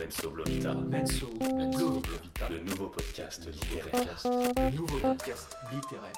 Menso 0.00 0.30
Blovita. 0.30 0.72
Menso, 0.72 1.28
Menso 1.54 2.00
Blovita. 2.00 2.48
Le 2.48 2.60
nouveau 2.60 2.86
podcast 2.86 3.46
littéraire. 3.46 4.16
le 4.24 4.70
nouveau 4.74 4.96
podcast 4.96 5.58
littéraire. 5.70 6.12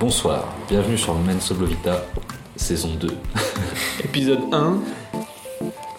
Bonsoir, 0.00 0.52
bienvenue 0.68 0.98
sur 0.98 1.14
Menso 1.14 1.54
Blovita, 1.54 2.02
saison 2.56 2.96
2. 2.96 3.08
Épisode 4.04 4.42
1 4.52 4.80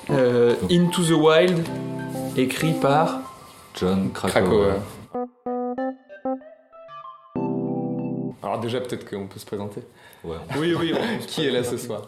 euh, 0.09 0.55
Into 0.69 1.03
the 1.05 1.11
Wild, 1.11 1.65
écrit 2.35 2.73
par. 2.73 3.21
John 3.73 4.11
Krakauer. 4.11 4.41
Krakauer. 4.41 4.81
Déjà 8.65 8.81
peut-être 8.81 9.09
qu'on 9.09 9.27
peut 9.27 9.39
se 9.39 9.45
présenter. 9.45 9.81
Ouais, 10.23 10.37
on- 10.55 10.59
Oui, 10.59 10.73
oui, 10.75 10.93
Qui 11.27 11.45
est 11.45 11.51
là 11.51 11.63
ce 11.63 11.77
soir? 11.77 12.07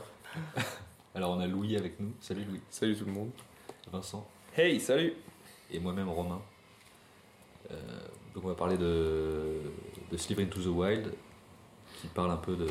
Alors 1.16 1.32
on 1.32 1.40
a 1.40 1.48
Louis 1.48 1.76
avec 1.78 2.00
nous. 2.00 2.12
Salut 2.20 2.44
Louis. 2.46 2.62
Salut 2.70 2.96
tout 2.96 3.06
le 3.06 3.12
monde. 3.12 3.32
Vincent. 3.92 4.28
Hey, 4.56 4.80
salut 4.80 5.14
Et 5.72 5.80
moi-même 5.80 6.10
Romain. 6.10 6.42
Euh, 7.72 7.76
donc 8.34 8.44
on 8.46 8.48
va 8.50 8.56
parler 8.56 8.78
de, 8.78 9.56
de 10.12 10.18
Slip 10.18 10.40
into 10.40 10.60
the 10.62 10.68
Wild, 10.68 11.12
qui 12.00 12.08
parle 12.08 12.32
un 12.32 12.38
peu 12.38 12.56
de, 12.56 12.68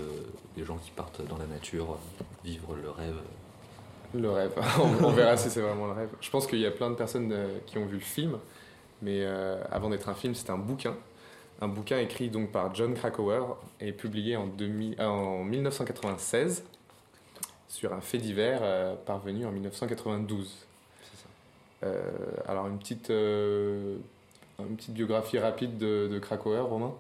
des 0.57 0.65
gens 0.65 0.77
qui 0.79 0.91
partent 0.91 1.27
dans 1.27 1.37
la 1.39 1.47
nature, 1.47 1.99
vivre 2.45 2.75
le 2.81 2.91
rêve. 2.91 3.17
Le 4.15 4.31
rêve. 4.31 4.53
on, 4.79 5.05
on 5.05 5.11
verra 5.13 5.37
si 5.37 5.51
c'est 5.51 5.61
vraiment 5.61 5.87
le 5.87 5.93
rêve. 5.93 6.09
Je 6.21 6.31
pense 6.31 6.47
qu'il 6.47 6.61
y 6.61 6.67
a 6.67 6.71
plein 6.71 6.91
de 6.91 6.95
personnes 6.95 7.33
euh, 7.33 7.59
qui 7.67 7.79
ont 7.79 7.87
vu 7.87 7.95
le 7.95 8.01
film, 8.01 8.39
mais 9.03 9.21
euh, 9.23 9.63
avant 9.71 9.91
d'être 9.91 10.09
un 10.09 10.15
film, 10.15 10.35
c'était 10.35 10.53
un 10.53 10.59
bouquin. 10.59 10.95
Un 11.61 11.69
bouquin 11.69 11.99
écrit 11.99 12.29
donc 12.29 12.53
par 12.53 12.75
John 12.75 12.95
Krakauer 12.95 13.57
et 13.81 13.93
publié 13.93 14.37
en, 14.37 14.47
2000 14.47 15.01
euh, 15.01 15.07
en 15.07 15.43
1996 15.43 16.65
sur 17.69 17.95
un 17.95 18.01
fait 18.01 18.19
divers 18.19 18.61
euh, 18.63 18.95
parvenu 18.95 19.47
en 19.47 19.53
1992. 19.53 20.55
C'est 21.03 21.17
ça. 21.17 21.29
Euh, 21.85 22.11
alors 22.47 22.67
une 22.67 22.79
petite, 22.79 23.09
une 23.09 24.77
petite 24.77 24.93
biographie 24.93 25.39
rapide 25.39 25.79
de, 25.79 26.09
de 26.11 26.19
Krakauer, 26.19 26.61
Romain? 26.61 26.93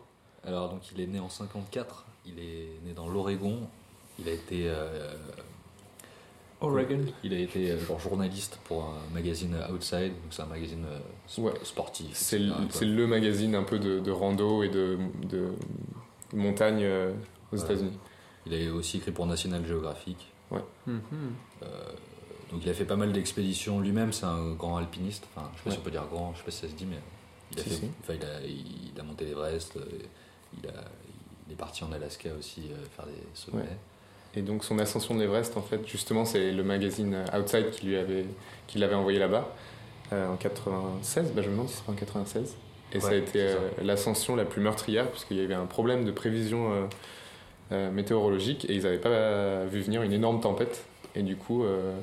Alors 0.46 0.70
donc 0.70 0.90
il 0.92 1.00
est 1.00 1.06
né 1.06 1.20
en 1.20 1.28
54, 1.28 2.04
il 2.24 2.38
est 2.38 2.68
né 2.84 2.92
dans 2.94 3.08
l'Oregon, 3.08 3.60
il 4.18 4.28
a 4.28 4.32
été... 4.32 4.72
Oregon. 6.60 7.04
Il 7.22 7.34
a 7.34 7.38
été 7.38 7.70
euh, 7.70 7.78
genre 7.84 8.00
journaliste 8.00 8.58
pour 8.64 8.84
un 8.84 9.14
magazine 9.14 9.54
Outside, 9.72 10.12
donc 10.12 10.30
c'est 10.30 10.42
un 10.42 10.46
magazine 10.46 10.84
euh, 10.86 10.98
sp- 11.28 11.40
Ouais. 11.42 11.52
sportif. 11.62 12.12
C'est 12.14 12.38
le, 12.38 13.06
magazine 13.06 13.54
un 13.54 13.62
peu 13.62 13.78
de, 13.78 14.00
de 14.00 14.10
rando 14.10 14.62
et 14.62 14.68
de, 14.68 14.98
de 15.28 15.50
montagne 16.32 16.82
euh, 16.82 17.12
aux 17.52 17.56
Ouais. 17.56 17.62
États-Unis. 17.64 17.98
Il 18.46 18.54
a 18.54 18.72
aussi 18.72 18.98
écrit 18.98 19.10
pour 19.12 19.26
National 19.26 19.64
Geographic. 19.66 20.32
Mhm. 20.86 21.00
Donc 22.52 22.60
il 22.64 22.68
a 22.70 22.74
fait 22.74 22.84
pas 22.84 22.94
mal 22.96 23.12
d'expéditions 23.12 23.80
lui-même, 23.80 24.12
c'est 24.12 24.24
un 24.26 24.52
grand 24.52 24.76
alpiniste. 24.76 25.26
Enfin, 25.34 25.50
je 25.54 25.58
sais 25.58 25.64
pas 25.64 25.70
si 25.72 25.78
on 25.78 25.82
peut 25.82 25.90
dire 25.90 26.06
grand, 26.10 26.32
je 26.34 26.38
sais 26.38 26.44
pas 26.44 26.50
si 26.52 26.60
ça 26.60 26.68
se 26.68 26.74
dit, 26.74 26.86
mais 26.86 26.98
il 27.52 27.58
a, 27.58 27.62
Si, 27.64 27.68
fait, 27.70 27.74
si. 27.74 27.90
Enfin, 28.00 28.14
il 28.14 28.24
a, 28.24 28.40
il 28.94 29.00
a 29.00 29.02
monté 29.02 29.24
l'Everest, 29.24 29.76
il, 30.56 30.64
est 31.52 31.56
parti 31.56 31.82
en 31.84 31.90
Alaska 31.92 32.30
aussi 32.38 32.62
euh, 32.70 32.76
faire 32.94 33.06
des 33.06 33.12
sommets. 33.34 33.64
Et 34.36 34.42
donc 34.42 34.64
son 34.64 34.78
ascension 34.78 35.14
de 35.14 35.20
l'Everest, 35.20 35.56
en 35.56 35.62
fait, 35.62 35.86
justement, 35.86 36.24
c'est 36.24 36.52
le 36.52 36.62
magazine 36.62 37.16
Outside 37.36 37.70
qui 37.70 37.86
lui 37.86 37.96
avait, 37.96 38.26
qui 38.66 38.78
l'avait 38.78 38.94
envoyé 38.94 39.18
là-bas 39.18 39.48
euh, 40.12 40.28
en 40.28 40.36
96. 40.36 41.32
Bah, 41.32 41.42
je 41.42 41.48
me 41.48 41.52
demande 41.52 41.68
si 41.68 41.76
c'est 41.76 41.84
pas 41.84 41.92
en 41.92 41.96
96. 41.96 42.56
Et 42.92 43.00
ça 43.00 43.08
a 43.08 43.14
été 43.14 43.40
euh, 43.40 43.56
l'ascension 43.82 44.36
la 44.36 44.44
plus 44.44 44.62
meurtrière 44.62 45.10
puisqu'il 45.10 45.38
y 45.38 45.40
avait 45.40 45.54
un 45.54 45.66
problème 45.66 46.04
de 46.04 46.12
prévision 46.12 46.72
euh, 46.72 46.84
euh, 47.72 47.90
météorologique 47.90 48.64
et 48.70 48.74
ils 48.74 48.84
n'avaient 48.84 48.98
pas 48.98 49.64
vu 49.64 49.80
venir 49.80 50.02
une 50.02 50.12
énorme 50.12 50.40
tempête. 50.40 50.84
Et 51.16 51.22
du 51.22 51.34
coup, 51.36 51.64
euh, 51.64 51.96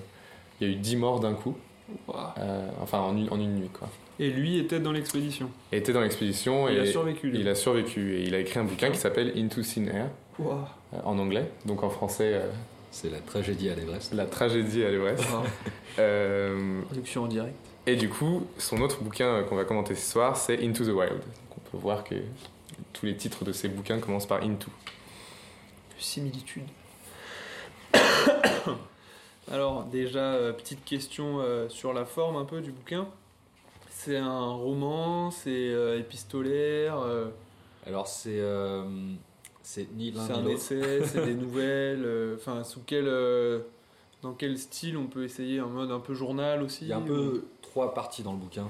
il 0.59 0.67
y 0.67 0.69
a 0.69 0.73
eu 0.73 0.75
10 0.75 0.95
morts 0.97 1.19
d'un 1.19 1.33
coup, 1.33 1.55
euh, 2.09 2.69
enfin 2.81 2.99
en 2.99 3.15
une, 3.15 3.29
en 3.29 3.39
une 3.39 3.55
nuit. 3.55 3.69
Quoi. 3.69 3.87
Et 4.19 4.29
lui 4.29 4.57
était 4.59 4.79
dans 4.79 4.91
l'expédition. 4.91 5.49
Était 5.71 5.91
dans 5.93 6.01
l'expédition 6.01 6.69
Il 6.69 6.77
et 6.77 6.81
a 6.81 6.85
survécu. 6.85 7.29
lui. 7.31 7.39
il 7.39 7.47
a 7.47 7.55
survécu. 7.55 8.15
Et 8.17 8.23
il 8.23 8.35
a 8.35 8.39
écrit 8.39 8.59
un 8.59 8.63
bouquin 8.63 8.91
qui 8.91 8.97
s'appelle 8.99 9.33
Into 9.35 9.61
Thin 9.63 9.87
Air. 9.87 10.09
Euh, 10.39 10.53
en 11.03 11.17
anglais, 11.19 11.49
donc 11.65 11.83
en 11.83 11.89
français, 11.89 12.33
euh, 12.33 12.49
C'est 12.91 13.09
la 13.11 13.19
tragédie 13.19 13.69
à 13.69 13.75
l'Everest. 13.75 14.13
La 14.13 14.25
tragédie 14.25 14.83
à 14.83 14.89
l'Everest. 14.91 15.23
Euh, 15.99 16.81
Production 16.85 17.23
en 17.23 17.27
direct. 17.27 17.53
et 17.85 17.95
du 17.95 18.09
coup, 18.09 18.47
son 18.57 18.81
autre 18.81 19.03
bouquin 19.03 19.43
qu'on 19.43 19.55
va 19.55 19.63
commenter 19.63 19.93
ce 19.93 20.11
soir, 20.11 20.35
c'est 20.35 20.63
Into 20.65 20.83
the 20.85 20.87
Wild. 20.87 21.11
Donc 21.19 21.57
on 21.57 21.69
peut 21.69 21.77
voir 21.77 22.03
que 22.03 22.15
tous 22.93 23.05
les 23.05 23.15
titres 23.15 23.45
de 23.45 23.51
ses 23.51 23.67
bouquins 23.69 23.99
commencent 23.99 24.25
par 24.25 24.41
Into. 24.41 24.71
Similitude. 25.99 26.63
Alors 29.51 29.83
déjà, 29.83 30.51
petite 30.57 30.83
question 30.83 31.41
sur 31.69 31.93
la 31.93 32.05
forme 32.05 32.37
un 32.37 32.45
peu 32.45 32.61
du 32.61 32.71
bouquin. 32.71 33.07
C'est 34.03 34.17
un 34.17 34.49
roman, 34.51 35.31
c'est 35.31 35.49
euh, 35.71 35.97
épistolaire, 35.99 36.99
euh, 36.99 37.29
Alors 37.87 38.07
c'est 38.07 38.39
euh, 38.39 38.83
c'est 39.61 39.87
ni 39.95 40.11
l'un 40.11 40.25
c'est 40.27 40.33
ni 40.33 40.39
un 40.39 40.41
l'autre. 40.41 40.55
essai, 40.55 41.05
c'est 41.05 41.23
des 41.25 41.35
nouvelles. 41.45 42.03
euh, 42.05 42.35
Enfin, 42.35 42.63
sous 42.65 42.81
quel, 42.85 43.07
euh, 43.07 43.59
dans 44.21 44.33
quel 44.33 44.57
style 44.57 44.97
on 44.97 45.07
peut 45.07 45.23
essayer 45.23 45.61
en 45.61 45.69
mode 45.69 45.91
un 45.91 45.99
peu 46.01 46.13
journal 46.13 46.63
aussi 46.63 46.83
Il 46.85 46.87
y 46.89 46.93
a 46.93 46.97
un 46.97 47.01
ou- 47.03 47.05
peu 47.05 47.45
trois 47.61 47.93
parties 47.93 48.23
dans 48.23 48.33
le 48.33 48.39
bouquin, 48.39 48.67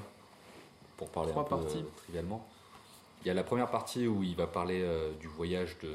pour 0.98 1.10
parler 1.10 1.32
Trois 1.32 1.42
un 1.44 1.46
peu 1.46 1.56
parties. 1.58 1.80
euh, 1.80 1.98
trivialement. 1.98 2.48
Il 3.24 3.28
y 3.28 3.32
a 3.32 3.34
la 3.34 3.44
première 3.44 3.72
partie 3.72 4.06
où 4.06 4.22
il 4.22 4.36
va 4.36 4.46
parler 4.48 4.82
euh, 4.84 5.12
du 5.20 5.28
voyage 5.28 5.78
de, 5.82 5.90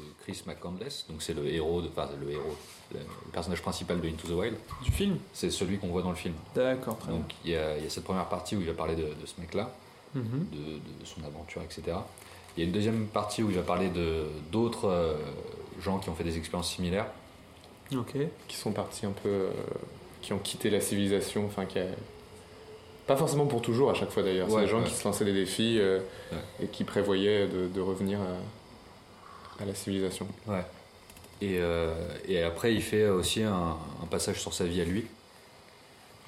de 0.00 0.22
Chris 0.24 0.42
McCandless, 0.46 1.06
donc 1.08 1.22
c'est 1.22 1.34
le 1.34 1.46
héros, 1.46 1.80
de, 1.82 1.88
enfin 1.88 2.08
le 2.20 2.30
héros, 2.30 2.56
le, 2.92 3.00
personnage 3.32 3.62
principal 3.62 4.00
de 4.00 4.08
Into 4.08 4.26
the 4.28 4.32
Wild, 4.32 4.56
du 4.82 4.90
film? 4.90 5.18
c'est 5.32 5.50
celui 5.50 5.78
qu'on 5.78 5.88
voit 5.88 6.02
dans 6.02 6.10
le 6.10 6.16
film. 6.16 6.34
D'accord, 6.54 6.98
très 6.98 7.10
Donc 7.12 7.32
il 7.44 7.50
y, 7.52 7.56
a, 7.56 7.76
il 7.78 7.84
y 7.84 7.86
a 7.86 7.90
cette 7.90 8.04
première 8.04 8.26
partie 8.28 8.56
où 8.56 8.60
il 8.60 8.66
va 8.66 8.74
parler 8.74 8.96
de, 8.96 9.02
de 9.04 9.26
ce 9.26 9.40
mec-là. 9.40 9.70
Mhm. 10.12 10.24
de, 10.52 10.56
de 11.00 11.04
son 11.04 11.22
aventure, 11.24 11.62
etc. 11.62 11.82
Il 12.56 12.60
y 12.60 12.62
a 12.64 12.66
une 12.66 12.72
deuxième 12.72 13.06
partie 13.06 13.44
où 13.44 13.48
il 13.50 13.54
va 13.54 13.62
parler 13.62 13.90
de 13.90 14.24
d'autres 14.50 14.88
euh, 14.88 15.14
gens 15.80 15.98
qui 16.00 16.08
ont 16.10 16.16
fait 16.16 16.24
des 16.24 16.36
expériences 16.36 16.68
similaires. 16.74 17.06
Ok. 17.96 18.16
Qui 18.48 18.56
sont 18.56 18.72
partis 18.72 19.06
un 19.06 19.12
peu. 19.12 19.28
euh, 19.28 19.50
qui 20.20 20.32
ont 20.32 20.38
quitté 20.40 20.68
la 20.68 20.80
civilisation, 20.80 21.46
enfin 21.46 21.64
qui 21.64 21.78
a- 21.78 21.86
Pas 23.06 23.16
forcément 23.16 23.46
pour 23.46 23.62
toujours 23.62 23.90
à 23.90 23.94
chaque 23.94 24.10
fois 24.10 24.24
d'ailleurs. 24.24 24.48
Ouais, 24.48 24.54
c'est 24.56 24.60
des 24.62 24.66
gens 24.66 24.78
ouais. 24.80 24.84
qui 24.88 24.94
se 24.94 25.04
lançaient 25.04 25.24
des 25.24 25.32
défis 25.32 25.78
euh, 25.78 26.00
Ouais. 26.32 26.38
et 26.64 26.66
qui 26.66 26.82
prévoyaient 26.82 27.46
de, 27.46 27.68
de 27.68 27.80
revenir 27.80 28.18
à, 29.60 29.64
la 29.64 29.74
civilisation. 29.74 30.26
Ouais. 30.46 30.64
Et, 31.42 31.56
euh, 31.58 31.94
et 32.28 32.42
après, 32.42 32.74
il 32.74 32.82
fait 32.82 33.06
aussi 33.08 33.42
un, 33.42 33.76
un 34.02 34.06
passage 34.10 34.40
sur 34.40 34.52
sa 34.52 34.64
vie 34.64 34.80
à 34.80 34.84
lui, 34.84 35.06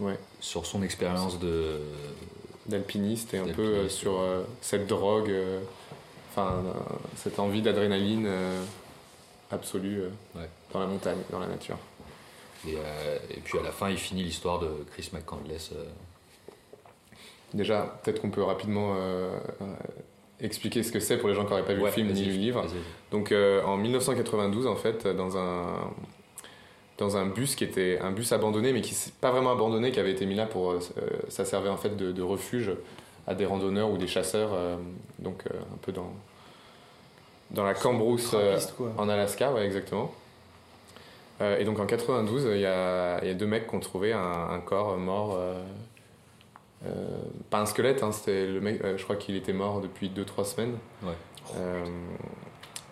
Ouais. 0.00 0.18
sur 0.40 0.66
son 0.66 0.82
expérience 0.82 1.38
de. 1.38 1.80
D'alpiniste 2.66 3.34
et 3.34 3.38
un 3.38 3.48
peu 3.48 3.62
euh, 3.62 3.88
sur 3.88 4.20
euh, 4.20 4.44
cette 4.60 4.86
drogue, 4.86 5.28
euh, 5.30 5.60
enfin 6.30 6.62
cette 7.16 7.40
envie 7.40 7.60
d'adrénaline 7.60 8.30
absolue 9.50 10.02
Ouais. 10.36 10.48
dans 10.72 10.78
la 10.78 10.86
montagne, 10.86 11.18
dans 11.30 11.40
la 11.40 11.48
nature. 11.48 11.76
Et, 12.68 12.74
et 13.30 13.40
puis 13.42 13.58
à 13.58 13.62
la 13.62 13.72
fin, 13.72 13.90
il 13.90 13.98
finit 13.98 14.22
l'histoire 14.22 14.60
de 14.60 14.68
Chris 14.92 15.10
McCandless. 15.12 15.72
Déjà, 17.52 17.98
peut-être 18.02 18.20
qu'on 18.22 18.30
peut 18.30 18.44
rapidement 18.44 18.96
expliquer 20.40 20.84
ce 20.84 20.92
que 20.92 21.00
c'est 21.00 21.18
pour 21.18 21.28
les 21.28 21.34
gens 21.34 21.44
qui 21.44 21.50
n'auraient 21.50 21.64
pas 21.66 21.74
vu 21.74 21.80
ouais, 21.80 21.86
le 21.88 21.92
film 21.94 22.12
ni 22.12 22.24
le 22.24 22.32
livre. 22.32 22.64
Donc 23.12 23.30
euh, 23.30 23.62
en 23.62 23.76
1992, 23.76 24.66
en 24.66 24.74
fait, 24.74 25.06
dans 25.06 25.36
un, 25.38 25.64
dans 26.98 27.16
un 27.16 27.26
bus 27.26 27.54
qui 27.54 27.62
était 27.64 27.98
un 28.00 28.10
bus 28.10 28.32
abandonné, 28.32 28.72
mais 28.72 28.80
qui 28.80 28.96
pas 29.20 29.30
vraiment 29.30 29.52
abandonné, 29.52 29.92
qui 29.92 30.00
avait 30.00 30.12
été 30.12 30.26
mis 30.26 30.34
là 30.34 30.46
pour. 30.46 30.72
euh, 30.72 30.80
ça 31.28 31.44
servait 31.44 31.68
en 31.68 31.76
fait 31.76 31.96
de, 31.96 32.10
de 32.10 32.22
refuge 32.22 32.72
à 33.28 33.34
des 33.34 33.46
randonneurs 33.46 33.90
ou 33.90 33.98
des 33.98 34.08
chasseurs, 34.08 34.50
euh, 34.52 34.76
donc 35.20 35.44
euh, 35.46 35.54
un 35.56 35.76
peu 35.82 35.92
dans, 35.92 36.12
dans 37.52 37.64
la 37.64 37.74
cambrousse 37.74 38.32
euh, 38.34 38.58
en 38.98 39.08
Alaska, 39.08 39.52
ouais, 39.52 39.64
exactement. 39.64 40.12
Euh, 41.40 41.58
et 41.58 41.64
donc 41.64 41.78
en 41.80 41.86
92, 41.86 42.48
il 42.54 42.60
y 42.60 42.66
a, 42.66 43.20
il 43.22 43.28
y 43.28 43.30
a 43.30 43.34
deux 43.34 43.46
mecs 43.46 43.68
qui 43.68 43.74
ont 43.74 43.80
trouvé 43.80 44.12
un, 44.12 44.48
un 44.50 44.58
corps 44.60 44.96
mort. 44.96 45.36
euh, 45.38 45.62
euh, 46.86 46.90
pas 47.50 47.60
un 47.60 47.66
squelette, 47.66 48.02
hein, 48.02 48.10
c'était 48.10 48.46
le 48.46 48.60
mec, 48.60 48.80
euh, 48.82 48.96
je 48.96 49.04
crois 49.04 49.16
qu'il 49.16 49.36
était 49.36 49.52
mort 49.52 49.80
depuis 49.80 50.08
2-3 50.10 50.44
semaines. 50.44 50.78
Ouais. 51.02 51.12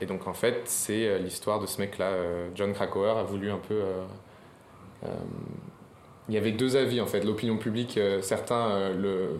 Et 0.00 0.06
donc 0.06 0.26
en 0.26 0.32
fait, 0.34 0.62
c'est 0.64 1.06
euh, 1.06 1.18
l'histoire 1.18 1.60
de 1.60 1.66
ce 1.66 1.80
mec-là. 1.80 2.06
euh, 2.06 2.48
John 2.54 2.72
Krakauer 2.72 3.18
a 3.18 3.22
voulu 3.22 3.50
un 3.50 3.58
peu. 3.58 3.74
euh, 3.74 4.04
il 6.28 6.34
y 6.34 6.38
avait 6.38 6.52
deux 6.52 6.76
avis 6.76 7.00
en 7.00 7.06
fait. 7.06 7.24
L'opinion 7.24 7.56
publique, 7.56 7.98
certains 8.22 8.90
le, 8.90 9.30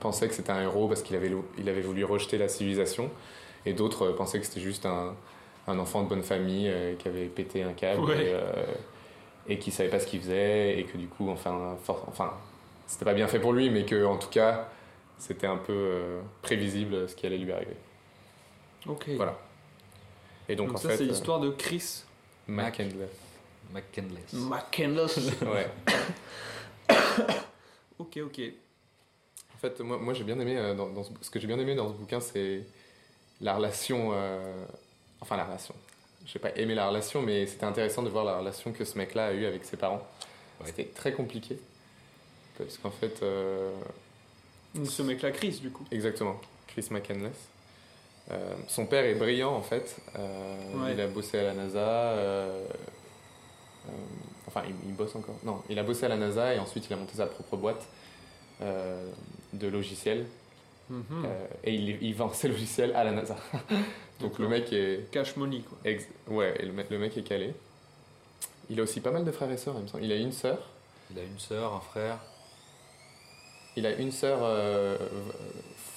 pensaient 0.00 0.28
que 0.28 0.34
c'était 0.34 0.50
un 0.52 0.62
héros 0.62 0.86
parce 0.88 1.02
qu'il 1.02 1.16
avait, 1.16 1.30
il 1.58 1.68
avait 1.68 1.80
voulu 1.80 2.04
rejeter 2.04 2.36
la 2.38 2.48
civilisation, 2.48 3.10
et 3.66 3.72
d'autres 3.72 4.08
pensaient 4.12 4.38
que 4.40 4.46
c'était 4.46 4.60
juste 4.60 4.84
un, 4.86 5.14
un 5.66 5.78
enfant 5.78 6.02
de 6.02 6.08
bonne 6.08 6.22
famille 6.22 6.68
euh, 6.68 6.94
qui 6.96 7.08
avait 7.08 7.26
pété 7.26 7.62
un 7.62 7.72
câble 7.72 8.02
Ouais. 8.02 8.26
et, 8.26 8.34
euh, 8.34 8.52
et 9.48 9.58
qui 9.58 9.70
savait 9.70 9.88
pas 9.88 9.98
ce 9.98 10.06
qu'il 10.06 10.20
faisait, 10.20 10.78
et 10.78 10.84
que 10.84 10.98
du 10.98 11.06
coup, 11.06 11.30
enfin, 11.30 11.76
for- 11.84 12.04
enfin 12.08 12.32
c'était 12.86 13.04
pas 13.04 13.14
bien 13.14 13.28
fait 13.28 13.38
pour 13.40 13.52
lui, 13.52 13.70
mais 13.70 13.84
que 13.84 14.04
en 14.04 14.16
tout 14.18 14.28
cas, 14.28 14.68
c'était 15.18 15.46
un 15.46 15.56
peu 15.58 15.72
euh, 15.72 16.20
prévisible 16.42 17.08
ce 17.08 17.14
qui 17.14 17.26
allait 17.26 17.38
lui 17.38 17.52
arriver. 17.52 17.76
Ok. 18.86 19.08
Voilà. 19.16 19.38
Et 20.50 20.56
donc, 20.56 20.68
Donc, 20.68 20.76
en 20.76 20.80
ça, 20.80 20.88
fait, 20.90 20.96
c'est 20.98 21.04
euh, 21.04 21.08
l'histoire 21.08 21.38
de 21.40 21.50
Chris 21.50 22.02
McCandless. 22.48 23.08
McKinless. 23.72 24.32
McCandless. 24.32 25.18
Ouais. 25.42 25.70
ok, 27.98 28.18
ok. 28.24 28.40
En 29.54 29.58
fait, 29.58 29.80
moi, 29.80 29.98
moi 29.98 30.14
j'ai 30.14 30.24
bien 30.24 30.38
aimé, 30.40 30.56
euh, 30.56 30.74
dans, 30.74 30.88
dans 30.88 31.04
ce, 31.04 31.10
ce 31.20 31.30
que 31.30 31.38
j'ai 31.38 31.46
bien 31.46 31.58
aimé 31.58 31.74
dans 31.74 31.88
ce 31.88 31.94
bouquin, 31.94 32.18
c'est 32.20 32.64
la 33.40 33.54
relation. 33.54 34.10
euh, 34.14 34.64
enfin, 35.20 35.36
la 35.36 35.44
relation. 35.44 35.74
Je 36.26 36.36
n'ai 36.36 36.42
pas 36.42 36.50
aimé 36.56 36.74
la 36.74 36.88
relation, 36.88 37.22
mais 37.22 37.46
c'était 37.46 37.64
intéressant 37.64 38.02
de 38.02 38.08
voir 38.08 38.24
la 38.24 38.38
relation 38.38 38.72
que 38.72 38.84
ce 38.84 38.98
mec-là 38.98 39.26
a 39.26 39.32
eue 39.32 39.46
avec 39.46 39.64
ses 39.64 39.76
parents. 39.76 40.06
Ouais. 40.60 40.66
C'était 40.66 40.84
très 40.86 41.12
compliqué. 41.12 41.58
Parce 42.58 42.76
qu'en 42.76 42.90
fait, 42.90 43.22
euh, 43.22 43.70
ce 44.84 45.02
mec-là, 45.02 45.30
Chris, 45.30 45.60
du 45.62 45.70
coup. 45.70 45.84
exactement, 45.90 46.40
Chris 46.66 46.86
McCandless. 46.90 47.49
Euh, 48.30 48.54
son 48.68 48.86
père 48.86 49.04
est 49.04 49.14
brillant 49.14 49.52
en 49.54 49.62
fait. 49.62 49.96
Euh, 50.18 50.56
Ouais. 50.84 50.92
Il 50.94 51.00
a 51.00 51.06
bossé 51.08 51.38
à 51.38 51.42
la 51.42 51.54
NASA. 51.54 51.78
euh, 51.78 52.64
euh, 53.88 53.92
enfin, 54.46 54.62
il, 54.68 54.74
il 54.88 54.94
bosse 54.94 55.14
encore. 55.16 55.36
Non, 55.42 55.62
il 55.68 55.78
a 55.78 55.82
bossé 55.82 56.06
à 56.06 56.08
la 56.08 56.16
NASA 56.16 56.54
et 56.54 56.58
ensuite 56.58 56.86
il 56.88 56.92
a 56.92 56.96
monté 56.96 57.14
sa 57.16 57.26
propre 57.26 57.56
boîte 57.56 57.86
euh, 58.62 59.04
de 59.52 59.66
logiciels. 59.68 60.26
Mhm. 60.90 61.04
Euh, 61.24 61.46
et 61.64 61.74
il, 61.74 62.02
il 62.02 62.14
vend 62.14 62.32
ses 62.32 62.48
logiciels 62.48 62.92
à 62.94 63.04
la 63.04 63.12
NASA. 63.12 63.36
Donc 64.20 64.38
le 64.38 64.48
mec 64.48 64.72
est. 64.72 65.10
Cash 65.10 65.36
money, 65.36 65.60
quoi. 65.60 65.78
ex- 65.84 66.06
ouais, 66.28 66.54
et 66.60 66.66
le, 66.66 66.72
mec, 66.72 66.90
le 66.90 66.98
mec 66.98 67.16
est 67.16 67.22
calé. 67.22 67.54
Il 68.68 68.78
a 68.78 68.82
aussi 68.84 69.00
pas 69.00 69.10
mal 69.10 69.24
de 69.24 69.30
frères 69.32 69.50
et 69.50 69.56
sœurs, 69.56 69.74
il 69.78 69.82
me 69.82 69.88
semble. 69.88 70.04
Il 70.04 70.12
a 70.12 70.16
une 70.16 70.32
sœur. 70.32 70.58
Il 71.10 71.18
a 71.18 71.22
une 71.22 71.38
sœur, 71.38 71.74
un 71.74 71.80
frère. 71.80 72.18
Il 73.76 73.86
a 73.86 73.92
une 73.94 74.12
sœur 74.12 74.38
euh, 74.42 74.96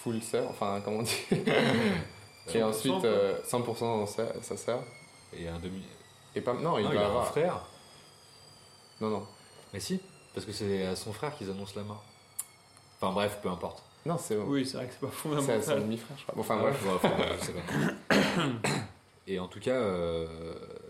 full 0.02 0.22
sœur, 0.22 0.48
enfin 0.50 0.80
comment 0.86 0.98
on 1.00 1.04
dit? 1.04 1.18
et 2.50 2.60
100%, 2.60 2.64
ensuite 2.64 3.06
euh, 3.06 3.36
100% 3.50 4.08
sa, 4.08 4.42
sa 4.42 4.58
sœur. 4.58 4.84
Et 5.38 5.48
un 5.48 5.60
demi. 5.60 5.82
Et 6.36 6.42
pas. 6.42 6.54
Non, 6.54 6.78
il 6.78 6.86
non, 6.86 6.92
il 6.92 6.98
a 6.98 7.08
un 7.10 7.24
frère. 7.24 7.62
Non, 9.02 9.10
non. 9.10 9.24
Mais 9.74 9.80
si, 9.80 10.00
parce 10.34 10.46
que 10.46 10.52
c'est 10.52 10.86
à 10.86 10.96
son 10.96 11.12
frère 11.14 11.36
qu'ils 11.36 11.50
annoncent 11.50 11.74
la 11.76 11.84
mort. 11.84 12.04
Enfin 13.02 13.12
bref, 13.14 13.40
peu 13.42 13.50
importe. 13.50 13.84
Non, 14.06 14.18
c'est. 14.18 14.36
Oui, 14.38 14.66
c'est 14.66 14.78
vrai 14.78 14.88
que 14.88 14.94
c'est 14.94 15.00
pas 15.00 15.12
C'est 15.12 15.30
à 15.30 15.62
son 15.62 15.68
fondamental. 15.72 15.82
demi-frère, 15.82 16.18
je 16.18 16.24
crois. 16.24 16.36
Bon, 16.36 16.42
Enfin, 16.42 16.58
Ah 16.60 16.64
bref. 16.64 16.86
ouais, 16.86 16.92
enfin, 16.96 17.12
je 17.40 17.46
sais 17.46 17.54
pas. 17.54 18.70
Et 19.28 19.40
en 19.40 19.48
tout 19.48 19.62
cas, 19.62 19.72
euh, 19.72 20.28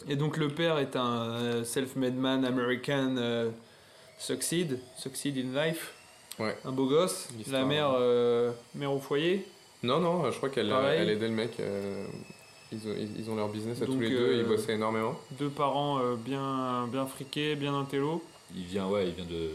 Et 0.07 0.15
donc, 0.15 0.37
le 0.37 0.47
père 0.49 0.79
est 0.79 0.95
un 0.95 1.29
euh, 1.35 1.63
self-made 1.63 2.15
man 2.15 2.43
American 2.45 3.15
euh, 3.17 3.51
succeed, 4.17 4.79
succeed 4.97 5.37
in 5.37 5.53
life. 5.65 5.93
Ouais. 6.39 6.57
Un 6.65 6.71
beau 6.71 6.87
gosse. 6.87 7.27
La 7.51 7.63
mère, 7.63 7.91
euh, 7.95 8.51
mère 8.73 8.91
au 8.91 8.99
foyer. 8.99 9.47
Non, 9.83 9.99
non, 9.99 10.31
je 10.31 10.37
crois 10.37 10.49
qu'elle 10.49 10.71
elle 10.71 11.09
aidait 11.09 11.27
le 11.27 11.33
mec. 11.33 11.59
euh, 11.59 12.05
ils, 12.71 12.87
ont, 12.87 12.95
ils- 13.19 13.29
ont 13.29 13.35
leur 13.35 13.49
business 13.49 13.81
à 13.81 13.85
Donc, 13.85 13.95
tous 13.95 14.01
les 14.01 14.09
deux, 14.09 14.15
euh, 14.29 14.37
ils 14.41 14.45
bossaient 14.45 14.73
énormément. 14.73 15.15
Deux 15.31 15.49
parents 15.49 15.99
euh, 15.99 16.15
bien, 16.15 16.87
bien 16.87 17.05
friqués, 17.05 17.55
bien 17.55 17.77
intello. 17.77 18.23
il 18.55 18.63
vient, 18.63 18.87
ouais, 18.87 19.07
il 19.09 19.13
vient 19.13 19.25
de. 19.25 19.51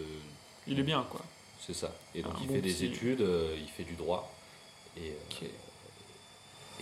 Il 0.66 0.78
est 0.78 0.82
bien, 0.84 1.04
quoi. 1.10 1.20
C'est 1.60 1.72
ça. 1.74 1.92
Et 2.14 2.22
donc 2.22 2.34
Un 2.34 2.38
il 2.42 2.46
bon 2.48 2.54
fait 2.54 2.60
des 2.60 2.84
études, 2.84 3.20
euh, 3.22 3.56
il 3.58 3.68
fait 3.68 3.84
du 3.84 3.94
droit. 3.94 4.30
Et, 4.96 5.10
euh, 5.42 5.46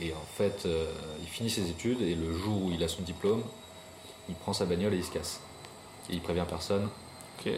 et 0.01 0.13
en 0.13 0.27
fait, 0.37 0.65
euh, 0.67 0.93
il 1.23 1.29
finit 1.29 1.49
ses 1.51 1.71
études 1.71 2.03
et 2.03 2.15
le 2.15 2.33
jour 2.35 2.63
où 2.65 2.71
il 2.73 2.83
a 2.83 2.89
son 2.89 3.03
diplôme, 3.03 3.43
il 4.29 4.35
prend 4.35 4.53
sa 4.53 4.65
bagnole 4.67 4.93
et 4.95 4.99
il 4.99 5.05
se 5.05 5.11
casse. 5.13 5.41
Et 6.11 6.15
il 6.15 6.21
prévient 6.21 6.45
personne. 6.49 6.89
Et 7.47 7.55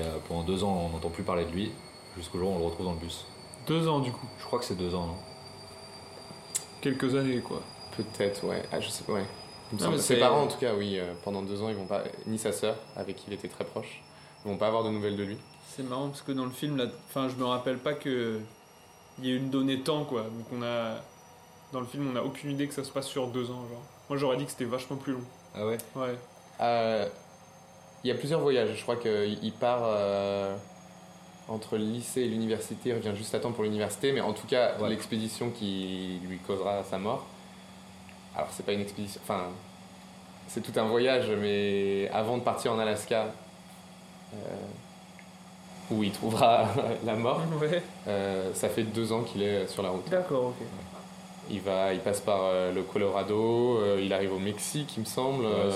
euh, 0.00 0.18
pendant 0.28 0.42
deux 0.42 0.62
ans, 0.64 0.86
on 0.86 0.90
n'entend 0.90 1.08
plus 1.08 1.22
parler 1.24 1.44
de 1.46 1.50
lui, 1.50 1.72
jusqu'au 2.16 2.38
jour 2.38 2.50
où 2.50 2.54
on 2.54 2.58
le 2.58 2.64
retrouve 2.66 2.86
dans 2.86 2.92
le 2.92 2.98
bus. 2.98 3.24
Deux 3.66 3.88
ans, 3.88 4.00
du 4.00 4.12
coup. 4.12 4.26
Je 4.38 4.44
crois 4.44 4.58
que 4.58 4.64
c'est 4.64 4.76
deux 4.76 4.94
ans, 4.94 5.06
non 5.06 5.16
Quelques 6.80 7.14
années, 7.14 7.40
quoi. 7.40 7.60
Peut-être, 7.96 8.44
ouais. 8.46 8.62
Ah, 8.72 8.80
je 8.80 8.88
sais 8.88 9.04
pas, 9.04 9.12
ouais. 9.14 9.24
Il 9.70 9.76
me 9.76 9.80
Non, 9.80 9.86
semble- 9.86 9.96
mais 9.96 10.02
Ses 10.02 10.16
parents, 10.18 10.42
en 10.42 10.46
tout 10.48 10.58
cas, 10.58 10.74
oui, 10.74 10.98
euh, 10.98 11.12
pendant 11.24 11.42
deux 11.42 11.62
ans, 11.62 11.68
ils 11.68 11.76
vont 11.76 11.86
pas. 11.86 12.02
Ni 12.26 12.38
sa 12.38 12.52
sœur, 12.52 12.76
avec 12.96 13.16
qui 13.16 13.24
il 13.28 13.32
était 13.34 13.48
très 13.48 13.64
proche, 13.64 14.02
ils 14.44 14.50
vont 14.50 14.56
pas 14.56 14.66
avoir 14.66 14.82
de 14.84 14.90
nouvelles 14.90 15.16
de 15.16 15.22
lui. 15.22 15.38
C'est 15.68 15.82
marrant 15.84 16.08
parce 16.08 16.22
que 16.22 16.32
dans 16.32 16.44
le 16.44 16.50
film, 16.50 16.76
là, 16.76 16.86
enfin, 17.08 17.28
je 17.28 17.36
me 17.36 17.44
rappelle 17.44 17.78
pas 17.78 17.94
que 17.94 18.40
il 19.18 19.26
y 19.26 19.32
a 19.32 19.36
une 19.36 19.50
donnée 19.50 19.80
temps, 19.80 20.04
quoi. 20.04 20.22
Donc 20.22 20.46
on 20.52 20.62
a, 20.62 20.96
dans 21.72 21.80
le 21.80 21.86
film, 21.86 22.08
on 22.08 22.12
n'a 22.12 22.24
aucune 22.24 22.50
idée 22.50 22.66
que 22.68 22.74
ça 22.74 22.84
se 22.84 22.90
passe 22.90 23.06
sur 23.06 23.28
deux 23.28 23.44
ans, 23.50 23.62
genre. 23.70 23.82
Moi, 24.10 24.18
j'aurais 24.18 24.36
dit 24.36 24.44
que 24.44 24.50
c'était 24.50 24.64
vachement 24.64 24.96
plus 24.96 25.12
long. 25.12 25.22
Ah 25.54 25.64
ouais 25.66 25.78
Ouais. 25.94 26.18
Euh, 26.60 27.08
Il 28.04 28.08
y 28.08 28.10
a 28.10 28.14
plusieurs 28.16 28.40
voyages. 28.40 28.74
Je 28.76 28.82
crois 28.82 28.96
qu'il 28.96 29.38
il 29.42 29.52
part 29.52 29.80
euh, 29.84 30.56
entre 31.52 31.76
le 31.76 31.84
lycée 31.84 32.22
et 32.22 32.28
l'université. 32.28 32.90
Il 32.90 32.94
revient 32.94 33.16
juste 33.16 33.34
à 33.34 33.38
temps 33.40 33.52
pour 33.52 33.64
l'université. 33.64 34.12
Mais 34.12 34.20
en 34.20 34.32
tout 34.32 34.46
cas, 34.46 34.72
Ouais. 34.80 34.88
l'expédition 34.88 35.50
qui 35.50 36.18
lui 36.28 36.38
causera 36.38 36.82
sa 36.84 36.98
mort. 36.98 37.26
Alors, 38.34 38.48
c'est 38.52 38.64
pas 38.64 38.72
une 38.72 38.80
expédition. 38.80 39.20
Enfin, 39.24 39.44
c'est 40.48 40.60
tout 40.62 40.78
un 40.78 40.84
voyage. 40.84 41.30
Mais 41.40 42.08
avant 42.12 42.38
de 42.38 42.42
partir 42.42 42.72
en 42.72 42.78
Alaska, 42.78 43.26
euh, 44.34 44.36
où 45.90 46.02
il 46.02 46.12
trouvera 46.12 46.68
la 47.04 47.14
mort, 47.14 47.42
Ouais. 47.60 47.82
euh, 48.08 48.52
ça 48.54 48.68
fait 48.68 48.84
deux 48.84 49.12
ans 49.12 49.22
qu'il 49.22 49.42
est 49.42 49.66
sur 49.68 49.82
la 49.82 49.90
route. 49.90 50.08
D'accord, 50.08 50.46
ok. 50.46 50.66
Il, 51.52 51.60
va, 51.60 51.92
il 51.92 52.00
passe 52.00 52.20
par 52.20 52.40
euh, 52.44 52.72
le 52.72 52.82
Colorado, 52.82 53.76
euh, 53.76 54.00
il 54.02 54.12
arrive 54.12 54.32
au 54.32 54.38
Mexique, 54.38 54.94
il 54.96 55.00
me 55.00 55.04
semble, 55.04 55.44
euh, 55.44 55.70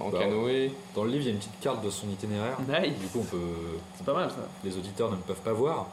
en 0.00 0.10
Bah, 0.10 0.18
canoë. 0.18 0.72
Dans 0.96 1.04
le 1.04 1.10
livre, 1.10 1.22
il 1.22 1.26
y 1.26 1.30
a 1.30 1.32
une 1.32 1.38
petite 1.38 1.60
carte 1.60 1.84
de 1.84 1.90
son 1.90 2.08
itinéraire. 2.08 2.58
Nice. 2.68 2.98
Du 2.98 3.06
coup, 3.06 3.20
on 3.20 3.24
peut, 3.24 3.38
C'est 3.96 4.04
pas 4.04 4.14
mal 4.14 4.28
ça. 4.30 4.48
les 4.64 4.76
auditeurs 4.76 5.10
ne 5.12 5.16
peuvent 5.16 5.40
pas 5.42 5.52
voir. 5.52 5.86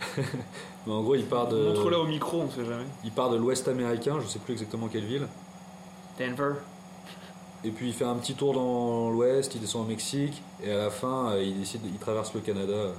Mais 0.16 0.92
en 0.92 1.02
gros, 1.02 1.14
il 1.14 1.24
part 1.24 1.46
de, 1.48 1.56
Montre-le 1.68 1.98
au 1.98 2.06
micro, 2.06 2.40
on 2.42 2.50
sait 2.50 2.64
jamais. 2.64 2.84
il 3.04 3.12
part 3.12 3.30
de 3.30 3.36
l'Ouest 3.36 3.68
américain, 3.68 4.18
je 4.20 4.26
sais 4.26 4.40
plus 4.40 4.52
exactement 4.54 4.88
quelle 4.88 5.04
ville. 5.04 5.28
Denver. 6.18 6.54
Et 7.62 7.70
puis 7.70 7.86
il 7.88 7.94
fait 7.94 8.04
un 8.04 8.16
petit 8.16 8.34
tour 8.34 8.52
dans 8.52 9.08
l'Ouest, 9.10 9.54
il 9.54 9.60
descend 9.60 9.82
au 9.82 9.88
Mexique, 9.88 10.42
et 10.62 10.70
à 10.72 10.76
la 10.76 10.90
fin, 10.90 11.36
il 11.38 11.58
décide, 11.58 11.80
il 11.86 11.98
traverse 11.98 12.34
le 12.34 12.40
Canada 12.40 12.92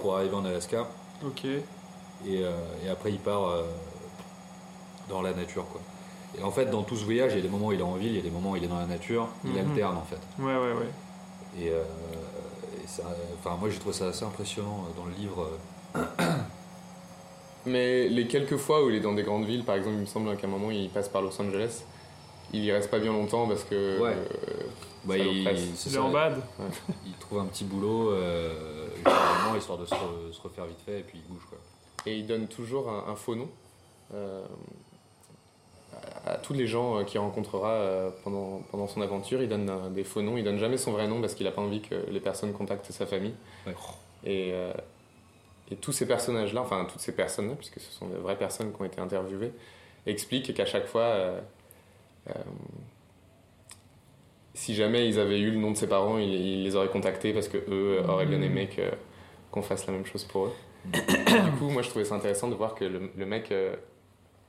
pour 0.00 0.16
arriver 0.16 0.34
en 0.34 0.44
Alaska. 0.44 0.88
Ok. 1.24 1.44
Et, 1.44 1.62
euh, 2.28 2.50
et 2.84 2.88
après, 2.88 3.10
il 3.10 3.18
part 3.18 3.48
euh, 3.48 3.62
dans 5.12 5.22
la 5.22 5.32
nature, 5.34 5.66
quoi. 5.70 5.80
Et 6.38 6.42
en 6.42 6.50
fait, 6.50 6.66
dans 6.66 6.82
tout 6.82 6.96
ce 6.96 7.04
voyage, 7.04 7.32
il 7.32 7.36
y 7.36 7.38
a 7.40 7.42
des 7.42 7.48
moments 7.48 7.66
où 7.68 7.72
il 7.72 7.80
est 7.80 7.82
en 7.84 7.94
ville, 7.94 8.10
il 8.12 8.16
y 8.16 8.18
a 8.18 8.22
des 8.22 8.30
moments 8.30 8.52
où 8.52 8.56
il 8.56 8.64
est 8.64 8.68
dans 8.68 8.78
la 8.78 8.86
nature. 8.86 9.28
Il 9.44 9.52
Mhm. 9.52 9.58
alterne 9.70 9.96
en 9.98 10.02
fait. 10.04 10.18
Ouais, 10.38 10.54
ouais, 10.54 10.72
ouais. 10.72 10.88
Et, 11.60 11.68
euh, 11.70 11.82
et 12.82 12.86
ça, 12.86 13.02
enfin, 13.38 13.56
moi, 13.60 13.68
j'ai 13.68 13.78
trouvé 13.78 13.94
ça 13.94 14.06
assez 14.08 14.24
impressionnant 14.24 14.86
euh, 14.88 14.98
dans 14.98 15.04
le 15.06 15.12
livre. 15.14 15.46
euh, 15.96 16.02
Mais 17.66 18.08
les 18.08 18.26
quelques 18.26 18.56
fois 18.56 18.84
où 18.84 18.90
il 18.90 18.96
est 18.96 19.00
dans 19.00 19.12
des 19.12 19.22
grandes 19.22 19.44
villes, 19.44 19.64
par 19.64 19.76
exemple, 19.76 19.94
il 19.96 20.00
me 20.00 20.06
semble 20.06 20.36
qu'à 20.36 20.46
un 20.46 20.50
moment 20.50 20.70
il 20.70 20.88
passe 20.90 21.08
par 21.08 21.22
Los 21.22 21.40
Angeles, 21.40 21.84
il 22.52 22.64
y 22.64 22.72
reste 22.72 22.90
pas 22.90 22.98
bien 22.98 23.12
longtemps 23.12 23.46
parce 23.46 23.64
que 23.64 24.00
Ouais. 24.00 24.14
euh, 24.16 24.64
Bah, 25.04 25.14
Ça 25.18 25.24
il, 25.24 25.44
c'est 25.76 25.90
Il 25.90 25.92
est 25.92 25.96
ça, 25.96 26.02
en 26.02 26.10
bad. 26.10 26.40
il 27.06 27.12
trouve 27.14 27.38
un 27.40 27.46
petit 27.46 27.64
boulot, 27.64 28.10
euh, 28.12 28.88
généralement, 28.96 29.56
histoire 29.56 29.78
de 29.78 29.84
se, 29.86 29.94
re- 29.94 30.32
se 30.32 30.40
refaire 30.40 30.64
vite 30.66 30.80
fait, 30.86 31.00
et 31.00 31.02
puis 31.02 31.20
il 31.24 31.32
bouge. 31.32 31.42
Quoi. 31.48 31.58
et 32.06 32.16
il 32.16 32.26
donne 32.26 32.46
toujours 32.48 32.88
un, 32.88 33.10
un 33.12 33.16
faux 33.16 33.34
nom 33.36 33.48
euh, 34.14 34.44
à, 36.26 36.36
tous 36.36 36.52
les 36.52 36.66
gens 36.66 36.98
euh, 36.98 37.04
qu'il 37.04 37.20
rencontrera 37.20 37.70
euh, 37.70 38.10
pendant, 38.24 38.62
pendant 38.70 38.86
son 38.86 39.00
aventure. 39.00 39.42
Il 39.42 39.48
donne 39.48 39.68
euh, 39.68 39.88
des 39.90 40.04
faux 40.04 40.22
noms, 40.22 40.36
il 40.36 40.44
donne 40.44 40.58
jamais 40.58 40.76
son 40.76 40.92
vrai 40.92 41.08
nom 41.08 41.20
parce 41.20 41.34
qu'il 41.34 41.46
a 41.46 41.52
pas 41.52 41.62
envie 41.62 41.80
que 41.80 41.94
les 42.10 42.20
personnes 42.20 42.52
contactent 42.52 42.90
sa 42.92 43.06
famille. 43.06 43.34
Ouais. 43.66 43.74
Et, 44.24 44.54
et 45.72 45.76
tous 45.76 45.92
ces 45.92 46.06
personnages-là, 46.06 46.60
enfin 46.60 46.86
toutes 46.88 47.00
ces 47.00 47.14
personnes-là, 47.14 47.54
puisque 47.56 47.80
ce 47.80 47.90
sont 47.90 48.06
des 48.06 48.18
vraies 48.18 48.36
personnes 48.36 48.72
qui 48.72 48.80
ont 48.80 48.84
été 48.84 49.00
interviewées, 49.00 49.52
expliquent 50.06 50.52
qu'à 50.54 50.66
chaque 50.66 50.86
fois, 50.86 51.02
euh, 51.02 51.40
euh, 52.28 52.32
si 54.54 54.74
jamais 54.74 55.08
ils 55.08 55.18
avaient 55.18 55.40
eu 55.40 55.50
le 55.50 55.56
nom 55.56 55.70
de 55.70 55.76
ses 55.76 55.88
parents, 55.88 56.18
ils, 56.18 56.28
ils 56.28 56.62
les 56.62 56.76
auraient 56.76 56.88
contactés 56.88 57.32
parce 57.32 57.48
que 57.48 57.58
eux 57.68 58.02
auraient 58.06 58.26
bien 58.26 58.42
aimé 58.42 58.68
qu'on 59.50 59.62
fasse 59.62 59.86
la 59.86 59.92
même 59.92 60.06
chose 60.06 60.24
pour 60.24 60.46
eux. 60.46 60.52
du 60.92 61.50
coup, 61.58 61.70
moi 61.70 61.82
je 61.82 61.88
trouvais 61.88 62.04
ça 62.04 62.16
intéressant 62.16 62.48
de 62.48 62.54
voir 62.54 62.74
que 62.74 62.84
le, 62.84 63.10
le 63.16 63.26
mec, 63.26 63.50
euh, 63.52 63.74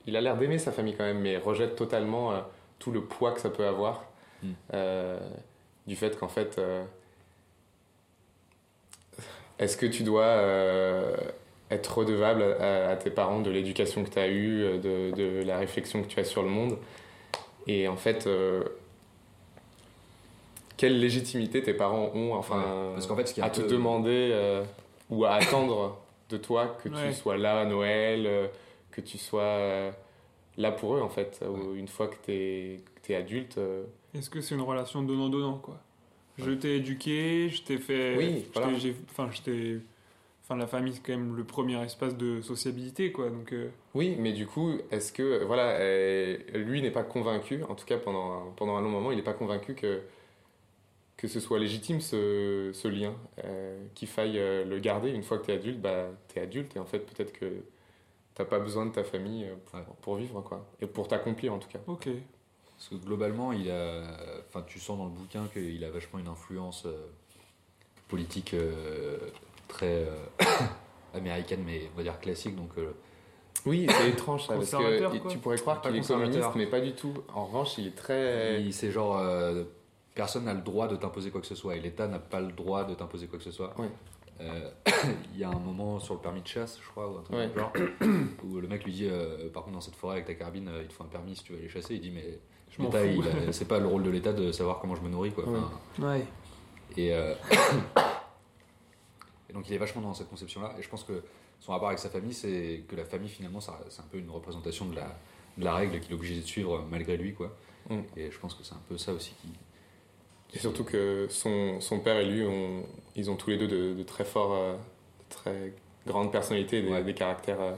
il 0.06 0.16
a 0.16 0.20
l'air 0.20 0.36
d'aimer 0.36 0.58
sa 0.58 0.72
famille 0.72 0.94
quand 0.96 1.04
même, 1.04 1.20
mais 1.20 1.36
rejette 1.36 1.76
totalement 1.76 2.32
euh, 2.32 2.40
tout 2.78 2.90
le 2.92 3.02
poids 3.02 3.32
que 3.32 3.40
ça 3.40 3.50
peut 3.50 3.66
avoir. 3.66 4.04
Mm. 4.42 4.48
euh, 4.74 5.18
du 5.86 5.96
fait 5.96 6.18
qu'en 6.18 6.28
fait, 6.28 6.56
euh, 6.58 6.82
est-ce 9.58 9.76
que 9.76 9.86
tu 9.86 10.02
dois 10.02 10.24
euh, 10.24 11.16
être 11.70 11.98
redevable 11.98 12.42
à, 12.60 12.90
à 12.90 12.96
tes 12.96 13.10
parents 13.10 13.40
de 13.40 13.50
l'éducation 13.50 14.02
que 14.04 14.10
tu 14.10 14.18
as 14.18 14.28
eue, 14.28 14.78
de, 14.78 15.10
de 15.12 15.42
la 15.44 15.58
réflexion 15.58 16.02
que 16.02 16.08
tu 16.08 16.18
as 16.20 16.24
sur 16.24 16.42
le 16.42 16.48
monde? 16.48 16.76
Et 17.66 17.86
en 17.88 17.96
fait, 17.96 18.26
euh, 18.26 18.62
quelle 20.76 20.98
légitimité 21.00 21.62
tes 21.62 21.74
parents 21.74 22.10
ont 22.14 22.34
enfin, 22.34 22.58
Ouais, 22.58 22.92
parce 22.94 23.06
qu'en 23.06 23.16
fait, 23.16 23.26
ce 23.28 23.34
qui 23.34 23.40
est 23.40 23.44
à 23.44 23.50
te 23.50 23.60
peu- 23.60 23.68
demander 23.68 24.30
euh, 24.32 24.62
ou 25.10 25.24
à 25.24 25.34
attendre 25.34 25.98
de 26.30 26.36
toi 26.36 26.76
que 26.82 26.88
Ouais. 26.88 27.08
tu 27.08 27.14
sois 27.14 27.36
là 27.36 27.60
à 27.60 27.64
Noël, 27.64 28.26
euh, 28.26 28.46
que 28.94 29.00
tu 29.00 29.18
sois 29.18 29.42
euh, 29.42 29.90
là 30.56 30.70
pour 30.72 30.94
eux 30.96 31.00
en 31.00 31.08
fait. 31.08 31.44
Ou 31.48 31.74
une 31.74 31.88
fois 31.88 32.06
que 32.08 32.16
tu 32.24 32.32
es, 33.10 33.14
adulte, 33.16 33.58
euh, 33.58 33.84
Est-ce 34.14 34.30
que 34.30 34.40
c'est 34.40 34.54
une 34.54 34.60
relation 34.62 35.02
donnant-donnant, 35.02 35.58
quoi? 35.58 35.80
Je 36.38 36.50
t'ai 36.52 36.76
éduqué, 36.76 37.48
je 37.48 37.62
t'ai 37.62 37.78
fait. 37.78 38.16
Oui, 38.16 38.44
voilà. 38.54 38.68
Enfin, 39.10 39.28
je 39.30 39.42
t'ai 39.42 39.78
Enfin, 40.46 40.56
la 40.56 40.66
famille, 40.66 40.92
c'est 40.92 41.00
quand 41.02 41.16
même 41.16 41.36
le 41.36 41.44
premier 41.44 41.82
espace 41.82 42.18
de 42.18 42.42
sociabilité, 42.42 43.12
quoi. 43.12 43.30
Donc, 43.30 43.50
euh, 43.54 43.68
Oui, 43.94 44.14
mais 44.18 44.32
du 44.34 44.46
coup, 44.46 44.72
est-ce 44.90 45.10
que, 45.10 45.42
voilà, 45.44 45.70
euh, 45.78 46.36
lui 46.52 46.82
n'est 46.82 46.90
pas 46.90 47.02
convaincu, 47.02 47.62
en 47.62 47.74
tout 47.74 47.86
cas 47.86 47.96
pendant, 47.96 48.32
un- 48.32 48.50
pendant 48.54 48.76
un 48.76 48.82
long 48.82 48.90
moment, 48.90 49.10
il 49.10 49.16
n'est 49.16 49.22
pas 49.22 49.32
convaincu 49.32 49.74
que, 49.74 50.02
que 51.16 51.28
ce 51.28 51.40
soit 51.40 51.58
légitime 51.58 52.00
ce, 52.02 52.70
ce 52.74 52.88
lien, 52.88 53.14
euh, 53.44 53.78
qu'il 53.94 54.08
faille 54.08 54.38
euh, 54.38 54.64
le 54.66 54.78
garder. 54.80 55.10
Une 55.10 55.22
fois 55.22 55.38
que 55.38 55.46
tu 55.46 55.52
es 55.52 55.54
adulte, 55.54 55.80
bah, 55.80 56.08
tu 56.28 56.38
es 56.38 56.42
adulte 56.42 56.76
et 56.76 56.78
en 56.78 56.84
fait, 56.84 56.98
peut-être 56.98 57.32
que 57.32 57.46
t'as 58.34 58.44
pas 58.44 58.58
besoin 58.58 58.86
de 58.86 58.92
ta 58.92 59.04
famille 59.04 59.44
euh, 59.44 59.54
pour, 59.64 59.78
Ouais. 59.78 59.84
pour 60.02 60.16
vivre, 60.16 60.40
quoi. 60.42 60.64
Et 60.80 60.86
pour 60.86 61.08
t'accomplir, 61.08 61.52
en 61.52 61.58
tout 61.58 61.68
cas. 61.68 61.78
ok. 61.86 62.08
Parce 62.76 62.88
que 62.88 62.94
globalement, 62.96 63.52
il 63.52 63.70
a, 63.70 64.02
enfin, 64.48 64.62
tu 64.66 64.80
sens 64.80 64.98
dans 64.98 65.04
le 65.04 65.10
bouquin 65.12 65.46
qu'il 65.52 65.82
a 65.84 65.90
vachement 65.90 66.18
une 66.18 66.26
influence 66.28 66.84
euh, 66.86 67.06
politique 68.08 68.52
euh, 68.54 69.16
très 69.68 70.04
euh, 70.04 70.16
américaine, 71.14 71.62
mais 71.64 71.88
on 71.94 71.96
va 71.96 72.02
dire 72.02 72.18
classique. 72.20 72.56
Donc, 72.56 72.70
Oui, 73.64 73.86
c'est 73.88 74.10
étrange 74.10 74.42
ça, 74.46 74.54
parce 74.54 74.70
Conservateur, 74.70 75.12
que 75.12 75.18
quoi. 75.18 75.30
tu 75.30 75.38
pourrais 75.38 75.56
croire 75.56 75.80
qu'il 75.80 75.94
est 75.94 75.98
conservateur. 75.98 76.32
communiste, 76.32 76.56
mais 76.56 76.66
pas 76.66 76.80
du 76.84 76.94
tout. 76.94 77.14
En 77.32 77.46
revanche, 77.46 77.78
il 77.78 77.86
est 77.86 77.96
très. 77.96 78.60
il- 78.60 78.72
c'est 78.72 78.90
genre 78.90 79.18
euh, 79.18 79.64
personne 80.14 80.44
n'a 80.44 80.54
le 80.54 80.60
droit 80.60 80.88
de 80.88 80.96
t'imposer 80.96 81.30
quoi 81.30 81.40
que 81.40 81.46
ce 81.46 81.54
soit, 81.54 81.76
et 81.76 81.80
l'État 81.80 82.06
n'a 82.08 82.18
pas 82.18 82.40
le 82.40 82.52
droit 82.52 82.84
de 82.84 82.94
t'imposer 82.94 83.26
quoi 83.28 83.38
que 83.38 83.44
ce 83.44 83.50
soit. 83.52 83.72
Ouais. 83.78 83.88
Euh, 84.40 84.70
Il 85.34 85.38
y 85.38 85.44
a 85.44 85.48
un 85.48 85.58
moment 85.58 85.98
sur 86.00 86.14
le 86.14 86.20
permis 86.20 86.42
de 86.42 86.46
chasse, 86.46 86.78
je 86.82 86.88
crois, 86.88 87.10
ou 87.10 87.18
un 87.18 87.22
truc 87.22 87.36
Ouais. 87.36 87.50
genre, 87.56 87.72
où 88.44 88.60
le 88.60 88.68
mec 88.68 88.84
lui 88.84 88.92
dit 88.92 89.08
euh, 89.08 89.48
Par 89.50 89.62
contre, 89.62 89.74
dans 89.74 89.80
cette 89.80 89.96
forêt 89.96 90.14
avec 90.14 90.26
ta 90.26 90.34
carabine, 90.34 90.68
euh, 90.68 90.82
il 90.82 90.88
te 90.88 90.92
faut 90.92 91.04
un 91.04 91.08
permis 91.08 91.36
si 91.36 91.44
tu 91.44 91.52
veux 91.52 91.58
aller 91.58 91.68
chasser. 91.68 91.94
Il 91.94 92.00
dit 92.00 92.10
Mais 92.10 92.38
Je 92.70 92.82
m'en 92.82 92.90
c'est 93.52 93.68
pas 93.68 93.78
le 93.78 93.86
rôle 93.86 94.02
de 94.02 94.10
l'État 94.10 94.32
de 94.32 94.52
savoir 94.52 94.78
comment 94.80 94.94
je 94.94 95.02
me 95.02 95.08
nourris. 95.08 95.32
Quoi. 95.32 95.48
Ouais. 95.48 95.58
Enfin, 95.58 96.12
Ouais. 96.14 96.24
Et, 96.96 97.12
euh, 97.12 97.34
et 99.48 99.52
donc 99.52 99.68
il 99.68 99.74
est 99.74 99.78
vachement 99.78 100.02
dans 100.02 100.14
cette 100.14 100.28
conception-là. 100.30 100.74
Et 100.78 100.82
je 100.82 100.88
pense 100.88 101.04
que 101.04 101.22
son 101.60 101.72
rapport 101.72 101.88
avec 101.88 101.98
sa 101.98 102.10
famille, 102.10 102.34
c'est 102.34 102.84
que 102.88 102.96
la 102.96 103.04
famille 103.04 103.28
finalement, 103.28 103.60
c'est 103.60 103.70
un 103.70 104.06
peu 104.10 104.18
une 104.18 104.30
représentation 104.30 104.86
de 104.86 104.96
la, 104.96 105.18
de 105.58 105.64
la 105.64 105.74
règle 105.74 106.00
qu'il 106.00 106.12
est 106.12 106.14
obligé 106.14 106.40
de 106.40 106.46
suivre 106.46 106.84
malgré 106.90 107.16
lui. 107.16 107.34
Quoi. 107.34 107.56
Mm. 107.88 108.00
Et 108.16 108.30
je 108.30 108.38
pense 108.38 108.54
que 108.54 108.64
c'est 108.64 108.74
un 108.74 108.82
peu 108.88 108.98
ça 108.98 109.12
aussi 109.12 109.32
qui. 109.40 109.48
Et 110.54 110.58
surtout 110.58 110.84
que 110.84 111.26
son, 111.30 111.80
son 111.80 111.98
père 112.00 112.16
et 112.18 112.26
lui, 112.26 112.46
ont, 112.46 112.84
ils 113.16 113.30
ont 113.30 113.36
tous 113.36 113.50
les 113.50 113.56
deux 113.56 113.68
de, 113.68 113.94
de 113.94 114.02
très 114.02 114.24
forts, 114.24 114.52
euh, 114.54 114.74
de 114.74 114.78
très 115.34 115.72
grandes 116.06 116.32
personnalités, 116.32 116.82
des, 116.82 116.90
Ouais. 116.90 117.02
des 117.04 117.14
caractères 117.14 117.60
euh, 117.60 117.72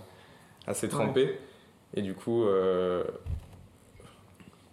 assez 0.66 0.88
trempés. 0.88 1.38
Et 1.94 2.02
du 2.02 2.14
coup, 2.14 2.44
euh, 2.44 3.04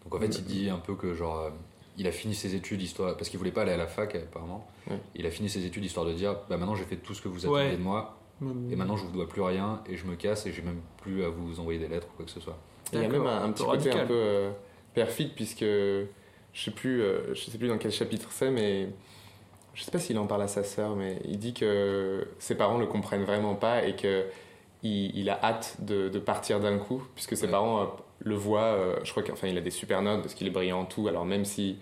Donc 0.03 0.15
en 0.15 0.19
fait, 0.19 0.37
il 0.39 0.43
dit 0.45 0.69
un 0.69 0.77
peu 0.79 0.95
que 0.95 1.13
genre. 1.13 1.39
euh, 1.39 1.49
il 1.95 2.07
a 2.07 2.11
fini 2.11 2.33
ses 2.33 2.55
études 2.55 2.81
histoire 2.81 3.15
parce 3.15 3.29
qu'il 3.29 3.37
voulait 3.37 3.51
pas 3.51 3.61
aller 3.61 3.71
à 3.71 3.77
la 3.77 3.85
fac 3.85 4.15
apparemment. 4.15 4.67
Ouais. 4.89 4.97
Il 5.13 5.27
a 5.27 5.29
fini 5.31 5.47
ses 5.47 5.63
études 5.65 5.85
histoire 5.85 6.07
de 6.07 6.13
dire 6.13 6.33
bah 6.49 6.57
maintenant 6.57 6.73
j'ai 6.73 6.85
fait 6.85 6.95
tout 6.95 7.13
ce 7.13 7.21
que 7.21 7.27
vous 7.27 7.45
attendiez 7.45 7.69
Ouais. 7.69 7.77
de 7.77 7.81
moi 7.81 8.17
et 8.71 8.75
maintenant 8.75 8.97
je 8.97 9.05
vous 9.05 9.11
dois 9.11 9.29
plus 9.29 9.43
rien 9.43 9.79
et 9.87 9.95
je 9.95 10.05
me 10.07 10.15
casse 10.15 10.47
et 10.47 10.51
j'ai 10.51 10.63
même 10.63 10.81
plus 11.03 11.23
à 11.23 11.29
vous 11.29 11.59
envoyer 11.59 11.77
des 11.79 11.87
lettres 11.87 12.07
ou 12.11 12.17
quoi 12.17 12.25
que 12.25 12.31
ce 12.31 12.39
soit. 12.39 12.57
il 12.93 12.99
y 12.99 13.05
a 13.05 13.07
même 13.07 13.27
un, 13.27 13.51
petit 13.51 13.63
peu 13.63 13.69
côté 13.69 13.91
un 13.91 14.05
peu 14.07 14.13
euh, 14.15 14.51
perfide, 14.95 15.33
puisque 15.35 15.61
je 15.61 16.05
sais 16.53 16.71
plus, 16.71 17.03
euh, 17.03 17.33
je 17.35 17.41
sais 17.49 17.57
plus 17.59 17.67
dans 17.67 17.77
quel 17.77 17.91
chapitre 17.91 18.29
c'est, 18.31 18.49
mais 18.49 18.89
je 19.73 19.83
sais 19.83 19.91
pas 19.91 19.99
s'il 19.99 20.17
en 20.19 20.27
parle 20.27 20.43
à 20.43 20.47
sa 20.47 20.63
sœur, 20.63 20.95
mais 20.95 21.19
il 21.25 21.39
dit 21.39 21.53
que 21.53 22.27
ses 22.39 22.55
parents 22.55 22.77
le 22.77 22.85
comprennent 22.85 23.23
vraiment 23.25 23.55
pas 23.55 23.83
et 23.85 23.95
que 23.95 24.25
il, 24.83 25.17
il 25.17 25.29
a 25.29 25.39
hâte 25.43 25.77
de, 25.79 26.09
de 26.09 26.19
partir 26.19 26.59
d'un 26.59 26.77
coup, 26.77 27.01
puisque 27.15 27.35
ses 27.37 27.45
Ouais. 27.45 27.51
parents 27.51 27.81
euh, 27.81 27.85
le 28.19 28.35
voient. 28.35 28.61
euh, 28.63 28.95
je 29.03 29.11
crois 29.11 29.23
qu'enfin 29.23 29.47
il 29.47 29.57
a 29.57 29.61
des 29.61 29.71
super 29.71 30.01
notes 30.01 30.21
parce 30.21 30.33
qu'il 30.33 30.45
est 30.47 30.51
brillant 30.51 30.81
en 30.81 30.85
tout. 30.85 31.07
Alors 31.07 31.25
même 31.25 31.45
si 31.45 31.77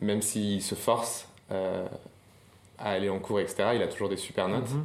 même 0.00 0.20
s'il 0.22 0.62
se 0.62 0.74
force 0.74 1.28
euh, 1.52 1.86
à 2.78 2.90
aller 2.90 3.08
en 3.10 3.18
cours, 3.18 3.40
etc., 3.40 3.70
il 3.74 3.82
a 3.82 3.86
toujours 3.88 4.08
des 4.08 4.16
super 4.16 4.48
notes. 4.48 4.70
Mhm. 4.70 4.84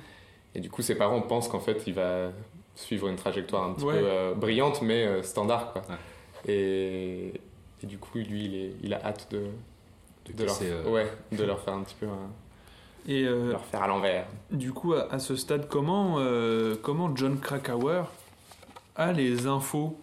Et 0.55 0.59
du 0.59 0.69
coup, 0.69 0.81
ses 0.81 0.95
parents 0.95 1.21
pensent 1.21 1.47
qu'en 1.47 1.59
fait, 1.59 1.83
il 1.87 1.93
va 1.93 2.29
suivre 2.75 3.07
une 3.07 3.15
trajectoire 3.15 3.63
un 3.63 3.73
petit 3.73 3.85
Ouais. 3.85 3.99
peu 3.99 4.33
brillante, 4.35 4.81
mais 4.81 5.21
standard. 5.23 5.73
Quoi. 5.73 5.81
Ouais. 5.89 6.51
Et, 6.53 7.33
et 7.83 7.87
du 7.87 7.97
coup, 7.97 8.17
lui, 8.19 8.45
il, 8.45 8.55
est, 8.55 8.71
il 8.83 8.93
a 8.93 9.03
hâte 9.05 9.27
de, 9.31 9.41
De 10.27 10.33
de, 10.33 10.43
leur, 10.45 10.53
casser, 10.53 10.69
euh, 10.71 10.89
ouais, 10.89 11.11
de 11.31 11.43
leur 11.43 11.59
faire 11.61 11.73
un 11.75 11.83
petit 11.83 11.95
peu 11.99 12.07
un- 12.07 12.31
Et 13.07 13.23
de 13.23 13.27
euh, 13.29 13.51
leur 13.51 13.65
faire 13.65 13.83
à 13.83 13.87
l'envers. 13.87 14.25
du 14.51 14.71
coup, 14.73 14.93
à, 14.93 15.11
à 15.13 15.19
ce 15.19 15.35
stade, 15.35 15.67
comment, 15.67 16.15
euh, 16.19 16.75
comment 16.81 17.15
John 17.15 17.39
Krakauer 17.39 18.03
a 18.95 19.11
les 19.13 19.45
infos 19.47 19.97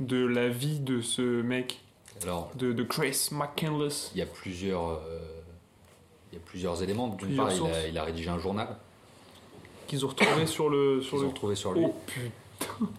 de 0.00 0.24
la 0.26 0.48
vie 0.48 0.80
de 0.80 1.00
ce 1.00 1.22
mec, 1.42 1.80
Alors 2.22 2.50
de, 2.56 2.72
de 2.72 2.82
Chris 2.82 3.28
McCandless? 3.32 4.10
il 4.14 4.18
y 4.18 4.22
a 4.22 4.26
plusieurs. 4.26 4.88
euh, 4.90 5.18
il 6.30 6.38
y 6.38 6.38
a 6.40 6.44
plusieurs 6.44 6.82
éléments. 6.82 7.08
D'une 7.08 7.16
Plusieurs 7.28 7.46
part, 7.46 7.56
il 7.56 7.72
a, 7.74 7.88
il 7.88 7.98
a 7.98 8.04
rédigé 8.04 8.28
un 8.28 8.38
journal 8.38 8.68
qu'ils 9.86 10.04
ont 10.04 10.08
retrouvé 10.08 10.46
sur 10.46 10.68
le. 10.68 11.00
Sur 11.00 11.16
le... 11.16 11.24
ont 11.24 11.28
retrouvé 11.30 11.54
sur 11.54 11.72
lui. 11.72 11.82
Oh 11.86 11.94
putain, 12.06 12.92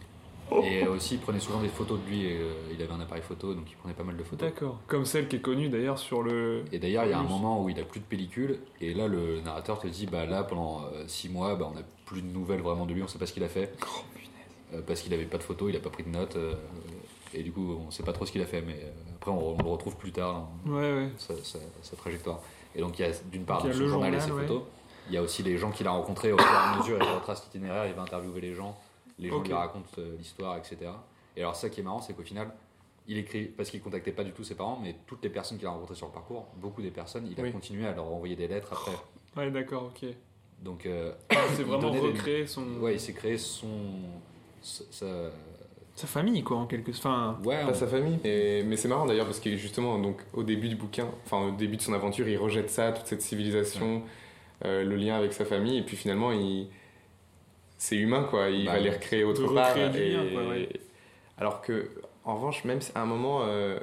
Et 0.64 0.88
aussi, 0.88 1.16
il 1.16 1.20
prenait 1.20 1.40
souvent 1.40 1.62
des 1.62 1.68
photos 1.68 2.00
de 2.00 2.10
lui. 2.10 2.26
et, 2.26 2.38
euh, 2.40 2.54
il 2.74 2.82
avait 2.82 2.92
un 2.94 3.00
appareil 3.00 3.22
photo, 3.24 3.54
donc 3.54 3.70
il 3.70 3.76
prenait 3.76 3.94
pas 3.94 4.04
mal 4.04 4.18
de 4.18 4.24
photos. 4.24 4.50
d'accord. 4.50 4.80
Comme 4.88 5.06
celle 5.06 5.28
qui 5.28 5.36
est 5.38 5.42
connue 5.42 5.70
d'ailleurs 5.70 6.00
sur 6.00 6.22
le. 6.24 6.64
Et 6.72 6.80
d'ailleurs, 6.80 7.06
il 7.06 7.12
y 7.12 7.14
a 7.14 7.20
un 7.20 7.24
moment 7.24 7.64
où 7.64 7.70
il 7.70 7.80
a 7.80 7.84
plus 7.84 8.00
de 8.00 8.06
pellicule, 8.06 8.60
et 8.82 8.94
là, 8.94 9.08
le 9.08 9.42
narrateur 9.42 9.80
te 9.80 9.88
dit 9.88 10.06
Bah 10.08 10.26
là, 10.26 10.44
pendant 10.44 10.82
6 11.08 11.30
mois, 11.30 11.56
bah, 11.56 11.70
on 11.74 11.78
a 11.78 11.84
plus 12.06 12.22
de 12.22 12.28
nouvelles 12.28 12.62
vraiment 12.62 12.86
de 12.86 12.94
lui, 12.94 13.04
on 13.04 13.08
sait 13.08 13.20
pas 13.20 13.26
ce 13.26 13.34
qu'il 13.34 13.44
a 13.44 13.50
fait. 13.50 13.74
Oh, 13.84 14.02
Euh, 14.74 14.82
parce 14.86 15.02
qu'il 15.02 15.12
avait 15.16 15.26
pas 15.26 15.38
de 15.40 15.44
photos, 15.44 15.70
il 15.72 15.76
a 15.76 15.80
pas 15.80 15.90
pris 15.90 16.04
de 16.04 16.10
notes, 16.10 16.36
euh, 16.36 16.54
et 17.34 17.42
du 17.42 17.52
coup, 17.52 17.76
on 17.88 17.90
sait 17.92 18.04
pas 18.04 18.14
trop 18.14 18.26
ce 18.28 18.32
qu'il 18.32 18.42
a 18.42 18.46
fait, 18.46 18.62
mais 18.62 18.74
euh, 18.84 18.90
après, 19.16 19.32
on, 19.32 19.56
on 19.60 19.64
le 19.64 19.70
retrouve 19.70 19.96
plus 19.96 20.12
tard 20.12 20.48
Ouais, 20.66 20.74
ouais. 20.94 21.10
sa, 21.18 21.36
sa- 21.44 21.58
sa 21.82 21.96
trajectoire. 21.96 22.40
Et 22.76 22.80
donc, 22.82 23.00
il 23.00 23.02
y 23.02 23.06
a 23.06 23.12
d'une 23.32 23.46
part 23.46 23.64
Donc, 23.64 23.72
y 23.74 23.76
a 23.76 23.80
le 23.80 23.88
journal 23.88 24.14
et 24.14 24.20
ses 24.20 24.30
photos, 24.30 24.62
il 25.08 25.16
y 25.16 25.18
a 25.18 25.24
aussi 25.24 25.42
les 25.42 25.58
gens 25.58 25.72
qu'il 25.72 25.88
a 25.88 25.92
rencontrés 25.92 26.32
au 26.32 26.38
fur 26.38 26.48
et 26.48 26.76
à 26.76 26.78
mesure, 26.78 26.98
il 27.02 27.16
retrace 27.16 27.44
l'itinéraire, 27.46 27.88
il 27.88 27.94
va 27.94 28.04
interviewer 28.04 28.42
les 28.42 28.54
gens, 28.54 28.78
les 29.20 29.30
gens 29.30 29.38
Ok. 29.38 29.48
lui 29.48 29.54
racontent 29.54 29.90
euh, 30.00 30.16
l'histoire, 30.18 30.58
etc. 30.58 30.78
Et 31.38 31.42
alors, 31.42 31.56
ça 31.56 31.70
qui 31.70 31.80
est 31.82 31.84
marrant, 31.84 32.02
c'est 32.02 32.14
qu'au 32.14 32.24
final, 32.24 32.52
il 33.08 33.18
écrit, 33.18 33.46
parce 33.46 33.70
qu'il 33.70 33.82
contactait 33.82 34.12
pas 34.12 34.24
du 34.24 34.32
tout 34.32 34.44
ses 34.44 34.56
parents, 34.56 34.80
mais 34.82 34.96
toutes 35.08 35.24
les 35.24 35.30
personnes 35.30 35.58
qu'il 35.58 35.68
a 35.68 35.72
rencontrées 35.72 35.96
sur 35.96 36.08
le 36.08 36.14
parcours, 36.14 36.48
beaucoup 36.58 36.82
des 36.82 36.92
personnes, 36.92 37.28
il 37.32 37.40
a 37.40 37.44
Oui. 37.44 37.52
continué 37.52 37.86
à 37.88 37.94
leur 37.94 38.06
envoyer 38.06 38.36
des 38.36 38.48
lettres 38.48 38.70
après. 38.74 38.92
Ouais, 39.38 39.52
d'accord, 39.52 39.92
ok. 39.96 40.10
Donc, 40.62 40.86
euh, 40.86 41.14
C'est 41.30 41.60
Il 41.60 41.66
vraiment 41.66 41.82
donnait 41.90 42.02
des- 42.02 42.08
recréer 42.08 42.46
son. 42.48 42.66
ouais, 42.82 42.96
il 42.96 43.00
s'est 43.00 43.14
créé 43.14 43.38
son. 43.38 43.68
sa- 44.62 45.32
famille, 46.06 46.44
quoi, 46.44 46.58
en 46.58 46.66
quelque 46.66 46.92
sorte. 46.94 47.06
Enfin, 47.08 47.38
ouais, 47.46 47.62
Pas 47.64 47.72
on- 47.72 47.74
sa 47.74 47.88
famille. 47.88 48.20
Et, 48.24 48.64
mais 48.64 48.78
c'est 48.78 48.88
marrant 48.88 49.06
d'ailleurs 49.06 49.26
parce 49.26 49.40
que 49.42 49.56
justement, 49.58 50.00
donc, 50.00 50.18
au 50.34 50.44
début 50.44 50.70
du 50.70 50.76
bouquin, 50.76 51.08
enfin 51.26 51.48
au 51.48 51.52
début 51.52 51.76
de 51.78 51.82
son 51.82 51.94
aventure, 51.94 52.28
il 52.28 52.38
rejette 52.38 52.70
ça, 52.70 52.92
toute 52.94 53.06
cette 53.08 53.22
civilisation, 53.22 54.04
euh, 54.66 54.84
le 54.84 54.96
lien 54.96 55.16
avec 55.18 55.34
sa 55.34 55.44
famille, 55.46 55.78
et 55.78 55.82
puis 55.84 55.98
finalement, 55.98 56.32
il... 56.32 56.70
c'est 57.80 57.96
humain 57.96 58.28
quoi. 58.30 58.50
Il 58.50 58.66
Bah, 58.66 58.74
va 58.74 58.80
les 58.80 58.92
recréer 58.92 59.24
autre 59.24 59.52
part. 59.52 59.76
et- 59.76 60.12
lien, 60.12 60.24
quoi, 60.32 60.44
ouais. 60.50 60.70
Alors 61.40 61.62
que, 61.62 61.90
en 62.26 62.36
revanche, 62.36 62.64
même 62.66 62.80
à 62.94 63.02
un 63.02 63.06
moment, 63.06 63.42
euh, 63.46 63.80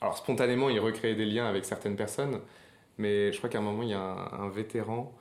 alors 0.00 0.16
spontanément, 0.16 0.70
il 0.70 0.80
recréait 0.80 1.14
des 1.14 1.26
liens 1.26 1.46
avec 1.46 1.64
certaines 1.66 1.96
personnes, 1.96 2.40
mais 2.96 3.32
je 3.32 3.38
crois 3.38 3.50
qu'à 3.50 3.58
un 3.58 3.62
moment, 3.62 3.82
il 3.82 3.90
y 3.90 3.94
a 3.94 4.00
un, 4.00 4.44
un 4.44 4.48
vétéran. 4.48 5.12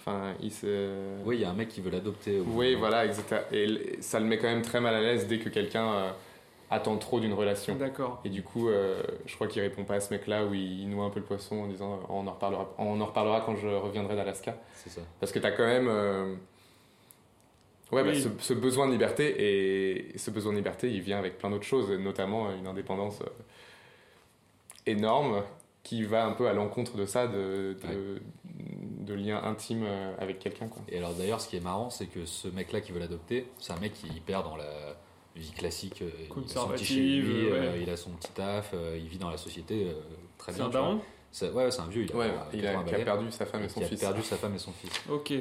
Enfin, 0.00 0.32
il 0.40 0.50
se. 0.52 1.18
Oui, 1.24 1.36
il 1.36 1.42
y 1.42 1.44
a 1.44 1.50
un 1.50 1.54
mec 1.54 1.68
qui 1.68 1.80
veut 1.80 1.90
l'adopter. 1.90 2.40
Oui, 2.46 2.74
voilà, 2.74 3.04
exactement. 3.04 3.40
Et 3.52 3.96
ça 4.00 4.18
le 4.20 4.26
met 4.26 4.38
quand 4.38 4.46
même 4.48 4.62
très 4.62 4.80
mal 4.80 4.94
à 4.94 5.00
l'aise 5.02 5.26
dès 5.26 5.38
que 5.38 5.48
quelqu'un 5.50 5.92
euh, 5.92 6.10
attend 6.70 6.96
trop 6.96 7.18
d'une 7.20 7.34
relation. 7.34 7.74
d'accord. 7.74 8.20
Et 8.24 8.30
du 8.30 8.42
coup, 8.42 8.68
euh, 8.68 9.02
je 9.26 9.34
crois 9.34 9.48
qu'il 9.48 9.60
répond 9.60 9.84
pas 9.84 9.94
à 9.96 10.00
ce 10.00 10.14
mec-là 10.14 10.46
où 10.46 10.54
il 10.54 10.88
noie 10.88 11.04
un 11.04 11.10
peu 11.10 11.18
le 11.20 11.26
poisson 11.26 11.56
en 11.62 11.66
disant 11.66 11.94
euh, 11.94 12.06
on 12.10 12.26
en 12.26 12.32
reparlera, 12.32 12.72
on 12.78 12.98
en 13.00 13.04
reparlera 13.06 13.40
quand 13.44 13.56
je 13.56 13.66
reviendrai 13.68 14.14
d'Alaska. 14.16 14.56
C'est 14.74 14.88
ça. 14.90 15.00
Parce 15.20 15.32
que 15.32 15.40
tu 15.40 15.46
as 15.46 15.50
quand 15.50 15.66
même 15.66 15.88
ouais, 17.92 18.02
bah, 18.04 18.10
Oui. 18.12 18.20
ce, 18.22 18.28
ce 18.38 18.52
besoin 18.54 18.86
de 18.86 18.92
liberté 18.92 19.34
et 20.12 20.18
ce 20.18 20.30
besoin 20.30 20.52
de 20.52 20.58
liberté, 20.58 20.90
il 20.90 21.00
vient 21.00 21.18
avec 21.18 21.38
plein 21.38 21.50
d'autres 21.50 21.64
choses, 21.66 21.90
notamment 21.90 22.50
une 22.54 22.66
indépendance 22.66 23.20
euh, 23.22 23.26
énorme 24.86 25.42
qui 25.82 26.02
va 26.04 26.26
un 26.26 26.32
peu 26.32 26.48
à 26.48 26.52
l'encontre 26.52 26.96
de 26.96 27.06
ça, 27.06 27.26
de, 27.26 27.76
de, 27.88 28.20
de 29.00 29.14
liens 29.14 29.42
intimes 29.42 29.84
euh, 29.86 30.14
avec 30.18 30.38
quelqu'un. 30.38 30.68
quoi. 30.68 30.82
Et 30.88 30.98
alors 30.98 31.14
d'ailleurs, 31.14 31.40
ce 31.40 31.48
qui 31.48 31.56
est 31.56 31.60
marrant, 31.60 31.88
c'est 31.90 32.06
que 32.06 32.26
ce 32.26 32.48
mec-là 32.48 32.80
qui 32.80 32.92
veut 32.92 33.00
l'adopter, 33.00 33.46
c'est 33.58 33.72
un 33.72 33.78
mec 33.78 33.94
qui 33.94 34.06
est 34.06 34.10
hyper 34.16 34.42
dans 34.42 34.56
la 34.56 34.96
vie 35.36 35.52
classique. 35.52 36.02
euh, 36.02 36.10
Il 36.36 36.44
a 36.44 36.48
son 36.48 36.68
petit 36.68 36.84
chez 36.84 37.20
euh, 37.22 37.72
ouais. 37.72 37.82
il 37.82 37.90
a 37.90 37.96
son 37.96 38.10
petit 38.10 38.32
taf, 38.32 38.72
euh, 38.74 38.98
il 39.00 39.06
vit 39.08 39.18
dans 39.18 39.30
la 39.30 39.36
société 39.38 39.86
euh, 39.86 39.92
très 40.36 40.52
C'est 40.52 40.58
bien. 40.58 40.66
un 40.66 40.70
tu 40.70 40.76
vois. 40.76 40.86
daron? 40.86 41.00
C'est- 41.30 41.50
Ouais, 41.50 41.64
ouais, 41.64 41.70
c'est 41.70 41.80
un 41.82 41.88
vieux. 41.88 42.02
Il 42.04 42.12
a, 42.12 42.16
Ouais, 42.16 42.30
il 42.52 42.66
a, 42.66 42.72
80 42.72 42.84
qui 42.84 42.88
a 42.88 42.92
balais, 42.92 43.04
perdu 43.04 43.30
sa 43.30 43.46
femme 43.46 43.62
et 43.62 43.66
et 43.66 43.68
son 43.68 43.80
qui 43.80 43.84
a 43.86 43.88
fils. 43.88 44.00
perdu 44.00 44.22
sa 44.22 44.36
femme 44.36 44.54
et 44.54 44.58
son 44.58 44.72
fils. 44.72 44.90
Ok. 45.10 45.32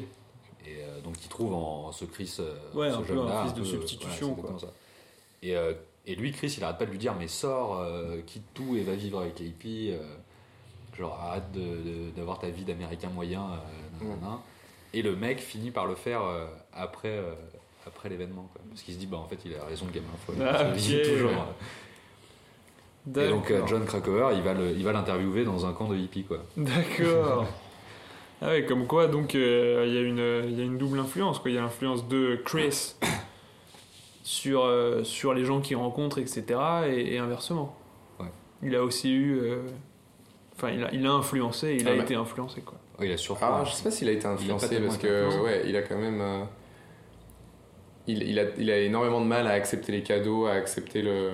Et 0.67 0.81
euh, 0.81 0.99
donc 1.01 1.15
il 1.23 1.29
trouve 1.29 1.53
en 1.53 1.91
ce 1.93 2.03
Chris, 2.05 2.35
euh, 2.39 2.53
Ouais, 2.73 2.89
ce 2.91 2.95
un 2.95 3.01
peu 3.01 3.07
jeune-là, 3.15 3.41
un 3.41 3.45
fils 3.45 3.53
de 3.53 3.63
substitution, 3.63 4.35
voilà, 4.39 4.59
ça. 4.59 4.67
Et, 5.41 5.55
euh, 5.55 5.73
et 6.05 6.15
lui, 6.15 6.31
Chris, 6.33 6.53
il 6.57 6.63
arrête 6.63 6.77
pas 6.77 6.85
de 6.85 6.91
lui 6.91 6.97
dire 6.97 7.15
mais 7.17 7.27
sors, 7.27 7.79
euh, 7.79 8.17
quitte 8.25 8.43
tout 8.53 8.75
et 8.75 8.81
va 8.83 8.93
vivre 8.95 9.19
avec 9.21 9.39
les 9.39 9.45
hippies. 9.47 9.91
euh, 9.93 10.03
genre 10.97 11.17
arrête 11.21 11.51
de- 11.53 11.59
de- 11.61 12.09
d'avoir 12.15 12.39
ta 12.39 12.49
vie 12.49 12.63
d'américain 12.63 13.09
moyen. 13.09 13.43
euh, 14.01 14.03
nanana. 14.05 14.39
Et 14.93 15.01
le 15.03 15.15
mec 15.15 15.39
finit 15.39 15.69
par 15.71 15.85
le 15.85 15.93
faire 15.95 16.23
euh, 16.23 16.47
après, 16.73 17.09
euh, 17.17 17.33
après 17.85 18.09
l'événement. 18.09 18.49
quoi. 18.51 18.61
Parce 18.69 18.81
qu'il 18.81 18.93
se 18.95 18.99
dit 18.99 19.05
bah 19.05 19.17
en 19.17 19.27
fait 19.27 19.37
il 19.45 19.53
a 19.55 19.63
raison 19.65 19.85
le 19.85 19.91
gamin. 19.91 20.07
Faut, 20.25 20.33
Ah, 20.41 20.65
faut 20.65 20.73
vivre 20.75 21.01
ok. 21.01 21.17
toujours. 21.19 21.45
Et 23.23 23.29
donc 23.29 23.51
euh. 23.51 23.65
John 23.67 23.85
Krakauer, 23.85 24.33
il 24.35 24.41
va 24.41 24.53
le- 24.55 24.71
il 24.71 24.83
va 24.83 24.91
l'interviewer 24.91 25.45
dans 25.45 25.65
un 25.65 25.73
camp 25.73 25.87
de 25.87 25.95
hippies 25.95 26.23
quoi. 26.23 26.39
D'accord. 26.57 27.45
Ah 28.41 28.47
ouais, 28.49 28.65
comme 28.65 28.85
quoi, 28.87 29.07
donc, 29.07 29.33
euh, 29.35 29.83
il 29.87 29.93
y, 29.93 29.97
a 29.97 30.01
une- 30.01 30.49
il 30.51 30.57
y 30.57 30.61
a 30.61 30.65
une 30.65 30.77
double 30.77 30.99
influence. 30.99 31.39
quoi. 31.39 31.49
Il 31.49 31.55
y 31.55 31.57
a 31.57 31.61
l'influence 31.61 32.07
de 32.07 32.39
Chris 32.45 32.95
sur, 34.23 34.63
euh, 34.65 35.03
sur 35.03 35.33
les 35.33 35.43
gens 35.45 35.59
qu'il 35.61 35.77
rencontre, 35.77 36.19
etc. 36.19 36.43
Et, 36.87 37.15
et 37.15 37.17
inversement. 37.17 37.75
Ouais. 38.19 38.27
Il 38.63 38.75
a 38.75 38.83
aussi 38.83 39.11
eu... 39.13 39.39
euh, 39.39 39.61
Enfin, 40.55 40.69
il 40.71 40.83
a, 40.83 40.91
il 40.91 41.05
a 41.05 41.11
influencé, 41.11 41.77
il 41.79 41.87
a 41.87 41.91
Ah 41.91 41.95
ouais. 41.95 42.01
été 42.01 42.15
influencé, 42.15 42.61
quoi. 42.61 42.79
Il 42.99 43.11
a 43.11 43.17
surtout. 43.17 43.43
Ah, 43.45 43.63
je 43.63 43.71
sais 43.73 43.83
pas 43.83 43.91
s'il 43.91 44.09
a 44.09 44.11
été 44.11 44.25
influencé 44.25 44.79
parce 44.81 44.97
que 44.97 45.25
influencé. 45.27 45.39
ouais, 45.39 45.61
il 45.67 45.75
a 45.77 45.83
quand 45.83 45.97
même 45.99 46.19
euh, 46.19 46.43
il, 48.07 48.23
il 48.23 48.39
a, 48.39 48.45
il 48.57 48.71
a 48.71 48.79
énormément 48.79 49.21
de 49.21 49.27
mal 49.27 49.45
à 49.45 49.51
accepter 49.51 49.91
les 49.91 50.01
cadeaux, 50.01 50.47
à 50.47 50.53
accepter 50.53 51.03
le 51.03 51.29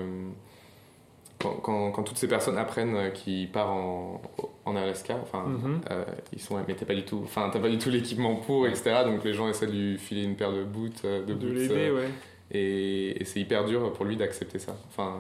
quand, 1.40 1.56
quand, 1.62 1.92
quand 1.92 2.04
toutes 2.04 2.18
ces 2.18 2.28
personnes 2.28 2.58
apprennent 2.58 2.96
euh, 2.96 3.10
qu'il 3.10 3.52
part 3.52 3.72
en, 3.72 4.22
en 4.66 4.75
Alaska, 4.75 5.18
enfin 5.22 5.46
euh, 5.92 6.04
ils 6.32 6.40
sont 6.40 6.58
mais 6.68 6.74
t'as 6.75 6.86
pas 6.86 6.96
du 6.96 7.04
tout 7.04 7.22
enfin 7.24 7.50
t'as 7.52 7.60
pas 7.60 7.70
du 7.70 7.78
tout 7.78 7.90
l'équipement 7.90 8.36
pour 8.38 8.66
etc 8.68 9.02
donc 9.06 9.24
les 9.24 9.34
gens 9.34 9.50
essaient 9.50 9.68
de 9.68 9.72
lui 9.74 9.98
filer 9.98 10.24
une 10.24 10.36
paire 10.36 10.52
de 10.54 10.63
boots 10.63 11.04
euh, 11.06 11.20
de, 11.25 11.34
De 11.34 11.46
boots, 11.48 11.54
l'aider, 11.56 11.90
euh, 11.90 11.96
ouais. 11.96 12.10
et, 12.52 13.22
et 13.22 13.25
c'est 13.25 13.40
hyper 13.42 13.66
dur 13.66 13.92
pour 13.94 14.06
lui 14.06 14.16
d'accepter 14.16 14.60
ça. 14.60 14.75
Enfin, 14.90 15.18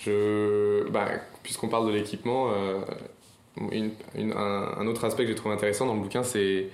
je, 0.00 0.88
bah, 0.90 1.08
puisqu'on 1.42 1.68
parle 1.68 1.86
de 1.86 1.92
l'équipement, 1.92 2.50
euh, 2.52 2.80
une- 3.70 3.92
une- 4.14 4.32
un, 4.32 4.74
un 4.78 4.86
autre 4.86 5.04
aspect 5.04 5.22
que 5.24 5.28
j'ai 5.30 5.34
trouvé 5.36 5.54
intéressant 5.54 5.86
dans 5.86 5.94
le 5.94 6.00
bouquin, 6.00 6.22
c'est 6.22 6.68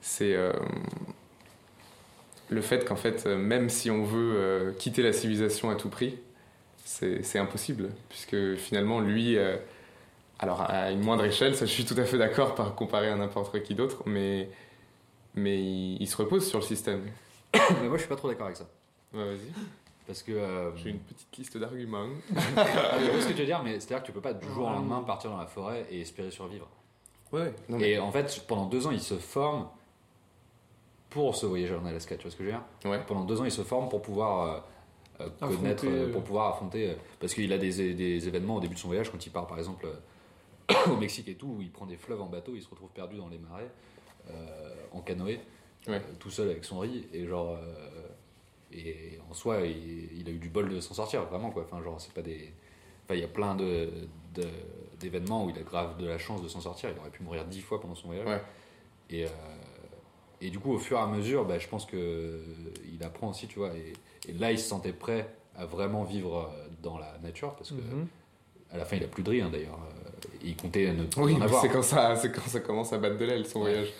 c'est 0.00 0.34
le 2.54 2.62
fait 2.62 2.84
qu'en 2.84 2.96
fait, 2.96 3.26
euh, 3.26 3.36
même 3.36 3.68
si 3.68 3.90
on 3.90 4.04
veut 4.04 4.34
euh, 4.36 4.72
quitter 4.72 5.02
la 5.02 5.12
civilisation 5.12 5.70
à 5.70 5.74
tout 5.74 5.88
prix, 5.88 6.18
c'est 6.84 7.38
impossible, 7.38 7.90
puisque 8.08 8.54
finalement, 8.56 9.00
lui, 9.00 9.36
euh, 9.36 9.56
alors 10.38 10.62
à 10.70 10.90
une 10.92 11.00
moindre 11.00 11.24
échelle, 11.24 11.56
ça 11.56 11.66
je 11.66 11.70
suis 11.72 11.84
tout 11.84 11.94
à 11.98 12.04
fait 12.04 12.18
d'accord 12.18 12.54
par 12.54 12.74
comparer 12.74 13.08
à 13.08 13.16
n'importe 13.16 13.62
qui 13.62 13.74
d'autre, 13.74 14.02
mais 14.06 14.48
mais 15.34 15.60
il, 15.60 15.96
il 16.00 16.06
se 16.06 16.16
repose 16.16 16.46
sur 16.46 16.60
le 16.60 16.64
système. 16.64 17.02
Mais 17.54 17.88
moi, 17.88 17.96
je 17.96 18.02
suis 18.02 18.08
pas 18.08 18.16
trop 18.16 18.28
d'accord 18.28 18.46
avec 18.46 18.56
ça. 18.56 18.66
Ouais, 19.12 19.24
vas-y. 19.24 19.48
Parce 20.06 20.22
que. 20.22 20.32
euh, 20.32 20.70
J'ai 20.76 20.90
une 20.90 20.98
petite 21.00 21.36
liste 21.36 21.56
d'arguments. 21.58 22.06
je 22.30 23.10
vois 23.10 23.20
ce 23.20 23.26
que 23.28 23.32
tu 23.32 23.38
veux 23.40 23.46
dire, 23.46 23.62
mais 23.64 23.80
c'est-à-dire 23.80 24.02
que 24.02 24.06
tu 24.06 24.12
peux 24.12 24.20
pas 24.20 24.34
du 24.34 24.46
jour 24.48 24.66
au 24.68 24.70
lendemain 24.70 25.02
partir 25.02 25.30
dans 25.30 25.38
la 25.38 25.46
forêt 25.46 25.86
et 25.90 26.00
espérer 26.02 26.30
survivre. 26.30 26.68
Ouais. 27.32 27.52
Non, 27.68 27.78
Et 27.80 27.98
en 27.98 28.12
fait, 28.12 28.44
pendant 28.46 28.66
deux 28.66 28.86
ans, 28.86 28.90
il 28.92 29.00
se 29.00 29.14
forme 29.14 29.66
pour 31.14 31.34
ce 31.36 31.46
voyage 31.46 31.72
en 31.72 31.86
Alaska, 31.86 32.16
tu 32.16 32.22
vois 32.22 32.30
ce 32.30 32.36
que 32.36 32.44
je 32.44 32.50
veux 32.50 32.54
dire 32.56 32.90
Ouais. 32.90 33.00
Pendant 33.06 33.24
deux 33.24 33.40
ans, 33.40 33.44
il 33.44 33.50
se 33.52 33.62
forme 33.62 33.88
pour 33.88 34.02
pouvoir 34.02 34.64
euh, 35.20 35.24
euh, 35.24 35.26
Affronter, 35.40 35.56
connaître, 35.56 35.84
euh, 35.86 36.08
euh, 36.08 36.12
pour 36.12 36.22
pouvoir 36.24 36.48
affronter. 36.52 36.90
euh, 36.90 36.94
parce 37.20 37.32
qu'il 37.34 37.52
a 37.52 37.58
des, 37.58 37.94
des 37.94 38.28
événements 38.28 38.56
au 38.56 38.60
début 38.60 38.74
de 38.74 38.78
son 38.80 38.88
voyage, 38.88 39.10
quand 39.10 39.24
il 39.24 39.30
part 39.30 39.46
par 39.46 39.58
exemple 39.58 39.86
euh, 39.86 40.74
au 40.92 40.96
Mexique 40.96 41.28
et 41.28 41.34
tout, 41.36 41.54
où 41.58 41.62
il 41.62 41.70
prend 41.70 41.86
des 41.86 41.96
fleuves 41.96 42.20
en 42.20 42.26
bateau, 42.26 42.52
il 42.54 42.62
se 42.62 42.68
retrouve 42.68 42.90
perdu 42.90 43.16
dans 43.16 43.28
les 43.28 43.38
marais, 43.38 43.70
euh, 44.30 44.74
en 44.92 45.00
canoë, 45.00 45.38
Ouais. 45.86 45.96
euh, 45.96 46.00
tout 46.18 46.30
seul 46.30 46.50
avec 46.50 46.64
son 46.64 46.80
riz, 46.80 47.06
et 47.12 47.26
genre. 47.26 47.56
euh, 47.60 48.08
et 48.72 49.18
en 49.30 49.34
soi, 49.34 49.60
il, 49.60 50.18
il 50.20 50.28
a 50.28 50.32
eu 50.32 50.38
du 50.38 50.48
bol 50.48 50.68
de 50.68 50.80
s'en 50.80 50.94
sortir, 50.94 51.22
vraiment 51.26 51.50
quoi. 51.50 51.62
Enfin, 51.70 51.80
genre, 51.82 52.00
c'est 52.00 52.12
pas 52.12 52.22
des. 52.22 52.52
Enfin, 53.04 53.14
il 53.14 53.20
y 53.20 53.24
a 53.24 53.28
plein 53.28 53.54
de, 53.54 53.88
de- 54.34 54.48
d'événements 54.98 55.44
où 55.44 55.50
il 55.50 55.58
a 55.58 55.62
grave 55.62 55.96
de 55.98 56.06
la 56.06 56.18
chance 56.18 56.42
de 56.42 56.48
s'en 56.48 56.60
sortir. 56.60 56.90
Il 56.90 56.98
aurait 56.98 57.10
pu 57.10 57.22
mourir 57.22 57.44
dix 57.44 57.60
fois 57.60 57.80
pendant 57.80 57.94
son 57.94 58.08
voyage. 58.08 58.26
Ouais. 58.26 58.42
Et, 59.10 59.26
euh, 59.26 59.28
et 60.40 60.50
du 60.50 60.58
coup, 60.58 60.72
au 60.72 60.78
fur 60.78 60.98
et 60.98 61.00
à 61.00 61.06
mesure, 61.06 61.44
bah, 61.44 61.58
je 61.58 61.68
pense 61.68 61.86
que 61.86 62.40
il 62.92 63.02
apprend 63.04 63.30
aussi, 63.30 63.46
tu 63.46 63.58
vois. 63.58 63.70
Et, 63.74 63.92
et 64.28 64.32
là, 64.32 64.52
il 64.52 64.58
se 64.58 64.68
sentait 64.68 64.92
prêt 64.92 65.28
à 65.56 65.66
vraiment 65.66 66.04
vivre 66.04 66.50
euh, 66.52 66.66
dans 66.82 66.98
la 66.98 67.16
nature 67.22 67.54
parce 67.54 67.70
que 67.70 67.74
Mhm. 67.76 68.06
à 68.72 68.78
la 68.78 68.84
fin, 68.84 68.96
il 68.96 69.04
a 69.04 69.08
plus 69.08 69.22
de 69.22 69.30
riz 69.30 69.40
hein, 69.40 69.50
d'ailleurs. 69.52 69.78
Euh, 69.78 70.28
Il 70.42 70.56
comptait 70.56 70.92
ne 70.92 71.04
plus 71.04 71.22
Oui, 71.22 71.34
en 71.34 71.38
mais 71.38 71.44
avoir. 71.44 71.62
c'est 71.62 71.68
quand 71.68 71.82
ça, 71.82 72.14
quand 72.28 72.48
ça 72.48 72.60
commence 72.60 72.92
à 72.92 72.98
battre 72.98 73.16
de 73.18 73.24
l'aile 73.24 73.46
son 73.46 73.60
Ouais. 73.62 73.70
voyage. 73.72 73.92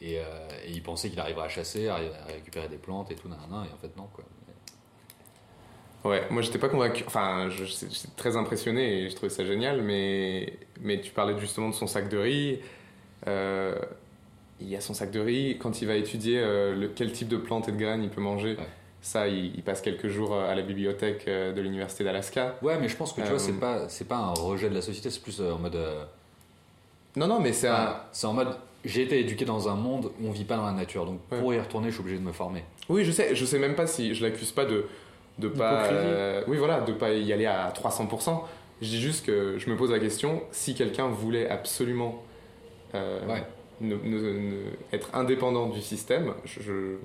Et, 0.00 0.18
euh, 0.18 0.22
et 0.66 0.70
il 0.72 0.82
pensait 0.82 1.10
qu'il 1.10 1.20
arriverait 1.20 1.44
à 1.44 1.48
chasser, 1.48 1.86
à, 1.88 1.96
récupérer 2.26 2.68
des 2.68 2.76
plantes 2.78 3.10
et 3.12 3.14
tout, 3.14 3.28
nanana, 3.28 3.64
et 3.68 3.72
en 3.72 3.76
fait, 3.76 3.96
non, 3.96 4.08
quoi. 4.12 4.24
Ouais, 6.04 6.26
moi 6.30 6.42
j'étais 6.42 6.58
pas 6.58 6.68
convaincu. 6.68 7.04
Enfin, 7.06 7.48
j'étais 7.50 7.86
très 8.16 8.36
impressionné 8.36 9.02
et 9.04 9.10
je 9.10 9.14
trouvais 9.14 9.30
ça 9.30 9.44
génial, 9.44 9.82
mais, 9.82 10.58
mais 10.80 11.00
tu 11.00 11.12
parlais 11.12 11.38
justement 11.38 11.68
de 11.68 11.74
son 11.74 11.86
sac 11.86 12.08
de 12.08 12.18
riz. 12.18 12.58
Euh, 13.28 13.78
il 14.62 14.68
y 14.70 14.76
a 14.76 14.80
son 14.80 14.94
sac 14.94 15.10
de 15.10 15.20
riz. 15.20 15.56
Quand 15.58 15.82
il 15.82 15.88
va 15.88 15.94
étudier 15.96 16.38
euh, 16.40 16.74
le, 16.74 16.88
quel 16.88 17.12
type 17.12 17.28
de 17.28 17.36
plantes 17.36 17.68
et 17.68 17.72
de 17.72 17.76
graines 17.78 18.02
il 18.02 18.10
peut 18.10 18.20
manger, 18.20 18.52
Ouais. 18.56 18.66
ça, 19.00 19.28
il, 19.28 19.54
il 19.56 19.62
passe 19.62 19.80
quelques 19.80 20.08
jours 20.08 20.34
à 20.34 20.54
la 20.54 20.62
bibliothèque 20.62 21.24
euh, 21.28 21.52
de 21.52 21.60
l'université 21.60 22.04
d'Alaska. 22.04 22.56
Ouais, 22.62 22.78
mais 22.80 22.88
je 22.88 22.96
pense 22.96 23.12
que 23.12 23.20
tu 23.20 23.26
Euh, 23.26 23.30
vois, 23.30 23.38
c'est 23.38 23.52
pas, 23.58 23.88
c'est 23.88 24.06
pas 24.08 24.16
un 24.16 24.32
rejet 24.34 24.68
de 24.70 24.74
la 24.74 24.82
société, 24.82 25.10
c'est 25.10 25.22
plus 25.22 25.40
euh, 25.40 25.52
en 25.52 25.58
mode. 25.58 25.76
euh, 25.76 26.04
Non, 27.16 27.26
non, 27.26 27.40
mais 27.40 27.52
c'est 27.52 27.68
un. 27.68 27.96
c'est 28.12 28.26
en 28.26 28.32
mode. 28.32 28.56
J'ai 28.84 29.02
été 29.02 29.20
éduqué 29.20 29.44
dans 29.44 29.68
un 29.68 29.74
monde 29.76 30.10
où 30.20 30.26
on 30.28 30.32
vit 30.32 30.44
pas 30.44 30.56
dans 30.56 30.66
la 30.66 30.72
nature, 30.72 31.06
donc 31.06 31.20
Ouais. 31.30 31.38
pour 31.38 31.54
y 31.54 31.60
retourner, 31.60 31.88
je 31.88 31.94
suis 31.94 32.00
obligé 32.00 32.18
de 32.18 32.24
me 32.24 32.32
former. 32.32 32.64
Oui, 32.88 33.04
je 33.04 33.12
sais, 33.12 33.34
je 33.36 33.44
sais 33.44 33.58
même 33.60 33.74
pas 33.76 33.86
si 33.86 34.14
je 34.14 34.24
l'accuse 34.24 34.50
pas 34.52 34.64
de 34.64 34.86
de 35.38 35.48
pas 35.48 35.84
euh, 35.86 36.42
oui 36.46 36.58
voilà, 36.58 36.82
de 36.82 36.92
pas 36.92 37.10
y 37.12 37.32
aller 37.32 37.46
à 37.46 37.70
300 37.74 38.06
Je 38.82 38.86
dis 38.86 39.00
juste 39.00 39.24
que 39.24 39.56
je 39.58 39.70
me 39.70 39.76
pose 39.78 39.90
la 39.90 39.98
question 39.98 40.42
si 40.50 40.74
quelqu'un 40.74 41.06
voulait 41.08 41.48
absolument 41.48 42.22
euh, 42.94 43.24
Ouais. 43.26 43.42
Ne- 43.82 43.96
ne- 43.96 44.40
ne- 44.40 44.70
être 44.92 45.14
indépendant 45.14 45.68
du 45.68 45.80
système, 45.80 46.34
je, 46.44 46.60
je, 46.62 46.96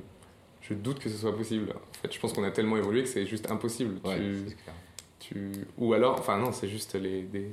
je 0.62 0.74
doute 0.74 1.00
que 1.00 1.10
ce 1.10 1.18
soit 1.18 1.36
possible. 1.36 1.72
En 1.72 1.94
fait, 2.02 2.14
je 2.14 2.20
pense 2.20 2.34
qu'on 2.34 2.44
a 2.44 2.52
tellement 2.52 2.78
évolué 2.78 3.04
que 3.04 3.10
c'est 3.10 3.26
juste 3.26 3.50
impossible. 3.52 4.00
Ouais, 4.08 4.18
Tu- 4.18 4.44
c'est 4.50 4.56
clair. 4.56 4.76
tu, 5.20 5.52
ou 5.78 5.94
alors, 5.94 6.20
enfin 6.20 6.38
non, 6.38 6.52
c'est 6.52 6.68
juste 6.68 6.96
les, 6.96 7.24
des, 7.24 7.52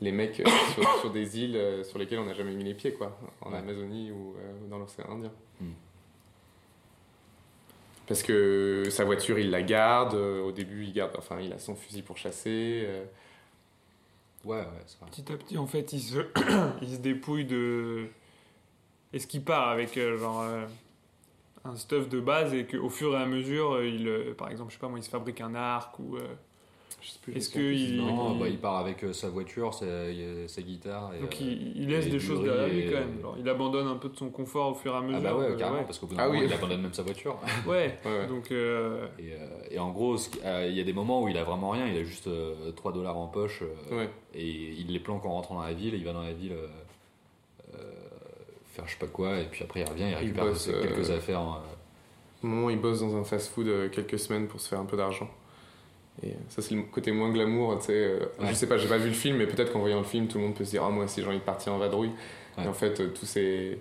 les 0.00 0.12
mecs 0.12 0.40
euh, 0.40 0.44
sur, 0.74 0.88
sur 1.00 1.10
des 1.10 1.38
îles 1.40 1.56
euh, 1.56 1.84
sur 1.84 1.98
lesquelles 1.98 2.18
on 2.20 2.26
n'a 2.26 2.34
jamais 2.34 2.54
mis 2.54 2.64
les 2.64 2.74
pieds, 2.74 2.92
quoi, 2.92 3.18
en 3.42 3.50
Ouais. 3.52 3.58
Amazonie 3.58 4.10
ou 4.10 4.34
euh, 4.38 4.52
dans 4.70 4.78
l'océan 4.78 5.10
Indien. 5.10 5.32
Hmm. 5.60 5.72
Parce 8.06 8.22
que 8.22 8.84
sa 8.90 9.04
voiture, 9.04 9.38
il 9.38 9.50
la 9.50 9.62
garde. 9.62 10.14
au 10.14 10.52
début, 10.52 10.84
il 10.84 10.92
garde, 10.92 11.12
enfin, 11.18 11.40
il 11.40 11.52
a 11.52 11.58
son 11.58 11.74
fusil 11.74 12.02
pour 12.02 12.16
chasser. 12.16 12.82
euh, 12.86 13.04
Ouais, 14.46 14.58
ouais. 14.58 15.08
Petit 15.10 15.32
à 15.32 15.36
petit, 15.36 15.58
en 15.58 15.66
fait, 15.66 15.92
il 15.92 16.00
se, 16.00 16.18
se 16.80 16.96
dépouille 16.98 17.46
de. 17.46 18.06
Est-ce 19.12 19.26
qu'il 19.26 19.42
part 19.42 19.68
avec 19.68 19.96
euh, 19.96 20.16
genre 20.18 20.42
euh, 20.42 20.64
un 21.64 21.74
stuff 21.74 22.08
de 22.08 22.20
base 22.20 22.54
et 22.54 22.64
qu'au 22.64 22.88
fur 22.88 23.14
et 23.14 23.16
à 23.16 23.26
mesure, 23.26 23.74
euh, 23.74 23.86
il, 23.88 24.34
par 24.36 24.48
exemple, 24.50 24.70
je 24.70 24.76
sais 24.76 24.80
pas 24.80 24.88
moi, 24.88 25.00
il 25.00 25.02
se 25.02 25.10
fabrique 25.10 25.40
un 25.40 25.54
arc 25.56 25.98
ou. 25.98 26.16
Euh, 26.98 27.02
je 27.02 27.10
sais 27.10 27.18
plus, 27.22 27.32
Est-ce 27.36 27.48
je 27.50 27.52
sais 27.54 27.58
plus. 27.58 27.68
que 27.68 27.74
il- 27.74 27.96
Non, 27.98 28.32
il- 28.34 28.40
bah, 28.40 28.48
il 28.48 28.58
part 28.58 28.76
avec 28.78 29.04
euh, 29.04 29.12
sa 29.12 29.28
voiture, 29.28 29.72
sa, 29.74 29.86
sa 30.48 30.62
guitare. 30.62 31.12
Et, 31.14 31.20
donc 31.20 31.34
euh, 31.34 31.36
il, 31.40 31.82
il 31.82 31.88
laisse 31.88 32.06
et 32.06 32.10
des 32.10 32.18
choses 32.18 32.42
derrière 32.42 32.68
lui 32.68 32.80
et- 32.80 32.86
quand 32.90 32.98
même. 32.98 33.18
Il 33.38 33.48
abandonne 33.48 33.86
un 33.86 33.96
peu 33.96 34.08
de 34.08 34.16
son 34.16 34.30
confort 34.30 34.70
au 34.72 34.74
fur 34.74 34.92
et 34.94 34.96
à 34.96 35.00
mesure. 35.02 35.18
Ah 35.18 35.22
bah 35.32 35.36
ouais, 35.36 35.44
euh, 35.46 35.56
carrément, 35.56 35.84
parce 35.84 35.98
qu'au 35.98 36.06
bout 36.06 36.14
d'un 36.14 36.22
Ah 36.22 36.26
moment, 36.28 36.40
oui. 36.40 36.46
il 36.48 36.52
abandonne 36.52 36.82
même 36.82 36.94
sa 36.94 37.02
voiture. 37.02 37.38
Ouais, 37.66 37.98
Ouais, 38.04 38.10
ouais. 38.20 38.26
donc. 38.26 38.50
euh, 38.50 39.06
Et, 39.18 39.32
euh, 39.32 39.46
et 39.70 39.78
en 39.78 39.90
gros, 39.90 40.16
euh, 40.44 40.66
il 40.68 40.76
y 40.76 40.80
a 40.80 40.84
des 40.84 40.92
moments 40.92 41.22
où 41.22 41.28
il 41.28 41.36
a 41.36 41.44
vraiment 41.44 41.70
rien, 41.70 41.86
il 41.86 41.96
a 41.98 42.04
juste 42.04 42.26
euh, 42.26 42.72
3 42.72 42.92
dollars 42.92 43.16
en 43.16 43.26
poche 43.28 43.62
euh, 43.62 43.96
Ouais. 43.96 44.10
et 44.34 44.46
il 44.48 44.92
les 44.92 45.00
planque 45.00 45.24
en 45.26 45.32
rentrant 45.34 45.54
dans 45.56 45.62
la 45.64 45.72
ville, 45.74 45.94
il 45.94 46.04
va 46.04 46.12
dans 46.12 46.22
la 46.22 46.32
ville 46.32 46.52
euh, 46.52 46.66
euh, 47.74 47.78
faire 48.72 48.86
je 48.86 48.92
sais 48.92 48.98
pas 48.98 49.06
quoi, 49.06 49.38
et 49.38 49.44
puis 49.44 49.64
après 49.64 49.80
il 49.80 49.88
revient, 49.88 50.04
il 50.10 50.14
récupère 50.14 50.44
bosse, 50.46 50.66
quelques 50.66 51.10
euh, 51.10 51.16
affaires. 51.16 51.40
euh, 51.40 52.44
Au 52.44 52.46
moment 52.46 52.66
où 52.66 52.70
il 52.70 52.78
bosse 52.80 53.00
dans 53.00 53.16
un 53.16 53.24
fast-food 53.24 53.66
euh, 53.68 53.88
quelques 53.88 54.18
semaines 54.18 54.46
pour 54.48 54.60
se 54.60 54.68
faire 54.68 54.80
un 54.80 54.84
peu 54.84 54.96
d'argent. 54.96 55.28
Et 56.22 56.32
ça, 56.48 56.62
c'est 56.62 56.74
le 56.74 56.82
côté 56.82 57.12
moins 57.12 57.30
glamour, 57.30 57.78
tu 57.78 57.86
sais. 57.86 57.92
euh, 57.92 58.18
Ouais. 58.40 58.46
Je 58.48 58.54
sais 58.54 58.66
pas, 58.66 58.78
j'ai 58.78 58.88
pas 58.88 58.96
vu 58.98 59.08
le 59.08 59.14
film, 59.14 59.36
mais 59.36 59.46
peut-être 59.46 59.72
qu'en 59.72 59.80
voyant 59.80 59.98
le 59.98 60.04
film, 60.04 60.28
tout 60.28 60.38
le 60.38 60.44
monde 60.44 60.54
peut 60.54 60.64
se 60.64 60.70
dire 60.70 60.82
Ah, 60.84 60.90
moi 60.90 61.04
aussi, 61.04 61.20
j'ai 61.20 61.26
envie 61.28 61.38
de 61.38 61.42
partir 61.42 61.72
en 61.74 61.78
vadrouille. 61.78 62.10
Ouais. 62.56 62.64
Et 62.64 62.68
en 62.68 62.72
fait, 62.72 63.00
euh, 63.00 63.08
tous 63.08 63.26
ces. 63.26 63.78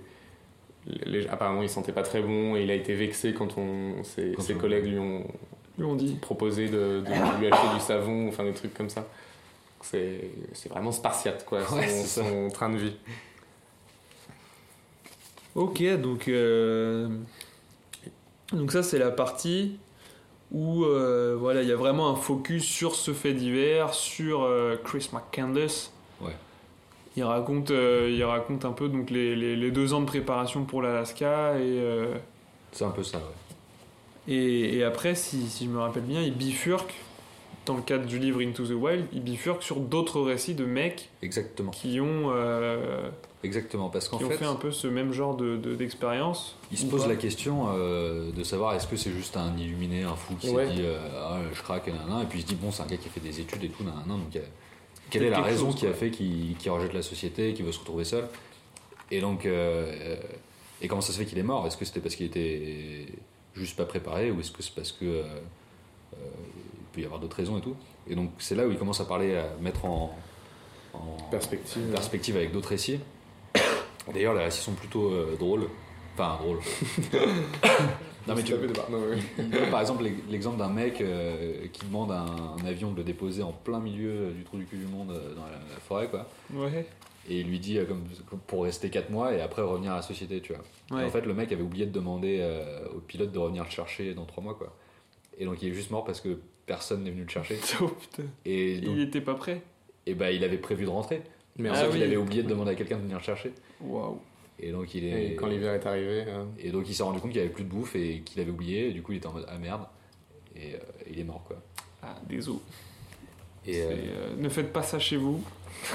les- 1.05 1.27
apparemment, 1.27 1.61
il 1.63 1.69
sentait 1.69 1.93
pas 1.93 2.03
très 2.03 2.21
bon 2.21 2.55
et 2.57 2.63
il 2.63 2.71
a 2.71 2.75
été 2.75 2.93
vexé 2.93 3.33
quand 3.33 3.57
on, 3.57 4.03
ses, 4.03 4.33
Quand 4.33 4.41
ses 4.41 4.53
on- 4.55 4.57
collègues 4.59 4.85
lui 4.85 4.99
ont 4.99 5.23
lui 5.77 5.85
on 5.85 5.95
dit. 5.95 6.15
proposé 6.21 6.67
de, 6.67 7.01
de 7.01 7.39
lui 7.39 7.47
acheter 7.51 7.67
du 7.73 7.79
savon, 7.81 8.27
enfin 8.27 8.43
des 8.43 8.53
trucs 8.53 8.73
comme 8.73 8.89
ça. 8.89 9.07
C'est 9.81 10.29
c'est 10.53 10.69
vraiment 10.69 10.91
spartiate, 10.91 11.45
quoi, 11.45 11.59
Ouais, 11.73 11.87
son 11.87 12.49
train 12.49 12.69
de 12.69 12.77
vie. 12.77 12.95
Ok, 15.55 15.81
donc. 16.01 16.27
euh, 16.27 17.07
Donc 18.51 18.71
ça, 18.71 18.83
c'est 18.83 18.99
la 18.99 19.11
partie 19.11 19.77
où 20.51 20.83
euh, 20.85 21.35
voilà, 21.39 21.61
il 21.63 21.67
y 21.69 21.71
a 21.71 21.75
vraiment 21.75 22.09
un 22.09 22.15
focus 22.15 22.63
sur 22.63 22.95
ce 22.95 23.13
fait 23.13 23.33
divers, 23.33 23.93
sur 23.93 24.43
euh, 24.43 24.75
Chris 24.83 25.09
McCandless. 25.13 25.91
Ouais. 26.21 26.35
Il 27.17 27.23
raconte, 27.23 27.71
euh, 27.71 28.09
il 28.13 28.23
raconte 28.23 28.65
un 28.65 28.71
peu 28.71 28.87
donc 28.89 29.09
les, 29.09 29.35
les- 29.35 29.55
les 29.55 29.71
deux 29.71 29.93
ans 29.93 30.01
de 30.01 30.05
préparation 30.05 30.63
pour 30.65 30.81
l'Alaska 30.81 31.57
et, 31.59 31.79
C'est 32.71 32.85
un 32.85 32.89
peu 32.91 33.03
ça, 33.03 33.17
ouais. 33.17 34.33
et, 34.35 34.77
et 34.77 34.83
après, 34.83 35.15
si, 35.15 35.47
si 35.47 35.65
je 35.65 35.69
me 35.69 35.79
rappelle 35.79 36.03
bien, 36.03 36.21
il 36.21 36.33
bifurque 36.35 36.93
dans 37.65 37.75
le 37.77 37.81
cadre 37.81 38.05
du 38.05 38.19
livre 38.19 38.41
Into 38.41 38.65
the 38.67 38.71
Wild, 38.71 39.05
il 39.13 39.23
bifurque 39.23 39.63
sur 39.63 39.77
d'autres 39.77 40.21
récits 40.21 40.53
de 40.55 40.65
mecs 40.65 41.09
Exactement, 41.23 41.71
qui 41.71 41.99
ont, 41.99 42.29
exactement, 43.45 43.89
parce 43.89 44.09
qu'en 44.09 44.17
qui 44.17 44.25
ont 44.25 44.29
fait, 44.29 44.37
fait 44.37 44.45
un 44.45 44.55
peu 44.55 44.71
ce 44.71 44.87
même 44.87 45.13
genre 45.13 45.35
de- 45.37 45.55
de- 45.57 45.75
d'expérience. 45.75 46.55
il 46.71 46.77
se 46.77 46.85
ou 46.85 46.89
pose 46.89 47.03
pas. 47.03 47.07
la 47.09 47.15
question 47.15 47.67
euh, 47.69 48.31
de 48.31 48.43
savoir 48.43 48.73
est-ce 48.75 48.87
que 48.87 48.95
c'est 48.97 49.11
juste 49.11 49.37
un 49.37 49.55
illuminé, 49.57 50.03
un 50.03 50.15
fou 50.15 50.35
qui 50.35 50.49
Ouais. 50.49 50.67
s'est 50.67 50.73
dit 50.75 50.81
euh, 50.83 50.97
ah, 51.17 51.39
je 51.53 51.61
craque, 51.61 51.87
nanana, 51.87 52.23
et 52.23 52.25
puis 52.25 52.39
il 52.39 52.41
se 52.41 52.47
dit 52.47 52.55
bon, 52.55 52.71
c'est 52.71 52.83
un 52.83 52.87
gars 52.87 52.97
qui 52.97 53.07
a 53.07 53.11
fait 53.11 53.19
des 53.21 53.39
études 53.39 53.63
et 53.63 53.69
tout, 53.69 53.83
nanana, 53.83 54.05
donc 54.15 54.35
a- 54.35 54.39
quelle 55.09 55.23
est 55.23 55.29
la 55.29 55.41
raison 55.41 55.67
chose, 55.67 55.75
qui 55.79 55.87
a 55.87 55.93
fait 55.93 56.09
qu'il 56.11 56.55
rejette 56.69 56.93
la 56.93 57.01
société, 57.03 57.53
qu'il 57.53 57.63
veut 57.65 57.71
se 57.71 57.79
retrouver 57.79 58.03
seul? 58.03 58.27
Et 59.11 59.21
donc, 59.21 59.45
euh, 59.45 59.91
euh, 60.01 60.15
et 60.81 60.87
comment 60.87 61.01
ça 61.01 61.13
se 61.13 61.19
fait 61.19 61.25
qu'il 61.25 61.37
est 61.37 61.43
mort? 61.43 61.65
Est-ce 61.67 61.77
que 61.77 61.85
c'était 61.85 61.99
parce 61.99 62.15
qu'il 62.15 62.25
était 62.25 63.05
juste 63.55 63.77
pas 63.77 63.85
préparé 63.85 64.31
ou 64.31 64.39
est-ce 64.39 64.51
que 64.51 64.63
c'est 64.63 64.73
parce 64.73 64.91
que 64.91 65.05
euh, 65.05 65.23
euh, 66.13 66.17
il 66.17 66.83
peut 66.91 67.01
y 67.01 67.05
avoir 67.05 67.19
d'autres 67.21 67.37
raisons 67.37 67.57
et 67.57 67.61
tout? 67.61 67.75
Et 68.09 68.15
donc 68.15 68.31
c'est 68.39 68.55
là 68.55 68.65
où 68.67 68.71
il 68.71 68.77
commence 68.79 68.99
à 68.99 69.05
parler, 69.05 69.35
à 69.37 69.45
mettre 69.61 69.85
en, 69.85 70.17
en 70.95 71.17
Perspective. 71.29 71.83
perspective 71.91 72.35
avec 72.35 72.51
d'autres 72.51 72.69
récits. 72.69 72.99
D'ailleurs, 74.13 74.33
les 74.35 74.43
récits 74.43 74.61
sont 74.61 74.73
plutôt 74.73 75.11
euh, 75.11 75.35
drôles. 75.39 75.67
Enfin, 76.13 76.37
drôles. 76.41 76.59
non, 78.27 78.35
mais 78.35 78.43
tu. 78.43 78.53
Non, 78.53 79.01
oui. 79.11 79.47
par 79.69 79.81
exemple 79.81 80.03
l'ex- 80.03 80.21
l'exemple 80.29 80.57
d'un 80.57 80.69
mec 80.69 81.01
euh, 81.01 81.67
qui 81.73 81.85
demande 81.85 82.11
à 82.11 82.21
un, 82.21 82.57
un 82.61 82.65
avion 82.65 82.91
de 82.91 82.97
le 82.97 83.03
déposer 83.03 83.43
en 83.43 83.51
plein 83.51 83.79
milieu 83.79 84.31
du 84.31 84.43
trou 84.43 84.57
du 84.57 84.65
cul 84.65 84.77
du 84.77 84.85
monde 84.85 85.11
euh, 85.11 85.35
dans 85.35 85.43
la, 85.45 85.51
la 85.51 85.79
forêt, 85.87 86.07
quoi. 86.07 86.27
Ouais. 86.53 86.85
Et 87.29 87.39
il 87.41 87.47
lui 87.47 87.59
dit 87.59 87.77
euh, 87.77 87.85
comme, 87.85 88.03
pour 88.47 88.63
rester 88.63 88.89
4 88.89 89.09
mois 89.09 89.33
et 89.33 89.41
après 89.41 89.61
revenir 89.61 89.91
à 89.91 89.97
la 89.97 90.01
société, 90.01 90.41
tu 90.41 90.53
vois. 90.53 90.61
Et 90.91 90.93
Ouais. 91.01 91.07
en 91.07 91.09
fait, 91.11 91.25
le 91.25 91.33
mec 91.33 91.51
avait 91.51 91.63
oublié 91.63 91.85
de 91.85 91.91
demander 91.91 92.37
euh, 92.41 92.87
au 92.95 92.99
pilote 92.99 93.31
de 93.31 93.39
revenir 93.39 93.63
le 93.63 93.69
chercher 93.69 94.13
dans 94.13 94.25
3 94.25 94.43
mois, 94.43 94.53
quoi. 94.55 94.75
Et 95.37 95.43
donc 95.45 95.61
il 95.61 95.69
est 95.69 95.73
juste 95.73 95.91
mort 95.91 96.05
parce 96.05 96.21
que 96.21 96.37
personne 96.65 97.03
n'est 97.03 97.11
venu 97.11 97.23
le 97.23 97.29
chercher. 97.29 97.57
Oh 97.81 97.87
putain. 97.89 98.23
Et 98.45 98.77
donc, 98.79 98.93
Il 98.95 99.01
était 99.03 99.21
pas 99.21 99.33
prêt. 99.33 99.61
et 100.05 100.13
bah, 100.13 100.31
il 100.31 100.43
avait 100.43 100.57
prévu 100.57 100.85
de 100.85 100.89
rentrer. 100.89 101.21
Mais 101.57 101.63
Merde. 101.69 101.75
en 101.75 101.79
Ah 101.79 101.83
fait, 101.85 101.91
oui. 101.93 101.97
il 101.99 102.03
avait 102.03 102.17
oublié 102.17 102.43
de 102.43 102.49
demander 102.49 102.71
à 102.71 102.75
quelqu'un 102.75 102.97
de 102.97 103.03
venir 103.03 103.17
le 103.17 103.23
chercher. 103.23 103.53
Waouh. 103.81 104.19
Et 104.59 104.71
donc 104.71 104.93
il 104.93 105.05
est. 105.05 105.31
Et 105.31 105.35
quand 105.35 105.47
l'hiver 105.47 105.73
est 105.73 105.85
arrivé, 105.85 106.25
euh, 106.27 106.45
Et 106.59 106.69
donc 106.71 106.87
il 106.87 106.93
s'est 106.95 107.03
rendu 107.03 107.19
compte 107.19 107.31
qu'il 107.31 107.39
avait 107.41 107.49
plus 107.49 107.63
de 107.63 107.69
bouffe 107.69 107.95
et 107.95 108.21
qu'il 108.21 108.41
avait 108.41 108.51
oublié. 108.51 108.89
Et 108.89 108.93
du 108.93 109.01
coup, 109.01 109.11
il 109.13 109.17
était 109.17 109.27
en 109.27 109.33
mode 109.33 109.45
ah 109.49 109.57
merde. 109.57 109.85
Et 110.55 110.75
euh, 110.75 110.79
il 111.09 111.19
est 111.19 111.23
mort, 111.23 111.43
quoi. 111.45 111.61
Ah, 112.01 112.15
désolé. 112.27 112.59
Et 113.65 113.81
euh, 113.81 114.35
ne 114.37 114.47
faites 114.49 114.71
pas 114.71 114.83
ça 114.83 114.99
chez 114.99 115.17
vous. 115.17 115.43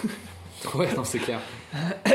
ouais, 0.74 0.92
non, 0.94 1.04
c'est 1.04 1.18
clair. 1.20 1.40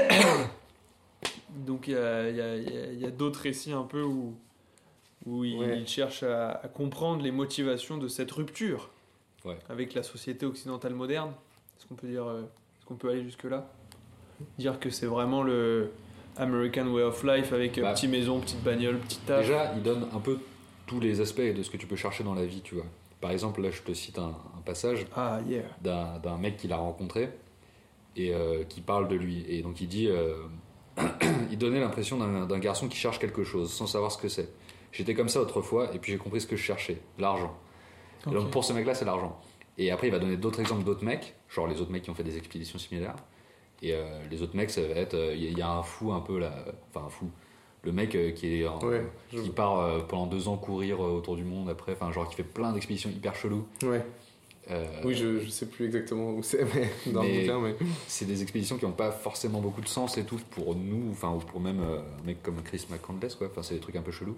Donc 1.49 1.87
il 1.87 1.93
y 1.93 1.97
a, 1.97 2.29
il 2.29 2.35
y 2.35 2.41
a- 2.41 2.55
il 2.57 2.63
y 2.73 2.77
a- 2.77 2.91
il 2.91 2.99
y 2.99 3.05
a 3.05 3.11
d'autres 3.11 3.39
récits 3.41 3.71
un 3.71 3.83
peu 3.83 4.03
où, 4.03 4.35
où 5.25 5.43
il, 5.45 5.57
Ouais. 5.57 5.79
il 5.79 5.87
cherche 5.87 6.23
à, 6.23 6.51
à 6.51 6.67
comprendre 6.67 7.23
les 7.23 7.31
motivations 7.31 7.97
de 7.97 8.07
cette 8.07 8.31
rupture 8.31 8.89
Ouais. 9.45 9.57
avec 9.69 9.93
la 9.93 10.03
société 10.03 10.45
occidentale 10.45 10.93
moderne. 10.93 11.31
Est-ce 11.77 11.85
qu'on 11.87 11.95
peut 11.95 12.07
dire, 12.07 12.25
euh, 12.25 12.41
est-ce 12.85 12.93
qu'on 12.93 12.95
peut 12.95 13.09
aller 13.09 13.23
jusque 13.23 13.45
là 13.45 13.67
Dire 14.59 14.79
que 14.79 14.89
c'est 14.91 15.07
vraiment 15.07 15.41
le 15.41 15.91
American 16.37 16.87
way 16.87 17.01
of 17.01 17.23
life 17.23 17.51
avec 17.51 17.77
euh, 17.77 17.81
Bah. 17.81 17.93
petite 17.93 18.11
maison, 18.11 18.39
petite 18.39 18.61
bagnole, 18.63 18.99
petit 18.99 19.17
taf. 19.19 19.41
Déjà, 19.41 19.73
il 19.75 19.81
donne 19.81 20.07
un 20.13 20.19
peu 20.19 20.37
tous 20.85 20.99
les 20.99 21.19
aspects 21.19 21.41
de 21.41 21.63
ce 21.63 21.69
que 21.71 21.77
tu 21.77 21.87
peux 21.87 21.95
chercher 21.95 22.23
dans 22.23 22.35
la 22.35 22.45
vie, 22.45 22.61
tu 22.61 22.75
vois. 22.75 22.85
Par 23.21 23.31
exemple, 23.31 23.61
là, 23.61 23.71
je 23.71 23.81
te 23.81 23.93
cite 23.93 24.19
un, 24.19 24.35
un 24.57 24.61
passage 24.63 25.07
Ah 25.15 25.39
yeah. 25.47 25.63
d'un 25.81 26.19
d'un 26.19 26.37
mec 26.37 26.57
qu'il 26.57 26.71
a 26.73 26.77
rencontré 26.77 27.29
et 28.15 28.33
euh, 28.35 28.63
qui 28.65 28.81
parle 28.81 29.07
de 29.07 29.15
lui. 29.15 29.45
Et 29.49 29.61
donc 29.63 29.81
il 29.81 29.87
dit, 29.87 30.07
euh, 30.07 30.35
il 31.51 31.57
donnait 31.57 31.79
l'impression 31.79 32.17
d'un 32.19 32.59
garçon 32.59 32.87
qui 32.87 32.97
cherche 32.97 33.17
quelque 33.19 33.43
chose 33.43 33.71
sans 33.73 33.87
savoir 33.87 34.11
ce 34.11 34.17
que 34.19 34.27
c'est. 34.27 34.49
J'étais 34.91 35.15
comme 35.15 35.29
ça 35.29 35.41
autrefois 35.41 35.91
et 35.93 35.97
puis 35.99 36.11
j'ai 36.11 36.17
compris 36.19 36.39
ce 36.41 36.47
que 36.47 36.55
je 36.55 36.61
cherchais, 36.63 37.01
l'argent. 37.17 37.57
Et 38.25 38.29
Ok. 38.29 38.33
donc 38.35 38.51
pour 38.51 38.63
ce 38.63 38.73
mec-là, 38.73 38.93
c'est 38.93 39.05
l'argent. 39.05 39.39
Et 39.77 39.91
après, 39.91 40.07
il 40.07 40.11
va 40.11 40.19
donner 40.19 40.37
d'autres 40.37 40.59
exemples 40.61 40.83
d'autres 40.85 41.03
mecs, 41.03 41.35
genre 41.49 41.67
les 41.67 41.81
autres 41.81 41.91
mecs 41.91 42.03
qui 42.03 42.09
ont 42.09 42.15
fait 42.15 42.23
des 42.23 42.37
expéditions 42.37 42.79
similaires. 42.79 43.15
Et 43.81 43.93
euh, 43.93 44.03
les 44.31 44.41
autres 44.41 44.55
mecs, 44.55 44.69
ça 44.69 44.81
va 44.81 44.87
être, 44.95 45.15
euh, 45.15 45.33
il 45.35 45.43
y, 45.43 45.47
a- 45.47 45.49
il 45.51 45.57
y 45.57 45.61
a 45.61 45.69
un 45.69 45.83
fou 45.83 46.11
un 46.13 46.21
peu 46.21 46.39
là, 46.39 46.53
enfin 46.93 47.05
un 47.07 47.09
fou, 47.09 47.29
le 47.83 47.91
mec 47.91 48.15
euh, 48.15 48.31
qui 48.31 48.61
est 48.61 48.67
en- 48.67 48.79
ouais, 48.79 49.03
je- 49.33 49.41
qui 49.41 49.49
part 49.49 49.79
euh, 49.79 49.99
pendant 49.99 50.27
deux 50.27 50.47
ans 50.47 50.55
courir 50.57 51.03
euh, 51.03 51.09
autour 51.17 51.35
du 51.35 51.43
monde 51.43 51.69
après, 51.69 51.91
enfin 51.91 52.11
genre 52.11 52.27
qui 52.29 52.35
fait 52.35 52.43
plein 52.43 52.71
d'expéditions 52.71 53.09
hyper 53.09 53.35
cheloues. 53.35 53.65
ouais. 53.83 54.03
Euh, 54.71 54.83
Oui, 55.03 55.13
je, 55.13 55.39
je 55.41 55.49
sais 55.51 55.67
plus 55.67 55.85
exactement 55.85 56.31
où 56.31 56.41
c'est, 56.41 56.65
mais 56.73 56.89
dans 57.13 57.21
Mais- 57.21 57.33
le 57.45 57.53
bouquin, 57.53 57.59
mais. 57.59 57.75
c'est 58.07 58.25
des 58.25 58.41
expéditions 58.41 58.77
qui 58.77 58.85
n'ont 58.85 58.93
pas 58.93 59.11
forcément 59.11 59.59
beaucoup 59.61 59.81
de 59.81 59.87
sens 59.87 60.17
et 60.17 60.23
tout 60.23 60.39
pour 60.49 60.73
nous, 60.73 61.11
enfin 61.11 61.31
ou 61.33 61.37
pour 61.37 61.59
même 61.59 61.81
euh, 61.81 61.99
un 61.99 62.25
mec 62.25 62.41
comme 62.41 62.63
Chris 62.63 62.87
McCandless 62.89 63.35
quoi. 63.35 63.47
Enfin 63.51 63.61
c'est 63.61 63.75
des 63.75 63.79
trucs 63.81 63.95
un 63.97 64.01
peu 64.01 64.11
chelous. 64.11 64.37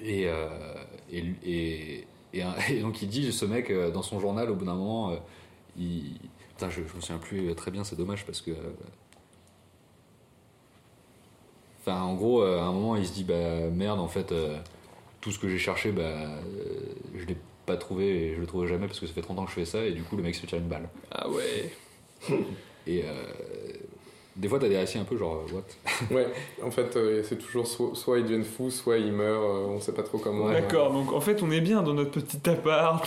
Et 0.00 0.24
euh, 0.28 0.74
et, 1.10 1.24
et, 1.44 2.06
et, 2.70 2.80
donc 2.80 3.02
il 3.02 3.08
dit 3.08 3.32
ce 3.32 3.44
mec 3.44 3.70
euh, 3.70 3.90
dans 3.90 4.02
son 4.02 4.20
journal 4.20 4.50
au 4.50 4.54
bout 4.54 4.64
d'un 4.64 4.74
moment, 4.74 5.10
euh, 5.10 5.16
il 5.76 6.18
Putain, 6.50 6.70
je, 6.70 6.80
je 6.88 6.96
me 6.96 7.00
souviens 7.00 7.18
plus 7.18 7.54
très 7.54 7.70
bien, 7.70 7.84
c'est 7.84 7.94
dommage 7.96 8.26
parce 8.26 8.40
que. 8.40 8.50
euh, 8.50 8.72
Enfin, 11.80 12.02
en 12.02 12.14
gros, 12.16 12.42
à 12.42 12.64
un 12.64 12.72
moment, 12.72 12.96
il 12.96 13.06
se 13.06 13.12
dit 13.12 13.24
bah 13.24 13.70
merde, 13.72 13.98
en 13.98 14.08
fait, 14.08 14.34
tout 15.22 15.30
ce 15.30 15.38
que 15.38 15.48
j'ai 15.48 15.56
cherché, 15.56 15.90
bah, 15.90 16.12
je 17.16 17.24
l'ai 17.24 17.36
pas 17.64 17.76
trouvé 17.78 18.06
et 18.08 18.34
je 18.34 18.40
le 18.40 18.46
trouverai 18.46 18.68
jamais 18.68 18.86
parce 18.88 19.00
que 19.00 19.06
ça 19.06 19.14
fait 19.14 19.22
30 19.22 19.38
ans 19.38 19.44
que 19.44 19.50
je 19.50 19.54
fais 19.54 19.64
ça 19.64 19.86
et 19.86 19.92
du 19.92 20.02
coup, 20.02 20.16
le 20.16 20.22
mec 20.22 20.34
se 20.34 20.44
tirer 20.44 20.60
une 20.60 20.68
balle. 20.68 20.88
Ah 21.10 21.30
ouais. 21.30 21.72
Et 22.86 23.04
euh, 23.04 23.22
des 24.38 24.48
fois, 24.48 24.58
t'as 24.58 24.68
des 24.68 24.76
récits 24.78 24.98
un 24.98 25.04
peu 25.04 25.16
genre, 25.18 25.44
euh, 25.50 25.54
what? 25.56 25.62
Ouais, 26.14 26.26
en 26.62 26.70
fait, 26.70 26.96
euh, 26.96 27.22
c'est 27.28 27.36
toujours 27.36 27.66
soit, 27.66 27.90
soit 27.94 28.18
ils 28.18 28.24
deviennent 28.24 28.44
fous, 28.44 28.70
soit 28.70 28.96
ils 28.98 29.12
meurent, 29.12 29.42
euh, 29.42 29.66
on 29.74 29.80
sait 29.80 29.92
pas 29.92 30.02
trop 30.04 30.18
comment. 30.18 30.48
D'accord, 30.48 30.92
donc 30.92 31.12
en 31.12 31.20
fait 31.20 31.42
on 31.42 31.50
est 31.50 31.60
bien 31.60 31.82
dans 31.82 31.92
notre 31.94 32.12
petit 32.20 32.48
appart 32.48 33.04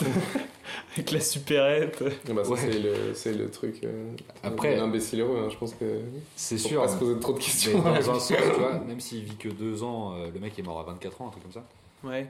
avec 0.94 1.12
la 1.12 1.20
supérette. 1.20 2.02
Euh, 2.02 2.10
bah, 2.34 2.44
ça, 2.44 2.52
Ouais. 2.52 2.60
c'est 2.62 2.80
le, 2.80 2.94
c'est 3.14 3.34
le 3.34 3.50
truc. 3.50 3.76
euh, 3.84 4.12
Après- 4.44 4.76
L'imbécile 4.76 5.22
heureux, 5.22 5.40
hein, 5.46 5.50
je 5.50 5.58
pense 5.58 5.74
que. 5.74 5.86
C'est 6.36 6.58
sûr. 6.58 6.82
pas 6.82 6.88
se 6.90 6.98
poser 6.98 7.20
trop 7.20 7.32
de 7.34 7.38
Mais 7.38 7.44
questions. 7.44 7.80
dans 7.80 7.90
un 7.90 8.02
sens, 8.20 8.28
tu 8.28 8.60
vois, 8.60 8.80
même 8.88 9.00
s'il 9.00 9.24
vit 9.24 9.36
que 9.38 9.50
deux 9.50 9.84
ans, 9.84 10.14
euh, 10.16 10.28
le 10.34 10.40
mec 10.40 10.58
est 10.60 10.64
mort 10.64 10.80
à 10.80 10.84
24 10.84 11.22
ans, 11.22 11.28
un 11.28 11.32
truc 11.32 11.44
comme 11.44 11.52
ça. 11.54 11.64
Ouais. 12.04 12.28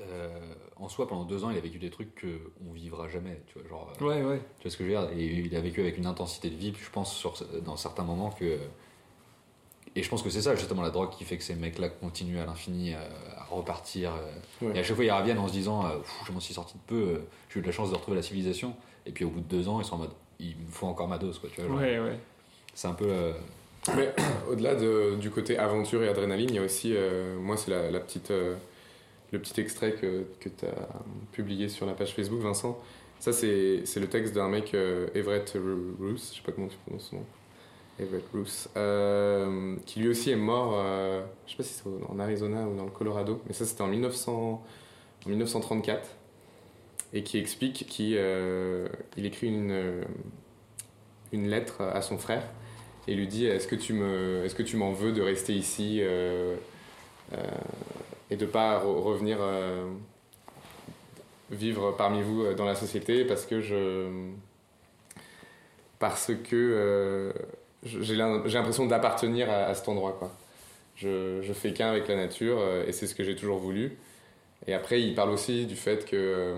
Euh, 0.00 0.28
en 0.76 0.88
soi, 0.88 1.06
pendant 1.06 1.24
deux 1.24 1.44
ans, 1.44 1.50
il 1.50 1.56
a 1.56 1.60
vécu 1.60 1.78
des 1.78 1.90
trucs 1.90 2.20
qu'on 2.20 2.72
vivra 2.72 3.08
jamais, 3.08 3.40
tu 3.46 3.58
vois, 3.58 3.68
genre. 3.68 3.92
euh, 4.00 4.04
Ouais, 4.04 4.22
ouais. 4.24 4.40
Tu 4.58 4.62
vois 4.64 4.70
ce 4.72 4.76
que 4.76 4.84
je 4.84 4.90
veux 4.90 4.94
dire? 4.98 5.08
Et 5.16 5.24
il 5.24 5.54
a 5.56 5.60
vécu 5.60 5.80
avec 5.80 5.96
une 5.98 6.06
intensité 6.06 6.50
de 6.50 6.56
vie, 6.56 6.72
je 6.76 6.90
pense, 6.90 7.14
sur, 7.14 7.34
dans 7.64 7.76
certains 7.76 8.02
moments 8.04 8.30
que. 8.30 8.58
Et 9.96 10.02
je 10.02 10.08
pense 10.08 10.22
que 10.22 10.30
c'est 10.30 10.42
ça, 10.42 10.56
justement, 10.56 10.82
la 10.82 10.90
drogue 10.90 11.10
qui 11.10 11.22
fait 11.22 11.36
que 11.38 11.44
ces 11.44 11.54
mecs-là 11.54 11.88
continuent 11.88 12.40
à 12.40 12.46
l'infini 12.46 12.94
euh, 12.94 12.98
à 13.36 13.44
repartir. 13.44 14.12
Ouais. 14.60 14.72
Et 14.74 14.80
à 14.80 14.82
chaque 14.82 14.96
fois, 14.96 15.04
ils 15.04 15.10
reviennent 15.12 15.38
en 15.38 15.46
se 15.46 15.52
disant 15.52 15.84
Je 16.26 16.32
m'en 16.32 16.40
suis 16.40 16.54
sorti 16.54 16.74
de 16.74 16.80
peu, 16.86 17.20
j'ai 17.48 17.60
eu 17.60 17.62
de 17.62 17.66
la 17.68 17.72
chance 17.72 17.90
de 17.90 17.94
retrouver 17.94 18.16
la 18.16 18.22
civilisation. 18.22 18.74
Et 19.06 19.12
puis 19.12 19.24
au 19.24 19.28
bout 19.30 19.40
de 19.40 19.46
deux 19.46 19.68
ans, 19.68 19.80
ils 19.80 19.84
sont 19.84 19.94
en 19.94 19.98
mode 19.98 20.10
Il 20.40 20.56
me 20.56 20.70
faut 20.70 20.86
encore 20.88 21.06
ma 21.06 21.18
dose, 21.18 21.38
quoi, 21.38 21.48
tu 21.54 21.60
vois. 21.60 21.70
genre. 21.70 21.78
Ouais, 21.78 22.00
ouais. 22.00 22.18
C'est 22.74 22.88
un 22.88 22.94
peu. 22.94 23.06
euh, 23.08 23.32
Mais 23.96 24.12
au-delà 24.50 24.74
de- 24.74 25.14
du 25.20 25.30
côté 25.30 25.56
aventure 25.58 26.02
et 26.02 26.08
adrénaline, 26.08 26.48
il 26.50 26.56
y 26.56 26.58
a 26.58 26.62
aussi, 26.62 26.92
euh, 26.96 27.38
moi, 27.38 27.56
c'est 27.56 27.70
la, 27.70 27.92
la 27.92 28.00
petite, 28.00 28.32
euh, 28.32 28.56
le 29.32 29.38
petit 29.38 29.60
extrait 29.60 29.92
que, 29.92 30.24
que 30.40 30.48
tu 30.48 30.66
as 30.66 30.88
publié 31.32 31.68
sur 31.68 31.86
la 31.86 31.94
page 31.94 32.14
Facebook, 32.14 32.40
Vincent. 32.40 32.78
Ça, 33.20 33.32
c'est 33.32 33.84
le 33.96 34.06
texte 34.06 34.34
d'un 34.34 34.48
mec, 34.48 34.74
euh, 34.74 35.06
Everett 35.14 35.56
Roos, 35.98 36.16
je 36.16 36.36
sais 36.36 36.42
pas 36.44 36.52
comment 36.52 36.68
tu 36.68 36.76
prononces 36.84 37.08
son 37.08 37.16
nom. 37.16 37.26
Everett 37.98 38.24
Roos, 38.32 38.68
euh, 38.76 39.76
qui 39.86 40.00
lui 40.00 40.08
aussi 40.08 40.30
est 40.30 40.36
mort, 40.36 40.74
euh, 40.76 41.22
je 41.46 41.52
sais 41.52 41.56
pas 41.56 41.62
si 41.62 41.74
c'est 41.74 41.88
en 42.08 42.18
Arizona 42.18 42.66
ou 42.66 42.76
dans 42.76 42.84
le 42.84 42.90
Colorado, 42.90 43.40
mais 43.46 43.52
ça, 43.52 43.64
c'était 43.64 43.82
en, 43.82 43.86
1900 43.86 44.62
en 45.24 45.28
1934, 45.28 46.08
et 47.12 47.22
qui 47.22 47.38
explique 47.38 47.86
qu'il 47.86 48.16
euh, 48.18 48.88
il 49.16 49.26
écrit 49.26 49.46
une, 49.46 50.04
une 51.32 51.48
lettre 51.48 51.82
à 51.82 52.02
son 52.02 52.18
frère 52.18 52.42
et 53.06 53.14
lui 53.14 53.28
dit 53.28 53.46
est-ce 53.46 53.68
que 53.68 53.76
tu 53.76 53.92
me 53.92 54.46
tu 54.64 54.76
m'en 54.76 54.92
veux 54.92 55.12
de 55.12 55.22
rester 55.22 55.52
ici 55.52 56.02
et 58.30 58.36
de 58.36 58.46
pas 58.46 58.78
re- 58.78 59.00
revenir 59.02 59.38
euh, 59.40 59.86
vivre 61.50 61.92
parmi 61.92 62.22
vous 62.22 62.42
euh, 62.42 62.54
dans 62.54 62.64
la 62.64 62.74
société 62.74 63.24
parce 63.24 63.46
que 63.46 63.60
je 63.60 64.08
parce 65.98 66.32
que 66.34 66.54
euh, 66.56 67.32
j'ai 67.84 68.14
l'im- 68.14 68.42
j'ai 68.46 68.58
l'impression 68.58 68.86
d'appartenir 68.86 69.50
à, 69.50 69.74
cet 69.74 69.88
endroit 69.88 70.16
quoi. 70.18 70.30
Je, 70.96 71.42
je 71.42 71.52
fais 71.52 71.72
qu'un 71.72 71.88
avec 71.90 72.08
la 72.08 72.16
nature 72.16 72.58
et 72.86 72.92
c'est 72.92 73.06
ce 73.06 73.14
que 73.14 73.24
j'ai 73.24 73.36
toujours 73.36 73.58
voulu. 73.58 73.98
Et 74.66 74.74
après 74.74 75.02
il 75.02 75.14
parle 75.14 75.30
aussi 75.30 75.66
du 75.66 75.76
fait 75.76 76.04
que 76.04 76.54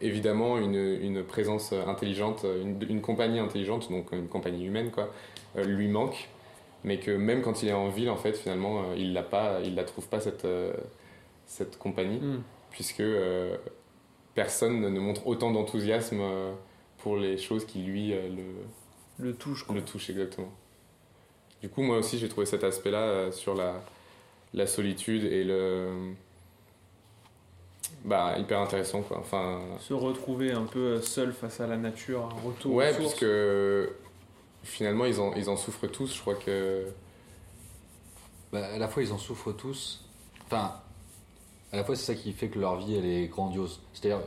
évidemment 0.00 0.58
une, 0.58 0.76
une 0.76 1.24
présence 1.24 1.72
intelligente, 1.72 2.44
une, 2.88 3.00
compagnie 3.00 3.40
intelligente, 3.40 3.90
donc 3.90 4.12
une 4.12 4.28
compagnie 4.28 4.64
humaine, 4.64 4.90
quoi, 4.90 5.12
lui 5.56 5.88
manque, 5.88 6.28
mais 6.84 6.98
que 7.00 7.10
même 7.10 7.42
quand 7.42 7.62
il 7.62 7.68
est 7.68 7.72
en 7.72 7.88
ville, 7.88 8.10
en 8.10 8.16
fait, 8.16 8.34
finalement, 8.34 8.82
euh, 8.82 8.94
il 8.96 9.12
l'a 9.12 9.22
pas, 9.22 9.60
il 9.64 9.74
la 9.74 9.84
trouve 9.84 10.06
pas 10.08 10.20
cette, 10.20 10.44
euh, 10.44 10.72
cette 11.46 11.78
compagnie, 11.78 12.18
Hmm. 12.20 12.42
puisque 12.70 13.00
euh, 13.00 13.56
personne 14.34 14.80
ne 14.80 15.00
montre 15.00 15.26
autant 15.26 15.50
d'enthousiasme 15.50 16.20
pour 16.98 17.16
les 17.16 17.36
choses 17.38 17.64
qui 17.64 17.80
lui 17.80 18.10
le, 18.10 18.44
Le 19.18 19.34
touche, 19.34 19.64
quoi. 19.64 19.74
le 19.74 19.82
touchent 19.82 20.10
exactement. 20.10 20.52
Du 21.60 21.68
coup, 21.68 21.82
moi 21.82 21.98
aussi, 21.98 22.18
j'ai 22.18 22.28
trouvé 22.28 22.46
cet 22.46 22.62
aspect-là 22.62 23.32
sur 23.32 23.54
la, 23.54 23.80
la 24.54 24.66
solitude 24.66 25.24
et 25.24 25.42
le 25.44 25.88
bah 28.04 28.36
hyper 28.38 28.60
intéressant 28.60 29.02
quoi. 29.02 29.18
Enfin, 29.18 29.60
Se 29.80 29.92
retrouver 29.94 30.52
un 30.52 30.64
peu 30.66 31.00
seul 31.00 31.32
face 31.32 31.60
à 31.60 31.66
la 31.66 31.76
nature, 31.76 32.24
un 32.32 32.46
retour 32.46 32.74
Ouais, 32.74 32.90
aux 32.90 32.94
sources. 32.94 33.14
puisque 33.14 33.26
finalement 34.68 35.04
ils 35.06 35.20
en, 35.20 35.32
ils 35.34 35.48
en 35.50 35.56
souffrent 35.56 35.86
tous, 35.88 36.14
je 36.14 36.20
crois 36.20 36.34
que. 36.34 36.86
bah, 38.52 38.66
à 38.66 38.78
la 38.78 38.88
fois, 38.88 39.02
ils 39.02 39.12
en 39.12 39.18
souffrent 39.18 39.52
tous. 39.52 40.04
Enfin, 40.46 40.72
à 41.72 41.76
la 41.76 41.84
fois, 41.84 41.94
c'est 41.96 42.14
ça 42.14 42.14
qui 42.14 42.32
fait 42.32 42.48
que 42.48 42.58
leur 42.58 42.76
vie, 42.76 42.94
elle 42.94 43.04
est 43.06 43.26
grandiose. 43.28 43.80
C'est-à-dire, 43.92 44.20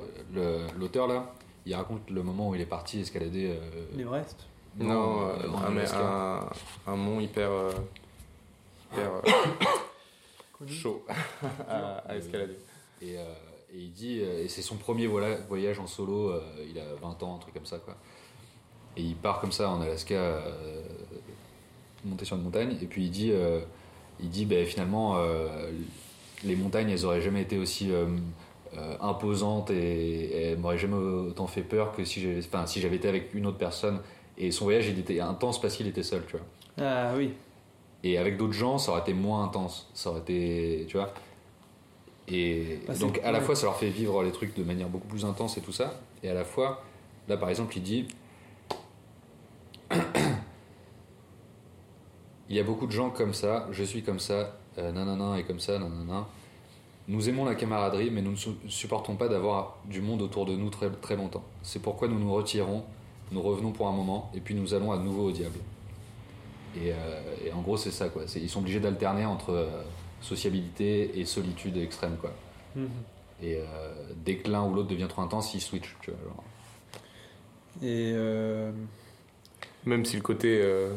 l'auteur, 0.77 1.07
là, 1.07 1.33
il 1.65 1.73
raconte 1.75 2.09
le 2.09 2.21
moment 2.23 2.49
où 2.49 2.55
il 2.55 2.61
est 2.61 2.65
parti 2.65 2.99
escalader. 3.01 3.55
euh, 3.59 3.85
L'Everest. 3.95 4.45
Non, 4.77 5.27
euh, 5.27 5.33
euh, 5.43 5.65
un, 5.67 5.69
mais 5.71 5.91
un, 5.91 6.49
un 6.87 6.95
mont 6.95 7.19
hyper, 7.19 7.49
euh, 7.51 7.71
hyper 8.93 9.11
euh, 9.15 10.67
chaud 10.67 11.03
à, 11.67 11.97
à 12.07 12.15
escalader. 12.15 12.57
Et, 13.01 13.17
euh, 13.17 13.23
et 13.73 13.77
il 13.79 13.91
dit, 13.91 14.19
et 14.19 14.47
c'est 14.47 14.61
son 14.61 14.75
premier 14.75 15.07
voyage 15.07 15.79
en 15.79 15.87
solo, 15.87 16.33
il 16.69 16.77
a 16.79 16.93
20 17.01 17.23
ans, 17.23 17.35
un 17.35 17.39
truc 17.39 17.53
comme 17.53 17.65
ça, 17.65 17.79
quoi. 17.79 17.95
Et 18.97 19.01
il 19.01 19.15
part 19.15 19.39
comme 19.39 19.51
ça 19.51 19.69
en 19.69 19.81
Alaska, 19.81 20.15
euh, 20.15 20.41
monter 22.05 22.25
sur 22.25 22.35
une 22.35 22.43
montagne, 22.43 22.75
et 22.81 22.85
puis 22.85 23.05
il 23.05 23.11
dit, 23.11 23.31
euh, 23.31 23.59
il 24.19 24.29
dit 24.29 24.45
ben, 24.45 24.65
finalement, 24.65 25.17
euh, 25.17 25.47
les 26.43 26.55
montagnes, 26.55 26.89
elles 26.89 27.05
auraient 27.05 27.21
jamais 27.21 27.41
été 27.43 27.57
aussi 27.57 27.89
euh, 27.91 28.07
imposantes 28.99 29.69
et, 29.71 29.75
et 29.75 30.41
elles 30.51 30.57
m'auraient 30.57 30.77
jamais 30.77 30.95
autant 30.95 31.47
fait 31.47 31.61
peur 31.61 31.91
que 31.93 32.03
si 32.03 32.21
j'avais 32.21 32.39
enfin, 32.39 32.65
si 32.65 32.81
j'avais 32.81 32.95
été 32.97 33.07
avec 33.07 33.33
une 33.33 33.45
autre 33.45 33.57
personne. 33.57 33.99
Et 34.37 34.49
son 34.51 34.65
voyage, 34.65 34.87
il 34.87 34.97
était 34.97 35.19
intense 35.19 35.61
parce 35.61 35.75
qu'il 35.75 35.87
était 35.87 36.03
seul, 36.03 36.23
tu 36.27 36.37
vois. 36.37 36.45
Ah 36.85 37.13
oui. 37.15 37.33
Et 38.03 38.17
avec 38.17 38.37
d'autres 38.37 38.53
gens, 38.53 38.77
ça 38.79 38.91
aurait 38.91 39.01
été 39.01 39.13
moins 39.13 39.43
intense. 39.43 39.87
Ça 39.93 40.09
aurait 40.09 40.21
été. 40.21 40.85
Tu 40.87 40.97
vois 40.97 41.13
Et 42.27 42.79
Ah, 42.87 42.93
c'est- 42.93 42.99
donc, 43.01 43.19
à 43.23 43.31
la 43.31 43.41
fois, 43.41 43.55
ça 43.55 43.65
leur 43.67 43.75
fait 43.75 43.89
vivre 43.89 44.23
les 44.23 44.31
trucs 44.31 44.55
de 44.55 44.63
manière 44.63 44.87
beaucoup 44.89 45.07
plus 45.07 45.25
intense 45.25 45.57
et 45.57 45.61
tout 45.61 45.71
ça. 45.73 45.99
Et 46.23 46.29
à 46.29 46.33
la 46.33 46.43
fois, 46.45 46.81
là, 47.27 47.37
par 47.37 47.49
exemple, 47.49 47.75
il 47.77 47.83
dit 47.83 48.07
Il 52.51 52.57
y 52.57 52.59
a 52.59 52.63
beaucoup 52.63 52.85
de 52.85 52.91
gens 52.91 53.09
comme 53.11 53.33
ça, 53.33 53.65
je 53.71 53.81
suis 53.81 54.03
comme 54.03 54.19
ça, 54.19 54.57
euh, 54.77 54.91
nanana 54.91 55.39
et 55.39 55.43
comme 55.43 55.61
ça, 55.61 55.79
nanana. 55.79 56.27
Nous 57.07 57.29
aimons 57.29 57.45
la 57.45 57.55
camaraderie, 57.55 58.11
mais 58.11 58.21
nous 58.21 58.31
ne 58.31 58.35
su- 58.35 58.49
supportons 58.67 59.15
pas 59.15 59.29
d'avoir 59.29 59.77
du 59.85 60.01
monde 60.01 60.21
autour 60.21 60.45
de 60.45 60.53
nous 60.53 60.69
très, 60.69 60.89
très 60.89 61.15
longtemps. 61.15 61.45
C'est 61.63 61.81
pourquoi 61.81 62.09
nous 62.09 62.19
nous 62.19 62.33
retirons, 62.33 62.83
nous 63.31 63.41
revenons 63.41 63.71
pour 63.71 63.87
un 63.87 63.93
moment, 63.93 64.29
et 64.35 64.41
puis 64.41 64.53
nous 64.53 64.73
allons 64.73 64.91
à 64.91 64.97
nouveau 64.97 65.29
au 65.29 65.31
diable. 65.31 65.59
Et, 66.75 66.91
euh, 66.91 67.21
et 67.45 67.53
en 67.53 67.61
gros, 67.61 67.77
c'est 67.77 67.89
ça, 67.91 68.09
quoi. 68.09 68.23
Ils 68.35 68.49
sont 68.49 68.59
obligés 68.59 68.81
d'alterner 68.81 69.25
entre 69.25 69.51
euh, 69.53 69.69
sociabilité 70.19 71.17
et 71.21 71.23
solitude 71.23 71.77
extrême, 71.77 72.17
quoi. 72.19 72.33
Mhm. 72.75 72.89
Et 73.43 73.55
euh, 73.55 73.63
dès 74.25 74.35
que 74.35 74.51
l'un 74.51 74.63
ou 74.65 74.73
l'autre 74.75 74.89
devient 74.89 75.07
trop 75.07 75.21
intense, 75.21 75.53
ils 75.53 75.61
switchent, 75.61 75.95
tu 76.01 76.11
vois. 76.11 76.19
genre. 76.25 76.43
Et 77.81 78.11
euh, 78.13 78.71
Même 79.85 80.03
si 80.03 80.17
le 80.17 80.21
côté 80.21 80.59
euh, 80.61 80.93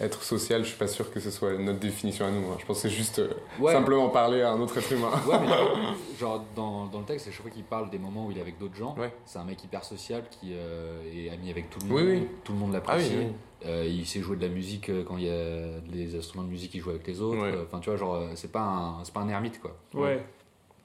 être 0.00 0.22
social, 0.22 0.62
je 0.62 0.68
suis 0.68 0.76
pas 0.78 0.86
sûr 0.88 1.10
que 1.10 1.20
ce 1.20 1.30
soit 1.30 1.54
notre 1.56 1.78
définition 1.78 2.26
à 2.26 2.30
nous. 2.30 2.46
hein. 2.50 2.56
Je 2.58 2.66
pense 2.66 2.82
que 2.82 2.88
c'est 2.88 2.94
juste 2.94 3.18
euh, 3.18 3.30
Ouais, 3.58 3.72
simplement 3.72 4.08
parler 4.10 4.42
à 4.42 4.50
un 4.52 4.60
autre 4.60 4.76
être 4.76 4.92
humain. 4.92 5.10
ouais, 5.26 5.38
mais 5.40 6.16
genre 6.20 6.44
dans, 6.54 6.86
dans 6.86 6.98
le 7.00 7.04
texte, 7.06 7.28
à 7.28 7.30
chaque 7.30 7.42
fois 7.42 7.50
qu'il 7.50 7.64
parle 7.64 7.88
des 7.88 7.98
moments 7.98 8.26
où 8.26 8.30
il 8.30 8.36
est 8.38 8.42
avec 8.42 8.58
d'autres 8.58 8.76
gens, 8.76 8.94
Ouais. 8.98 9.12
c'est 9.24 9.38
un 9.38 9.44
mec 9.44 9.62
hyper 9.64 9.84
social 9.84 10.22
qui 10.30 10.52
euh, 10.54 11.00
est 11.14 11.30
ami 11.30 11.50
avec 11.50 11.70
tout 11.70 11.78
le 11.80 11.86
monde. 11.86 11.96
Oui, 11.98 12.02
oui. 12.20 12.28
Tout 12.44 12.52
le 12.52 12.58
monde 12.58 12.72
Ah 12.74 12.78
oui, 12.78 12.86
l'apprécie. 13.02 13.14
oui. 13.18 13.26
Euh, 13.64 13.86
il 13.88 14.06
sait 14.06 14.20
jouer 14.20 14.36
de 14.36 14.42
la 14.42 14.52
musique 14.52 14.90
quand 15.06 15.16
il 15.16 15.24
y 15.24 15.30
a 15.30 15.80
des 15.80 16.14
instruments 16.16 16.44
de 16.44 16.50
musique, 16.50 16.74
il 16.74 16.80
joue 16.82 16.90
avec 16.90 17.06
les 17.06 17.20
autres. 17.22 17.40
Ouais. 17.40 17.54
Enfin, 17.66 17.80
tu 17.80 17.88
vois, 17.88 17.96
genre, 17.98 18.22
c'est 18.34 18.52
pas 18.52 18.60
un, 18.60 19.02
c'est 19.04 19.14
pas 19.14 19.20
un 19.20 19.28
ermite, 19.28 19.60
quoi. 19.60 19.74
ouais. 19.94 20.22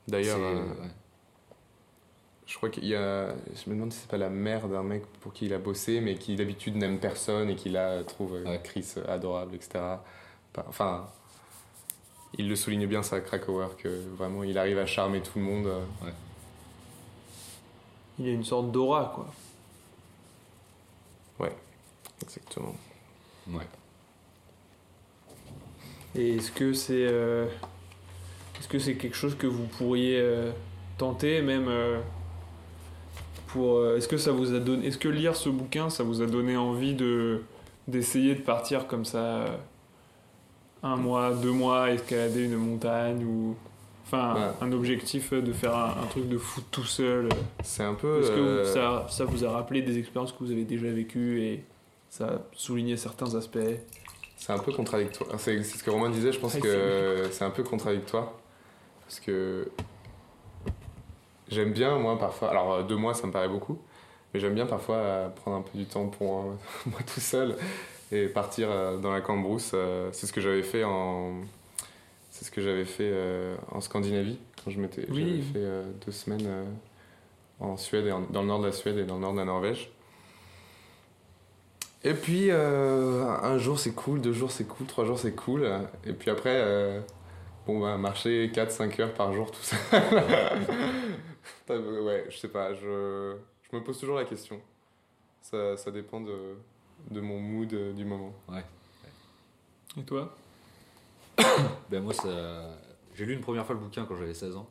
D'ailleurs, 0.07 0.39
euh. 0.41 0.63
Je 2.51 2.57
crois 2.57 2.69
qu'il 2.69 2.85
y 2.85 2.95
a. 2.95 3.29
Je 3.55 3.69
me 3.69 3.75
demande 3.75 3.93
si 3.93 3.99
c'est 3.99 4.09
pas 4.09 4.17
la 4.17 4.29
mère 4.29 4.67
d'un 4.67 4.83
mec 4.83 5.05
pour 5.21 5.31
qui 5.31 5.45
il 5.45 5.53
a 5.53 5.57
bossé, 5.57 6.01
mais 6.01 6.15
qui 6.15 6.35
d'habitude 6.35 6.75
n'aime 6.75 6.99
personne 6.99 7.49
et 7.49 7.55
qui 7.55 7.69
là 7.69 8.03
trouve 8.03 8.35
euh, 8.35 8.43
Ouais. 8.43 8.59
Chris 8.61 8.95
adorable, 9.07 9.55
etc. 9.55 9.79
Enfin, 10.67 11.07
il 12.37 12.49
le 12.49 12.57
souligne 12.57 12.87
bien 12.87 13.03
ça, 13.03 13.21
Krakauer, 13.21 13.77
que 13.77 13.87
vraiment 14.17 14.43
il 14.43 14.57
arrive 14.57 14.79
à 14.79 14.85
charmer 14.85 15.21
tout 15.21 15.39
le 15.39 15.45
monde. 15.45 15.67
euh. 15.67 15.85
Il 18.19 18.27
a 18.27 18.31
une 18.31 18.43
sorte 18.43 18.69
d'aura, 18.71 19.13
quoi. 19.15 19.27
Exactement. 22.23 22.75
Ouais. 23.49 23.67
Et 26.15 26.35
est-ce 26.35 26.51
que 26.51 26.71
c'est 26.71 26.93
euh, 27.07 27.47
est-ce 28.59 28.67
que 28.67 28.77
c'est 28.77 28.95
quelque 28.95 29.15
chose 29.15 29.35
que 29.35 29.47
vous 29.47 29.65
pourriez 29.65 30.19
euh, 30.19 30.51
tenter 30.99 31.41
même 31.41 31.67
euh, 31.67 31.99
pour 33.53 33.77
euh, 33.77 33.97
est-ce 33.97 34.07
que 34.07 34.17
ça 34.17 34.31
vous 34.31 34.53
a 34.53 34.59
donné 34.59 34.87
est-ce 34.87 34.97
que 34.97 35.09
lire 35.09 35.35
ce 35.35 35.49
bouquin 35.49 35.89
ça 35.89 36.03
vous 36.03 36.21
a 36.21 36.25
donné 36.25 36.55
envie 36.57 36.93
de 36.93 37.41
d'essayer 37.87 38.35
de 38.35 38.41
partir 38.41 38.87
comme 38.87 39.05
ça 39.05 39.17
euh, 39.17 39.47
un 40.83 40.95
mois 40.95 41.33
deux 41.33 41.51
mois 41.51 41.91
escalader 41.91 42.45
une 42.45 42.55
montagne 42.57 43.23
ou 43.25 43.55
enfin 44.05 44.35
Ouais. 44.35 44.41
un 44.67 44.71
objectif 44.73 45.33
de 45.33 45.53
faire 45.53 45.75
un, 45.75 45.95
un 46.03 46.07
truc 46.09 46.27
de 46.27 46.37
foot 46.37 46.65
tout 46.71 46.83
seul? 46.83 47.29
C'est 47.63 47.83
un 47.83 47.93
peu. 47.93 48.19
est-ce 48.21 48.31
que 48.31 48.39
euh, 48.39 48.63
vous- 48.65 48.73
ça, 48.73 49.05
ça 49.09 49.25
vous 49.25 49.45
a 49.45 49.51
rappelé 49.51 49.81
des 49.81 49.97
expériences 49.97 50.31
que 50.31 50.39
vous 50.43 50.51
avez 50.51 50.63
déjà 50.65 50.87
vécues 50.91 51.41
et 51.43 51.63
ça 52.09 52.25
a 52.25 52.39
souligné 52.53 52.97
certains 52.97 53.33
aspects 53.35 53.59
C'est 54.37 54.51
un 54.53 54.57
peu 54.59 54.71
contradictoire. 54.73 55.29
C'est 55.39 55.63
c'est 55.63 55.77
ce 55.77 55.83
que 55.83 55.89
Romain 55.91 56.09
disait, 56.09 56.31
je 56.33 56.39
pense 56.39 56.55
Ah, 56.55 56.59
que 56.59 57.23
c'est 57.31 57.45
un 57.45 57.51
peu 57.51 57.63
contradictoire. 57.63 58.33
Parce 59.07 59.19
que 59.21 59.69
j'aime 61.51 61.71
bien, 61.73 61.97
moi, 61.97 62.17
parfois. 62.17 62.49
Alors, 62.49 62.71
euh, 62.73 62.83
deux 62.83 62.95
mois, 62.95 63.13
ça 63.13 63.27
me 63.27 63.31
paraît 63.31 63.49
beaucoup. 63.49 63.77
Mais 64.33 64.39
j'aime 64.39 64.53
bien 64.55 64.65
parfois 64.65 64.95
euh, 64.95 65.29
prendre 65.29 65.57
un 65.57 65.61
peu 65.61 65.77
du 65.77 65.85
temps 65.85 66.07
pour 66.07 66.39
euh, 66.39 66.43
moi 66.87 66.99
tout 67.13 67.19
seul 67.19 67.55
et 68.11 68.27
partir 68.27 68.69
dans 68.99 69.11
la 69.11 69.21
cambrousse. 69.21 69.73
C'est 70.11 70.25
ce 70.25 70.33
que 70.33 70.41
j'avais 70.41 70.63
fait 70.63 70.83
en. 70.83 71.33
C'est 72.29 72.45
ce 72.45 72.51
que 72.51 72.61
j'avais 72.61 72.85
fait 72.85 73.13
en 73.71 73.79
Scandinavie. 73.79 74.37
Quand 74.63 74.69
je 74.71 74.79
m'étais. 74.81 75.05
Oui. 75.09 75.43
J'avais 75.53 75.65
fait 75.65 75.83
deux 76.05 76.11
semaines 76.11 76.65
en 77.61 77.77
Suède, 77.77 78.07
et 78.07 78.11
en- 78.11 78.21
dans 78.21 78.41
le 78.41 78.47
nord 78.47 78.59
de 78.59 78.65
la 78.65 78.71
Suède 78.73 78.97
et 78.97 79.05
dans 79.05 79.15
le 79.15 79.21
nord 79.21 79.31
de 79.33 79.37
la 79.37 79.45
Norvège. 79.45 79.91
Et 82.03 82.13
puis, 82.13 82.47
euh, 82.49 83.23
un 83.43 83.57
jour 83.59 83.79
c'est 83.79 83.91
cool, 83.93 84.21
deux 84.21 84.33
jours 84.33 84.51
c'est 84.51 84.63
cool, 84.67 84.87
trois 84.87 85.05
jours 85.05 85.19
c'est 85.19 85.35
cool. 85.35 85.69
Et 86.05 86.13
puis 86.13 86.31
après, 86.31 86.55
euh, 86.55 86.99
bon, 87.65 87.79
bah, 87.79 87.97
marcher 87.97 88.49
4-5 88.53 89.01
heures 89.01 89.13
par 89.13 89.33
jour, 89.33 89.51
tout 89.51 89.61
ça. 89.61 89.75
Ouais, 91.69 92.25
je 92.29 92.37
sais 92.37 92.49
pas, 92.49 92.73
je, 92.73 93.35
je 93.63 93.75
me 93.75 93.81
pose 93.83 93.97
toujours 93.97 94.17
la 94.17 94.25
question. 94.25 94.59
Ça, 95.41 95.77
ça 95.77 95.89
dépend 95.89 96.19
de, 96.19 96.55
de 97.09 97.21
mon 97.21 97.39
mood 97.39 97.73
euh, 97.73 97.93
du 97.93 98.03
moment. 98.03 98.33
et 99.97 100.03
toi? 100.03 100.35
Ben 101.89 102.01
moi, 102.03 102.13
ça... 102.13 102.77
j'ai 103.15 103.25
lu 103.25 103.33
une 103.33 103.41
première 103.41 103.65
fois 103.65 103.75
le 103.75 103.81
bouquin 103.81 104.05
quand 104.05 104.15
j'avais 104.17 104.33
16 104.33 104.57
ans. 104.57 104.67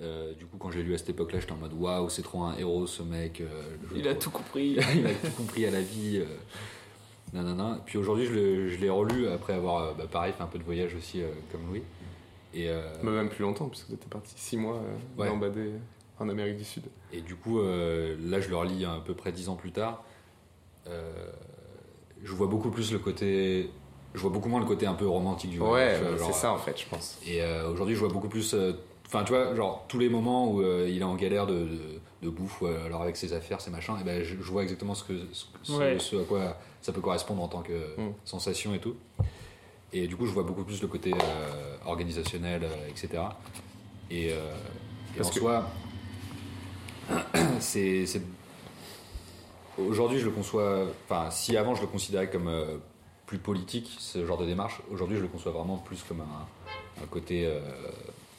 Euh, 0.00 0.32
du 0.34 0.46
coup, 0.46 0.56
quand 0.58 0.70
j'ai 0.70 0.82
lu 0.82 0.94
à 0.94 0.98
cette 0.98 1.10
époque-là, 1.10 1.38
j'étais 1.40 1.52
en 1.52 1.56
mode 1.56 1.74
waouh, 1.74 2.08
c'est 2.08 2.22
trop 2.22 2.42
un 2.42 2.56
héros 2.56 2.86
ce 2.86 3.02
mec. 3.02 3.40
euh, 3.42 3.76
il 3.94 4.08
a 4.08 4.14
tout 4.14 4.30
compris 4.30 4.78
il 4.94 5.06
a 5.06 5.14
tout 5.14 5.30
compris 5.36 5.66
à 5.66 5.70
la 5.70 5.82
vie. 5.82 6.18
euh, 6.20 6.26
nanana. 7.34 7.78
Puis 7.84 7.98
aujourd'hui, 7.98 8.26
je 8.26 8.32
l'ai- 8.80 8.88
relu 8.90 9.28
après 9.28 9.52
avoir, 9.54 9.82
euh, 9.82 9.92
bah, 9.98 10.04
pareil, 10.10 10.32
fait 10.32 10.42
un 10.42 10.46
peu 10.46 10.58
de 10.58 10.64
voyage 10.64 10.94
aussi 10.94 11.22
euh, 11.22 11.26
comme 11.52 11.66
Louis. 11.68 11.82
Et, 12.54 12.68
euh, 12.68 12.82
Mais 13.02 13.10
même 13.10 13.28
plus 13.28 13.42
longtemps, 13.42 13.68
puisque 13.68 13.88
vous 13.88 13.94
étiez 13.94 14.08
parti 14.08 14.32
6 14.36 14.56
mois 14.56 14.76
euh, 14.76 15.20
Ouais. 15.20 15.28
gambader 15.28 15.72
en 16.20 16.28
Amérique 16.28 16.56
du 16.58 16.64
Sud. 16.64 16.84
et 17.12 17.20
du 17.20 17.34
coup, 17.34 17.58
euh, 17.60 18.16
là, 18.24 18.40
je 18.40 18.48
le 18.48 18.56
relis 18.56 18.84
à 18.84 19.00
peu 19.04 19.14
près 19.14 19.32
10 19.32 19.48
ans 19.48 19.56
plus 19.56 19.72
tard. 19.72 20.04
Euh, 20.86 21.12
je 22.22 22.32
vois 22.32 22.46
beaucoup 22.46 22.70
plus 22.70 22.92
le 22.92 22.98
côté. 22.98 23.70
Je 24.14 24.20
vois 24.20 24.30
beaucoup 24.30 24.48
moins 24.48 24.60
le 24.60 24.66
côté 24.66 24.86
un 24.86 24.94
peu 24.94 25.08
romantique 25.08 25.50
du 25.50 25.58
Ouais, 25.58 25.66
voyage. 25.66 25.98
tu 26.00 26.04
vois, 26.16 26.26
c'est 26.26 26.32
ça 26.40 26.52
en 26.52 26.58
fait, 26.58 26.78
je 26.80 26.86
pense. 26.88 27.18
Et 27.26 27.42
euh, 27.42 27.68
aujourd'hui, 27.70 27.94
je 27.96 28.00
vois 28.00 28.08
beaucoup 28.10 28.28
plus. 28.28 28.54
euh, 28.54 28.72
Enfin, 29.06 29.22
tu 29.24 29.32
vois, 29.32 29.54
genre 29.54 29.84
tous 29.86 29.98
les 29.98 30.08
moments 30.08 30.50
où 30.50 30.62
euh, 30.62 30.88
il 30.88 31.00
est 31.00 31.04
en 31.04 31.14
galère 31.14 31.46
de, 31.46 31.52
de, 31.54 31.78
de 32.22 32.28
bouffe, 32.30 32.62
ou, 32.62 32.66
euh, 32.66 32.86
alors 32.86 33.02
avec 33.02 33.16
ses 33.16 33.32
affaires, 33.34 33.60
ses 33.60 33.70
machins, 33.70 33.94
et 34.00 34.04
ben, 34.04 34.22
je, 34.24 34.34
je 34.36 34.50
vois 34.50 34.62
exactement 34.62 34.94
ce, 34.94 35.04
que, 35.04 35.12
ce, 35.32 35.44
ce- 35.62 35.72
Ouais. 35.72 35.98
ce 35.98 36.16
à 36.16 36.24
quoi 36.24 36.56
ça 36.84 36.92
peut 36.92 37.00
correspondre 37.00 37.42
en 37.42 37.48
tant 37.48 37.62
que 37.62 37.72
Mm. 37.98 38.12
sensation 38.26 38.74
et 38.74 38.78
tout. 38.78 38.94
Et 39.94 40.06
du 40.06 40.16
coup, 40.16 40.26
je 40.26 40.32
vois 40.32 40.42
beaucoup 40.42 40.64
plus 40.64 40.82
le 40.82 40.88
côté 40.88 41.12
euh, 41.14 41.76
organisationnel, 41.86 42.62
euh, 42.64 42.88
etc. 42.90 43.22
Et, 44.10 44.32
euh, 44.32 44.54
et 45.14 45.16
Parce 45.16 45.30
en 45.30 45.32
que- 45.32 45.38
soi, 45.40 45.66
c'est. 47.60 48.04
Aujourd'hui, 49.78 50.18
je 50.18 50.26
le 50.26 50.30
conçois. 50.30 50.86
Enfin, 51.08 51.30
si 51.30 51.56
avant 51.56 51.74
je 51.74 51.80
le 51.80 51.86
considérais 51.86 52.28
comme 52.28 52.48
euh, 52.48 52.76
plus 53.26 53.38
politique, 53.38 53.90
ce 53.98 54.26
genre 54.26 54.36
de 54.36 54.44
démarche, 54.44 54.80
aujourd'hui, 54.90 55.16
je 55.16 55.22
le 55.22 55.28
conçois 55.28 55.52
vraiment 55.52 55.78
plus 55.78 56.02
comme 56.02 56.20
un, 56.20 57.02
un 57.02 57.06
côté 57.06 57.46
euh, 57.46 57.60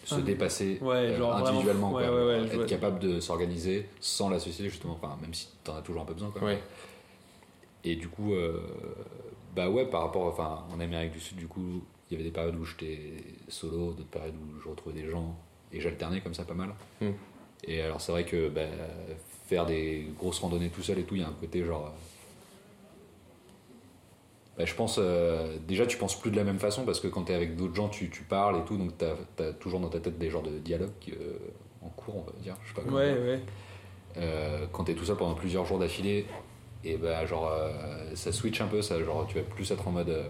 se 0.06 0.16
Ah. 0.16 0.22
dépasser 0.22 0.78
Ouais, 0.82 0.96
euh, 0.98 1.18
genre 1.18 1.32
vraiment- 1.32 1.48
individuellement, 1.48 1.94
ouais, 1.94 2.06
quoi. 2.06 2.26
ouais, 2.28 2.44
être 2.46 2.66
capable 2.68 3.00
de 3.00 3.20
s'organiser 3.20 3.90
sans 4.00 4.30
la 4.30 4.38
société, 4.40 4.70
justement, 4.70 4.98
enfin, 5.02 5.18
même 5.22 5.34
si 5.34 5.48
t'en 5.64 5.76
as 5.78 5.82
toujours 5.82 6.04
un 6.04 6.06
peu 6.06 6.14
besoin. 6.14 6.30
Quoi. 6.30 6.42
Et 7.86 7.96
du 7.96 8.10
coup, 8.10 8.34
euh, 8.34 8.60
bah 9.56 9.70
ouais, 9.70 9.86
par 9.86 10.02
rapport, 10.02 10.26
enfin, 10.26 10.66
en 10.74 10.80
Amérique 10.80 11.12
du 11.12 11.20
Sud, 11.20 11.38
du 11.38 11.48
coup, 11.48 11.84
il 12.10 12.14
y 12.14 12.16
avait 12.16 12.24
des 12.24 12.34
périodes 12.34 12.56
où 12.56 12.66
j'étais 12.66 13.24
solo, 13.48 13.94
d'autres 13.94 14.10
périodes 14.10 14.34
où 14.36 14.60
je 14.60 14.68
retrouvais 14.68 15.00
des 15.00 15.08
gens 15.08 15.38
et 15.72 15.80
j'alternais 15.80 16.20
comme 16.20 16.34
ça 16.34 16.44
pas 16.44 16.56
mal. 16.56 16.74
Mm. 17.00 17.12
Et 17.64 17.82
alors, 17.82 18.02
c'est 18.02 18.12
vrai 18.12 18.26
que 18.26 18.50
bah, 18.50 18.62
faire 19.46 19.68
des 19.68 20.08
grosses 20.18 20.40
randonnées 20.40 20.70
tout 20.70 20.82
seul 20.82 21.00
et 21.00 21.04
tout, 21.04 21.16
il 21.16 21.22
y 21.22 21.24
a 21.24 21.28
un 21.28 21.34
côté 21.40 21.64
genre. 21.64 21.86
euh, 21.86 22.16
bah, 24.58 24.66
je 24.66 24.74
pense, 24.74 24.98
euh, 25.00 25.58
déjà, 25.68 25.86
tu 25.86 25.98
penses 25.98 26.20
plus 26.20 26.32
de 26.32 26.38
la 26.38 26.44
même 26.44 26.60
façon 26.60 26.86
parce 26.86 27.00
que 27.00 27.08
quand 27.08 27.26
tu 27.26 27.34
es 27.34 27.36
avec 27.36 27.56
d'autres 27.56 27.76
gens, 27.76 27.90
tu, 27.90 28.10
tu 28.10 28.24
parles 28.24 28.58
et 28.58 28.66
tout, 28.66 28.78
donc 28.78 28.98
tu 28.98 29.06
as, 29.44 29.54
toujours 29.54 29.80
dans 29.80 29.90
ta 29.90 30.00
tête 30.00 30.18
des 30.18 30.30
genres 30.30 30.44
de 30.44 30.58
dialogues 30.58 30.90
euh, 31.10 31.38
en 31.82 31.90
cours, 31.90 32.18
on 32.18 32.22
va 32.22 32.32
dire. 32.42 32.56
Je 32.64 32.70
sais 32.70 32.74
pas 32.74 32.82
comment 32.82 32.98
ouais 32.98 33.14
dire. 33.14 33.24
ouais 33.24 33.40
euh, 34.18 34.66
quand 34.72 34.86
t'es 34.86 34.94
tout 34.94 35.06
seul 35.06 35.18
pendant 35.18 35.34
plusieurs 35.34 35.66
jours 35.66 35.80
d'affilée, 35.80 36.26
et 36.86 36.98
bah 36.98 37.26
genre 37.26 37.48
euh, 37.52 37.70
ça 38.16 38.32
switch 38.32 38.62
un 38.62 38.68
peu, 38.68 38.82
ça, 38.82 39.02
genre 39.04 39.26
tu 39.28 39.36
vas 39.36 39.44
plus 39.44 39.70
être 39.72 39.88
en 39.88 39.92
mode. 39.92 40.10
euh, 40.10 40.24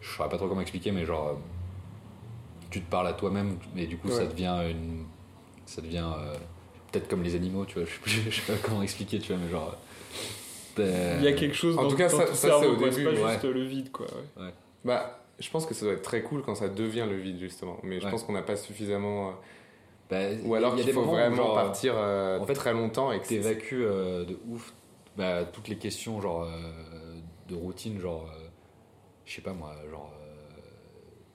je 0.00 0.08
saurais 0.10 0.28
pas 0.28 0.36
trop 0.36 0.48
comment 0.48 0.60
expliquer, 0.60 0.90
mais 0.92 1.04
genre. 1.06 1.28
euh, 1.28 1.32
tu 2.70 2.80
te 2.80 2.90
parles 2.90 3.06
à 3.06 3.12
toi-même, 3.12 3.56
mais 3.74 3.86
du 3.86 3.96
coup 3.96 4.10
ça 4.10 4.26
devient 4.26 4.56
une. 4.70 5.04
Ça 5.66 5.80
devient. 5.80 6.04
euh, 6.18 6.34
Peut-être 6.92 7.08
comme 7.08 7.22
les 7.24 7.34
animaux, 7.34 7.64
tu 7.64 7.78
vois, 7.80 7.88
je 8.06 8.30
sais, 8.30 8.52
pas 8.52 8.58
comment 8.62 8.82
expliquer, 8.82 9.18
tu 9.18 9.32
vois, 9.32 9.40
mais 9.42 9.50
genre. 9.50 9.76
euh, 10.78 11.16
Il 11.18 11.24
y 11.24 11.28
a 11.28 11.32
quelque 11.32 11.54
chose 11.56 11.76
En 11.78 11.82
dans, 11.84 11.88
tout 11.88 11.96
cas, 11.96 12.08
dans 12.08 12.18
ça- 12.18 12.26
ça, 12.34 12.58
c'est 12.60 12.66
au 12.66 12.76
début, 12.76 13.04
pas 13.04 13.10
ouais. 13.10 13.32
juste 13.32 13.44
le 13.44 13.64
vide, 13.64 13.90
quoi. 13.92 14.06
ouais. 14.38 14.52
Bah, 14.84 15.20
je 15.40 15.50
pense 15.50 15.66
que 15.66 15.74
ça 15.74 15.86
doit 15.86 15.94
être 15.94 16.02
très 16.02 16.22
cool 16.22 16.42
quand 16.42 16.54
ça 16.54 16.68
devient 16.68 17.06
le 17.08 17.16
vide, 17.16 17.38
justement. 17.40 17.78
Mais 17.82 17.98
je 18.00 18.04
Ouais. 18.04 18.10
pense 18.10 18.22
qu'on 18.22 18.32
n'a 18.34 18.42
pas 18.42 18.56
suffisamment. 18.56 19.32
bah, 20.10 20.18
Ou 20.44 20.54
alors 20.54 20.76
qu'il 20.76 20.92
faut 20.92 21.02
vraiment 21.02 21.34
genre, 21.36 21.54
partir 21.54 21.94
euh, 21.96 22.38
en 22.38 22.46
fait, 22.46 22.54
très 22.54 22.72
longtemps 22.72 23.10
et 23.10 23.18
que 23.20 23.26
c'est- 23.26 23.36
t'évacues 23.36 23.84
euh, 23.84 24.24
de 24.24 24.38
ouf 24.48 24.72
bah, 25.16 25.44
toutes 25.44 25.68
les 25.68 25.76
questions 25.76 26.20
genre 26.20 26.42
euh, 26.42 27.16
de 27.48 27.54
routine 27.54 28.00
genre 28.00 28.26
euh, 28.34 28.48
je 29.24 29.34
sais 29.34 29.42
pas 29.42 29.52
moi 29.52 29.72
genre 29.90 30.10
euh, 30.22 30.26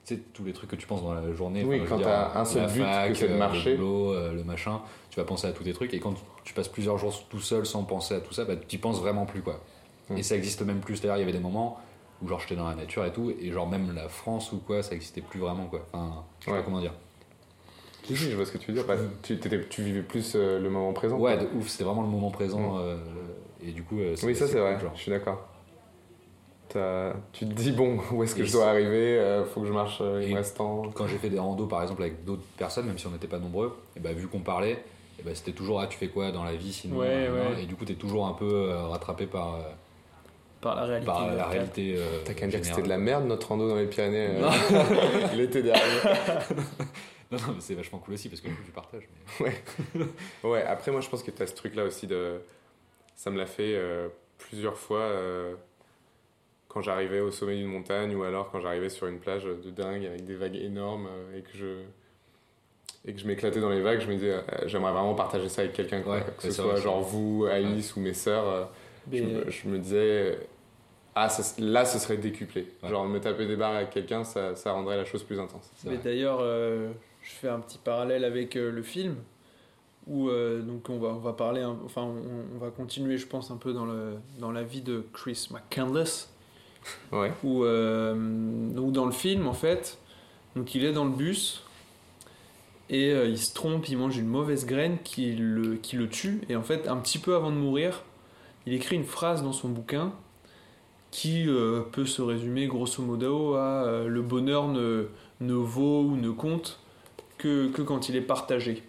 tu 0.04 0.14
sais 0.16 0.20
tous 0.32 0.44
les 0.44 0.52
trucs 0.52 0.70
que 0.70 0.76
tu 0.76 0.86
penses 0.86 1.02
dans 1.02 1.14
la 1.14 1.32
journée 1.32 1.64
Oui, 1.64 1.80
enfin, 1.82 1.96
quand 1.96 2.02
t'as 2.02 2.38
un 2.38 2.44
seul 2.44 2.66
but, 2.70 2.80
fac, 2.82 3.08
que 3.12 3.14
c'est 3.18 3.28
de 3.28 3.34
marcher. 3.36 3.70
le 3.72 3.76
boulot 3.76 4.14
le 4.32 4.44
machin 4.44 4.80
tu 5.10 5.18
vas 5.18 5.24
penser 5.24 5.46
à 5.46 5.52
tous 5.52 5.64
tes 5.64 5.72
trucs 5.72 5.92
et 5.94 6.00
quand 6.00 6.14
tu 6.44 6.54
passes 6.54 6.68
plusieurs 6.68 6.98
jours 6.98 7.26
tout 7.28 7.40
seul 7.40 7.66
sans 7.66 7.84
penser 7.84 8.14
à 8.14 8.20
tout 8.20 8.32
ça 8.32 8.44
bah 8.44 8.54
tu 8.56 8.78
penses 8.78 9.00
vraiment 9.00 9.26
plus 9.26 9.42
quoi 9.42 9.60
Mm. 10.08 10.16
et 10.18 10.22
ça 10.24 10.34
existe 10.34 10.62
même 10.62 10.80
plus 10.80 10.96
c'est-à-dire 10.96 11.18
il 11.18 11.20
y 11.20 11.22
avait 11.22 11.30
des 11.30 11.38
moments 11.38 11.78
où 12.20 12.26
genre 12.26 12.40
j'étais 12.40 12.56
dans 12.56 12.68
la 12.68 12.74
nature 12.74 13.04
et 13.04 13.12
tout 13.12 13.32
et 13.40 13.52
genre 13.52 13.68
même 13.68 13.94
la 13.94 14.08
France 14.08 14.50
ou 14.50 14.58
quoi 14.58 14.82
ça 14.82 14.96
existait 14.96 15.20
plus 15.20 15.38
vraiment 15.38 15.66
quoi 15.66 15.86
enfin 15.92 16.24
je 16.40 16.46
sais 16.46 16.50
Ouais. 16.50 16.56
pas 16.58 16.64
comment 16.64 16.80
dire 16.80 16.92
si, 18.02 18.16
je 18.16 18.34
vois 18.34 18.44
ce 18.44 18.50
que 18.50 18.58
tu 18.58 18.72
veux 18.72 18.76
dire. 18.76 18.86
Bah, 18.86 18.96
tu, 19.22 19.38
tu 19.38 19.82
vivais 19.84 20.02
plus 20.02 20.32
euh, 20.34 20.58
le 20.58 20.68
moment 20.68 20.92
présent. 20.92 21.16
ouais 21.18 21.36
quoi. 21.36 21.44
de 21.46 21.56
ouf 21.56 21.68
c'était 21.68 21.84
vraiment 21.84 22.02
le 22.02 22.08
moment 22.08 22.30
présent 22.32 22.78
euh, 22.78 22.96
et 23.62 23.72
du 23.72 23.82
coup 23.82 23.98
euh, 24.00 24.14
Oui, 24.22 24.34
ça 24.34 24.46
c'est 24.46 24.58
vrai, 24.58 24.78
genre. 24.80 24.92
je 24.94 25.00
suis 25.02 25.10
d'accord. 25.10 25.46
Tu 27.32 27.46
te 27.46 27.52
dis, 27.52 27.72
bon, 27.72 27.98
où 28.12 28.22
est-ce 28.22 28.36
que 28.36 28.42
Et 28.42 28.46
je 28.46 28.52
dois 28.52 28.68
arriver 28.68 29.18
euh, 29.18 29.44
Faut 29.44 29.60
que 29.60 29.66
je 29.66 29.72
marche, 29.72 29.98
euh, 30.00 30.22
il 30.22 30.30
me 30.30 30.36
reste 30.36 30.56
temps. 30.56 30.82
quand 30.94 31.06
j'ai 31.08 31.18
fait 31.18 31.28
des 31.30 31.38
randos 31.40 31.66
par 31.66 31.82
exemple 31.82 32.02
avec 32.02 32.24
d'autres 32.24 32.44
personnes, 32.56 32.86
même 32.86 32.96
si 32.98 33.06
on 33.08 33.10
n'était 33.10 33.26
pas 33.26 33.38
nombreux, 33.40 33.76
et 33.96 34.00
bah, 34.00 34.12
vu 34.12 34.28
qu'on 34.28 34.38
parlait, 34.40 34.84
et 35.18 35.22
bah, 35.24 35.32
c'était 35.34 35.50
toujours 35.52 35.80
ah 35.80 35.88
tu 35.88 35.98
fais 35.98 36.08
quoi 36.08 36.30
dans 36.30 36.44
la 36.44 36.54
vie 36.54 36.72
sinon 36.72 36.98
Ouais, 36.98 37.08
euh, 37.10 37.54
ouais. 37.54 37.62
et 37.64 37.66
du 37.66 37.74
coup 37.74 37.84
t'es 37.84 37.94
toujours 37.94 38.26
un 38.26 38.34
peu 38.34 38.48
euh, 38.70 38.86
rattrapé 38.86 39.26
par, 39.26 39.56
euh, 39.56 39.58
Par 40.60 40.76
la 40.76 40.84
réalité. 40.84 41.06
par 41.06 41.34
la 41.34 41.46
réalité. 41.46 41.94
euh, 41.98 42.20
T'as 42.24 42.34
qu'à 42.34 42.46
dire 42.46 42.60
que 42.60 42.66
c'était 42.66 42.82
de 42.82 42.88
la 42.88 42.98
merde 42.98 43.26
notre 43.26 43.48
rando 43.48 43.68
dans 43.68 43.74
les 43.76 43.86
Pyrénées 43.86 44.28
euh, 44.30 44.48
l'été 45.36 45.62
dernier. 45.62 45.82
Non, 47.32 47.38
non, 47.46 47.52
mais 47.54 47.60
c'est 47.60 47.74
vachement 47.76 48.00
cool 48.00 48.14
aussi 48.14 48.28
parce 48.28 48.40
que 48.40 48.48
du 48.48 48.54
coup 48.56 48.62
tu 48.64 48.72
partages. 48.72 49.08
mais- 49.40 49.52
Ouais, 50.42 50.62
après 50.64 50.90
moi 50.90 51.00
je 51.00 51.08
pense 51.08 51.22
que 51.22 51.30
t'as 51.30 51.46
ce 51.46 51.54
truc 51.54 51.76
là 51.76 51.84
aussi 51.84 52.08
de. 52.08 52.40
Ça 53.14 53.30
me 53.30 53.38
l'a 53.38 53.46
fait 53.46 53.74
euh, 53.76 54.08
plusieurs 54.38 54.76
fois 54.76 55.00
euh, 55.00 55.54
quand 56.68 56.80
j'arrivais 56.82 57.20
au 57.20 57.30
sommet 57.30 57.56
d'une 57.56 57.66
montagne 57.66 58.14
ou 58.14 58.22
alors 58.22 58.50
quand 58.50 58.60
j'arrivais 58.60 58.88
sur 58.88 59.06
une 59.06 59.18
plage 59.18 59.44
de 59.44 59.70
dingue 59.70 60.06
avec 60.06 60.24
des 60.24 60.36
vagues 60.36 60.56
énormes 60.56 61.06
euh, 61.08 61.38
et 61.38 61.42
que 61.42 61.50
je. 61.54 61.66
Et 63.06 63.14
que 63.14 63.18
je 63.18 63.26
m'éclatais 63.26 63.60
dans 63.60 63.70
les 63.70 63.80
vagues, 63.80 64.00
je 64.02 64.06
me 64.08 64.12
disais, 64.12 64.32
euh, 64.34 64.42
j'aimerais 64.66 64.92
vraiment 64.92 65.14
partager 65.14 65.48
ça 65.48 65.62
avec 65.62 65.72
quelqu'un. 65.72 66.02
Ouais, 66.02 66.22
que 66.36 66.42
ce 66.42 66.50
soit 66.50 66.76
genre 66.76 67.00
vous, 67.00 67.46
Alice 67.50 67.96
ou 67.96 68.00
mes 68.00 68.12
sœurs. 68.12 68.46
euh, 68.46 68.64
je, 69.10 69.22
me, 69.22 69.50
je 69.50 69.68
me 69.68 69.78
disais, 69.78 70.38
ah, 71.14 71.30
ça- 71.30 71.54
là 71.62 71.86
ce 71.86 71.98
serait 71.98 72.18
décuplé. 72.18 72.66
Ouais. 72.82 72.90
Genre 72.90 73.06
me 73.08 73.18
taper 73.18 73.46
des 73.46 73.56
barres 73.56 73.76
avec 73.76 73.88
quelqu'un, 73.88 74.22
ça, 74.22 74.54
ça 74.54 74.72
rendrait 74.72 74.98
la 74.98 75.06
chose 75.06 75.22
plus 75.24 75.40
intense. 75.40 75.70
Mais 75.86 75.96
d'ailleurs, 75.96 76.40
euh, 76.42 76.90
je 77.22 77.30
fais 77.30 77.48
un 77.48 77.60
petit 77.60 77.78
parallèle 77.78 78.22
avec 78.22 78.54
euh, 78.56 78.70
le 78.70 78.82
film 78.82 79.16
où 80.10 80.28
euh, 80.28 80.60
donc 80.60 80.90
on 80.90 80.98
va 80.98 81.08
on 81.08 81.18
va 81.20 81.32
parler, 81.32 81.64
enfin 81.64 82.02
on, 82.02 82.56
on 82.56 82.58
va 82.58 82.70
continuer, 82.70 83.16
je 83.16 83.26
pense, 83.26 83.50
un 83.50 83.56
peu 83.56 83.72
dans 83.72 83.86
le 83.86 84.16
dans 84.38 84.50
la 84.52 84.62
vie 84.62 84.82
de 84.82 85.04
Chris 85.14 85.48
McCandless 85.50 86.28
Ouais. 87.12 87.32
où 87.44 87.64
euh, 87.64 88.14
dans 88.72 89.04
le 89.06 89.12
film 89.12 89.46
en 89.46 89.52
fait, 89.52 89.98
donc 90.56 90.74
il 90.74 90.84
est 90.84 90.92
dans 90.92 91.04
le 91.04 91.10
bus 91.10 91.62
et 92.88 93.12
euh, 93.12 93.26
il 93.26 93.38
se 93.38 93.54
trompe, 93.54 93.88
il 93.88 93.96
mange 93.98 94.16
une 94.16 94.26
mauvaise 94.26 94.66
graine 94.66 94.98
qui 95.04 95.32
le 95.36 95.76
qui 95.76 95.96
le 95.96 96.08
tue 96.08 96.40
et 96.48 96.56
en 96.56 96.62
fait 96.62 96.88
un 96.88 96.96
petit 96.96 97.18
peu 97.18 97.34
avant 97.36 97.50
de 97.50 97.56
mourir, 97.56 98.02
il 98.66 98.72
écrit 98.74 98.96
une 98.96 99.04
phrase 99.04 99.42
dans 99.42 99.52
son 99.52 99.68
bouquin 99.68 100.12
qui 101.10 101.46
peut 101.92 102.06
se 102.06 102.22
résumer 102.22 102.66
grosso 102.68 103.02
modo 103.02 103.54
à 103.54 104.04
le 104.06 104.22
bonheur 104.22 104.68
ne, 104.68 105.08
ne 105.40 105.54
vaut 105.54 106.02
ou 106.02 106.16
ne 106.16 106.30
compte 106.30 106.78
que, 107.36 107.68
que 107.68 107.82
quand 107.82 108.08
il 108.08 108.14
est 108.16 108.20
partagé. 108.20 108.84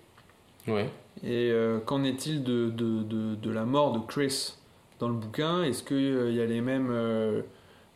Ouais. 0.67 0.87
Et 1.23 1.51
euh, 1.51 1.79
qu'en 1.79 2.03
est-il 2.03 2.43
de, 2.43 2.69
de, 2.69 3.03
de, 3.03 3.35
de 3.35 3.49
la 3.51 3.65
mort 3.65 3.91
de 3.93 3.99
Chris 3.99 4.55
dans 4.99 5.07
le 5.07 5.13
bouquin? 5.15 5.63
Est-ce 5.63 5.83
qu'il 5.83 6.33
y 6.35 6.41
a 6.41 6.45
les 6.45 6.61
mêmes, 6.61 6.89
euh, 6.91 7.41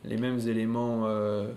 les 0.04 0.18
mêmes 0.18 0.40
éléments 0.48 1.04
euh, 1.06 1.48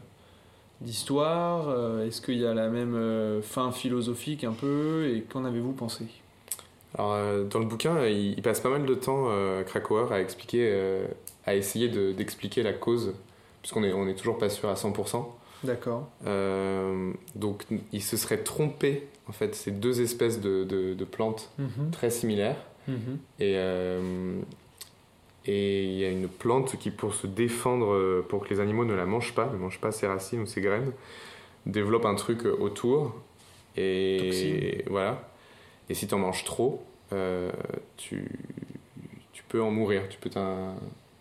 d'histoire? 0.80 1.68
Euh, 1.68 2.06
Est-ce 2.06 2.22
qu'il 2.22 2.38
y 2.38 2.46
a 2.46 2.54
la 2.54 2.68
même 2.68 2.94
euh, 2.94 3.42
fin 3.42 3.72
philosophique 3.72 4.44
un 4.44 4.52
peu? 4.52 5.10
Et 5.14 5.22
qu'en 5.22 5.44
avez-vous 5.44 5.72
pensé? 5.72 6.06
Alors, 6.96 7.12
euh, 7.14 7.44
dans 7.44 7.58
le 7.58 7.66
bouquin, 7.66 7.96
euh, 7.96 8.10
il, 8.10 8.40
passe 8.42 8.60
pas 8.60 8.70
mal 8.70 8.86
de 8.86 8.94
temps, 8.94 9.26
euh, 9.28 9.62
Krakauer, 9.62 10.10
à 10.12 10.20
expliquer, 10.20 10.70
euh, 10.72 11.06
à 11.46 11.54
essayer 11.54 11.88
de- 11.88 12.12
d'expliquer 12.12 12.62
la 12.62 12.72
cause, 12.72 13.14
puisqu'on 13.62 13.84
est, 13.84 13.92
on 13.92 14.08
est 14.08 14.14
toujours 14.14 14.38
pas 14.38 14.48
sûr 14.48 14.68
à 14.70 14.74
100%. 14.76 15.37
D'accord. 15.64 16.08
Euh, 16.26 17.12
donc, 17.34 17.64
il 17.92 18.02
se 18.02 18.16
serait 18.16 18.38
trompé, 18.44 19.06
en 19.28 19.32
fait, 19.32 19.54
c'est 19.54 19.72
deux 19.80 20.00
espèces 20.00 20.40
de, 20.40 20.64
de- 20.64 20.94
de 20.94 21.04
plantes 21.04 21.50
Mhm. 21.58 21.90
très 21.90 22.10
similaires. 22.10 22.62
Mhm. 22.86 23.18
Et 23.40 23.54
euh, 23.56 24.40
et 25.46 25.84
il 25.84 25.94
y 25.98 26.04
a 26.04 26.10
une 26.10 26.28
plante 26.28 26.76
qui, 26.78 26.90
pour 26.90 27.14
se 27.14 27.26
défendre, 27.26 27.92
euh, 27.94 28.24
pour 28.28 28.44
que 28.44 28.50
les 28.52 28.60
animaux 28.60 28.84
ne 28.84 28.92
la 28.94 29.06
mangent 29.06 29.34
pas, 29.34 29.46
ne 29.50 29.56
mangent 29.56 29.80
pas 29.80 29.92
ses 29.92 30.06
racines 30.06 30.40
ou 30.40 30.46
ses 30.46 30.60
graines, 30.60 30.92
développe 31.66 32.04
un 32.04 32.14
truc 32.16 32.44
autour. 32.44 33.14
Et 33.76 34.18
Toxine. 34.20 34.90
voilà. 34.92 35.28
Et 35.88 35.94
si 35.94 36.06
tu 36.06 36.14
en 36.14 36.18
manges 36.18 36.44
trop, 36.44 36.82
euh, 37.12 37.50
tu, 37.96 38.28
tu 39.32 39.42
peux 39.48 39.62
en 39.62 39.70
mourir. 39.70 40.02
Tu 40.10 40.18
peux 40.18 40.28
t'en- 40.30 40.76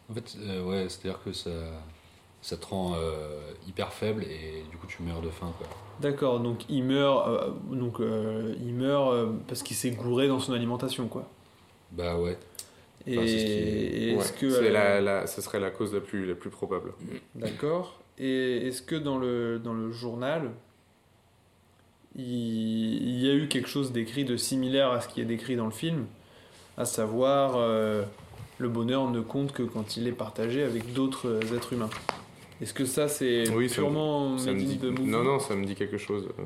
En 0.09 0.13
fait, 0.13 0.35
euh, 0.41 0.63
ouais, 0.63 0.89
c'est-à-dire 0.89 1.19
que 1.23 1.31
ça, 1.31 1.49
ça 2.41 2.55
te 2.57 2.65
rend 2.65 2.93
euh, 2.95 3.39
hyper 3.67 3.91
faible 3.93 4.23
et 4.23 4.63
du 4.71 4.77
coup 4.77 4.87
tu 4.87 5.01
meurs 5.03 5.21
de 5.21 5.29
faim. 5.29 5.51
Quoi. 5.57 5.67
D'accord, 5.99 6.39
donc 6.39 6.61
il 6.69 6.83
meurt, 6.83 7.27
euh, 7.27 7.49
donc, 7.71 7.99
euh, 7.99 8.53
il 8.63 8.73
meurt 8.73 9.11
euh, 9.13 9.31
parce 9.47 9.63
qu'il 9.63 9.75
s'est 9.75 9.91
gouré 9.91 10.27
dans 10.27 10.39
son 10.39 10.53
alimentation, 10.53 11.07
quoi. 11.07 11.27
Bah 11.91 12.15
ouais. 12.17 12.37
Et, 13.05 13.17
Enfin, 13.17 13.27
c'est 13.27 13.39
ce 13.39 13.45
qui 13.45 13.51
est- 13.51 13.55
et 13.55 14.13
est-ce 14.13 14.33
que 14.33 14.49
c'est 14.49 14.67
euh, 14.67 14.71
la, 14.71 15.01
la- 15.01 15.27
ce 15.27 15.41
serait 15.41 15.59
la 15.59 15.71
cause 15.71 15.93
la 15.93 16.01
plus, 16.01 16.25
la 16.25 16.35
plus 16.35 16.49
probable. 16.49 16.93
D'accord. 17.35 17.99
Et 18.17 18.67
est-ce 18.67 18.81
que 18.81 18.95
dans 18.95 19.17
le, 19.17 19.59
dans 19.59 19.73
le 19.73 19.91
journal, 19.91 20.51
il, 22.15 22.23
il 22.23 23.19
y 23.25 23.29
a 23.29 23.33
eu 23.33 23.47
quelque 23.47 23.69
chose 23.69 23.91
d'écrit 23.91 24.25
de 24.25 24.37
similaire 24.37 24.91
à 24.91 25.01
ce 25.01 25.07
qui 25.07 25.21
est 25.21 25.25
décrit 25.25 25.55
dans 25.55 25.65
le 25.65 25.71
film 25.71 26.05
À 26.77 26.85
savoir, 26.85 27.53
euh, 27.55 28.03
le 28.57 28.69
bonheur 28.69 29.09
ne 29.09 29.21
compte 29.21 29.51
que 29.53 29.63
quand 29.63 29.97
il 29.97 30.07
est 30.07 30.11
partagé 30.13 30.63
avec 30.63 30.93
d'autres 30.93 31.39
êtres 31.55 31.73
humains? 31.73 31.89
Est-ce 32.61 32.73
que 32.73 32.85
ça, 32.85 33.07
c'est 33.07 33.49
Oui, 33.49 33.67
purement 33.67 34.37
Ça 34.37 34.51
me 34.51 34.59
dit... 34.59 34.79
Non, 35.05 35.23
non, 35.23 35.39
ça 35.39 35.55
me 35.55 35.65
dit 35.65 35.75
quelque 35.75 35.97
chose. 35.97 36.27
euh, 36.39 36.43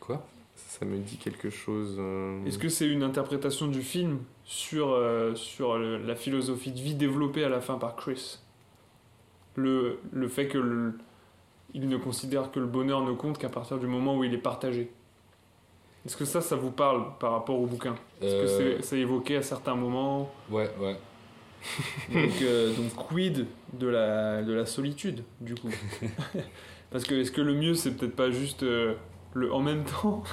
Quoi? 0.00 0.26
Ça 0.56 0.84
me 0.84 0.98
dit 0.98 1.16
quelque 1.16 1.50
chose. 1.50 1.96
euh, 1.98 2.44
Est-ce 2.44 2.58
que 2.58 2.68
c'est 2.68 2.86
une 2.86 3.02
interprétation 3.02 3.66
du 3.68 3.80
film 3.82 4.18
sur, 4.44 4.90
euh, 4.90 5.34
sur 5.34 5.78
le- 5.78 5.98
la 5.98 6.14
philosophie 6.14 6.72
de 6.72 6.78
vie 6.80 6.94
développée 6.94 7.42
à 7.44 7.48
la 7.48 7.60
fin 7.60 7.78
par 7.78 7.96
Chris? 7.96 8.38
Le, 9.56 9.98
le 10.12 10.28
fait 10.28 10.46
que 10.48 10.58
le- 10.58 10.92
il 11.74 11.88
ne 11.88 11.96
considère 11.96 12.50
que 12.50 12.60
le 12.60 12.66
bonheur 12.66 13.02
ne 13.02 13.12
compte 13.12 13.38
qu'à 13.38 13.48
partir 13.48 13.78
du 13.78 13.86
moment 13.86 14.16
où 14.16 14.24
il 14.24 14.32
est 14.34 14.38
partagé. 14.38 14.90
Est-ce 16.06 16.16
que 16.16 16.24
ça, 16.24 16.40
ça 16.40 16.54
vous 16.56 16.70
parle 16.70 17.04
par 17.18 17.32
rapport 17.32 17.58
au 17.60 17.66
bouquin? 17.66 17.94
Est-ce 18.22 18.40
que 18.40 18.46
c'est 18.46 18.82
c'est 18.82 18.98
évoqué 18.98 19.36
à 19.36 19.42
certains 19.42 19.74
moments? 19.74 20.32
Ouais, 20.50 20.70
ouais. 20.80 20.96
donc, 22.12 22.30
euh, 22.42 22.72
donc 22.74 22.94
quid 22.94 23.46
de 23.72 23.86
la, 23.88 24.42
de 24.42 24.52
la 24.52 24.66
solitude, 24.66 25.22
du 25.40 25.54
coup 25.54 25.70
Parce 26.90 27.04
que 27.04 27.14
est-ce 27.14 27.30
que 27.32 27.40
le 27.42 27.54
mieux, 27.54 27.74
c'est 27.74 27.90
peut-être 27.92 28.16
pas 28.16 28.30
juste 28.30 28.62
euh, 28.62 28.94
le 29.34 29.52
en 29.52 29.60
même 29.60 29.84
temps 29.84 30.22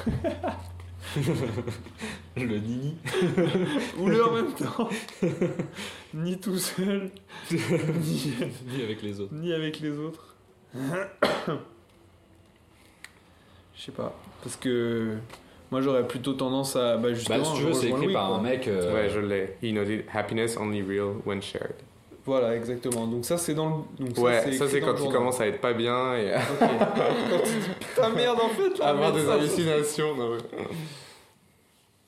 Le 2.38 2.58
nini. 2.58 2.96
ou 4.00 4.08
le 4.08 4.26
en 4.26 4.32
même 4.34 4.54
temps 4.54 4.90
Ni 6.14 6.40
tout 6.40 6.58
seul, 6.58 7.12
ni, 7.52 8.34
Ni 8.68 8.82
avec 8.84 9.02
les 9.02 9.20
autres. 9.20 9.34
ni 9.34 9.54
avec 9.54 9.80
les 9.82 9.98
autres. 9.98 10.36
Je 13.76 13.82
sais 13.82 13.92
pas. 13.92 14.18
Parce 14.42 14.56
que 14.56 15.18
moi 15.76 15.82
j'aurais 15.82 16.08
plutôt 16.08 16.32
tendance 16.32 16.78
à. 16.78 16.96
Bah, 16.96 17.14
justement, 17.14 17.40
Bah, 17.40 17.44
si 17.44 17.54
tu 17.58 17.64
veux, 17.64 17.74
c'est 17.74 17.90
écrit 17.90 18.06
Louis, 18.06 18.14
par 18.14 18.28
quoi. 18.30 18.38
un 18.38 18.42
mec. 18.42 18.66
euh, 18.70 18.94
Ouais, 18.94 19.10
je 19.10 19.20
l'ai. 19.20 19.58
He 19.62 19.74
noted 19.74 20.06
happiness 20.14 20.56
only 20.56 20.82
real 20.82 21.16
when 21.26 21.42
shared. 21.42 21.76
Voilà, 22.26 22.56
exactement. 22.56 23.08
Donc 23.08 23.26
ça 23.26 23.38
c'est 23.38 23.54
dans 23.54 23.84
le. 24.00 24.06
Donc, 24.06 24.18
ouais, 24.20 24.54
ça 24.54 24.68
c'est 24.70 24.80
quand 24.80 24.88
le 24.88 24.94
il 24.94 24.98
journal. 25.00 25.18
commence 25.18 25.42
à 25.42 25.48
être 25.48 25.60
pas 25.60 25.74
bien 25.74 26.16
et 26.16 26.32
quand 26.60 27.44
tu 27.44 27.52
dis 27.60 27.70
putain 27.78 28.10
merde 28.12 28.40
en 28.42 28.48
fait 28.50 28.80
là. 28.80 28.88
avoir 28.88 29.12
des 29.12 29.26
ça, 29.26 29.34
hallucinations. 29.34 30.16
non, 30.16 30.32
ouais. 30.32 30.38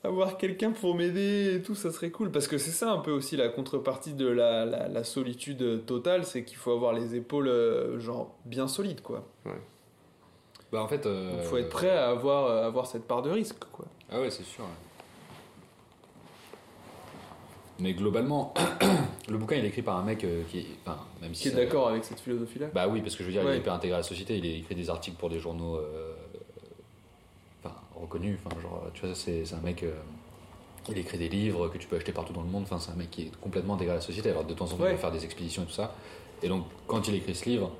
avoir 0.02 0.36
quelqu'un 0.38 0.70
pour 0.70 0.94
m'aider 0.94 1.56
et 1.56 1.62
tout, 1.62 1.74
ça 1.74 1.92
serait 1.92 2.10
cool. 2.10 2.30
Parce 2.30 2.48
que 2.48 2.56
c'est 2.58 2.70
ça 2.70 2.90
un 2.90 2.98
peu 2.98 3.10
aussi 3.10 3.36
la 3.36 3.48
contrepartie 3.48 4.14
de 4.14 4.26
la, 4.28 4.64
la, 4.64 4.88
la 4.88 5.04
solitude 5.04 5.84
totale, 5.86 6.24
c'est 6.24 6.42
qu'il 6.44 6.56
faut 6.56 6.72
avoir 6.72 6.94
les 6.94 7.14
épaules 7.14 7.48
euh, 7.48 7.98
genre 8.00 8.34
bien 8.44 8.66
solides 8.68 9.02
quoi. 9.02 9.24
Bah, 10.72 10.82
en 10.82 10.88
fait. 10.88 11.06
Il 11.06 11.42
faut 11.44 11.56
être 11.56 11.68
prêt 11.70 11.90
à 11.90 12.10
avoir, 12.10 12.50
à 12.50 12.66
avoir 12.66 12.86
cette 12.86 13.04
part 13.06 13.22
de 13.22 13.30
risque 13.30 13.64
quoi. 13.72 13.86
Ah 14.10 14.20
ouais, 14.20 14.30
c'est 14.30 14.44
sûr. 14.44 14.64
Mais 17.80 17.94
globalement, 17.94 18.52
le 19.28 19.38
bouquin 19.38 19.56
il 19.56 19.64
est 19.64 19.68
écrit 19.68 19.82
par 19.82 19.96
un 19.98 20.02
mec 20.02 20.24
euh, 20.24 20.42
qui 20.50 20.58
est. 20.58 20.66
Enfin, 20.84 20.98
même 21.22 21.32
si 21.34 21.42
Qui 21.44 21.48
est 21.50 21.52
d'accord 21.52 21.88
avec 21.88 22.04
cette 22.04 22.18
philosophie 22.18 22.58
là 22.58 22.66
Bah 22.74 22.88
oui, 22.88 23.00
parce 23.02 23.14
que 23.14 23.22
je 23.22 23.28
veux 23.28 23.32
dire, 23.32 23.42
il 23.44 23.54
est 23.54 23.58
hyper 23.58 23.72
intégré 23.72 23.94
à 23.94 23.98
la 23.98 24.02
société, 24.02 24.36
il 24.36 24.44
écrit 24.44 24.74
des 24.74 24.90
articles 24.90 25.16
pour 25.16 25.30
des 25.30 25.38
journaux 25.38 25.76
euh, 25.76 26.12
enfin, 27.62 27.76
reconnus. 27.94 28.36
Enfin, 28.44 28.60
genre, 28.60 28.82
tu 28.94 29.06
vois, 29.06 29.14
c'est 29.14 29.44
c'est 29.44 29.54
un 29.54 29.60
mec. 29.60 29.84
euh, 29.84 29.92
il 30.90 30.98
écrit 30.98 31.18
des 31.18 31.28
livres 31.28 31.68
que 31.68 31.78
tu 31.78 31.86
peux 31.86 31.96
acheter 31.96 32.12
partout 32.12 32.32
dans 32.32 32.42
le 32.42 32.48
monde. 32.48 32.62
Enfin, 32.64 32.78
c'est 32.80 32.90
un 32.90 32.94
mec 32.96 33.10
qui 33.12 33.22
est 33.22 33.36
complètement 33.40 33.74
intégré 33.74 33.92
à 33.92 33.96
la 33.96 34.00
société. 34.00 34.30
Alors, 34.30 34.44
de 34.44 34.54
temps 34.54 34.64
en 34.64 34.68
temps, 34.76 34.82
Ouais. 34.82 34.90
il 34.90 34.94
va 34.94 34.98
faire 34.98 35.12
des 35.12 35.24
expéditions 35.24 35.62
et 35.62 35.66
tout 35.66 35.72
ça. 35.72 35.94
Et 36.42 36.48
donc, 36.48 36.64
quand 36.88 37.06
il 37.08 37.14
écrit 37.14 37.34
ce 37.34 37.44
livre, 37.48 37.70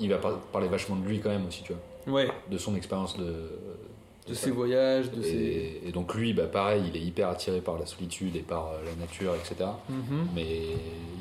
il 0.00 0.08
va 0.08 0.18
par- 0.18 0.38
parler 0.38 0.66
vachement 0.66 0.96
de 0.96 1.06
lui 1.06 1.20
quand 1.20 1.28
même 1.28 1.46
aussi, 1.46 1.62
tu 1.62 1.72
vois. 1.72 1.82
Ouais, 2.06 2.28
De 2.50 2.58
son 2.58 2.74
expérience 2.76 3.16
de. 3.18 4.34
ses 4.34 4.50
voyages, 4.50 5.10
de 5.10 5.22
ses. 5.22 5.34
Et, 5.36 5.88
et 5.88 5.92
donc, 5.92 6.14
lui, 6.14 6.32
bah, 6.32 6.46
pareil, 6.46 6.84
il 6.88 6.96
est 6.96 7.04
hyper 7.04 7.28
attiré 7.28 7.60
par 7.60 7.78
la 7.78 7.86
solitude 7.86 8.36
et 8.36 8.40
par 8.42 8.68
euh, 8.68 8.78
la 8.84 8.94
nature, 9.00 9.34
etc. 9.34 9.70
Mhm. 9.88 10.28
Mais 10.34 10.58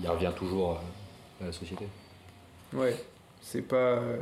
il 0.01 0.09
revient 0.09 0.31
toujours 0.37 0.71
euh, 0.73 1.43
à 1.43 1.47
la 1.47 1.51
société. 1.51 1.85
Ouais, 2.73 2.95
c'est 3.41 3.61
pas. 3.63 3.75
euh, 3.75 4.17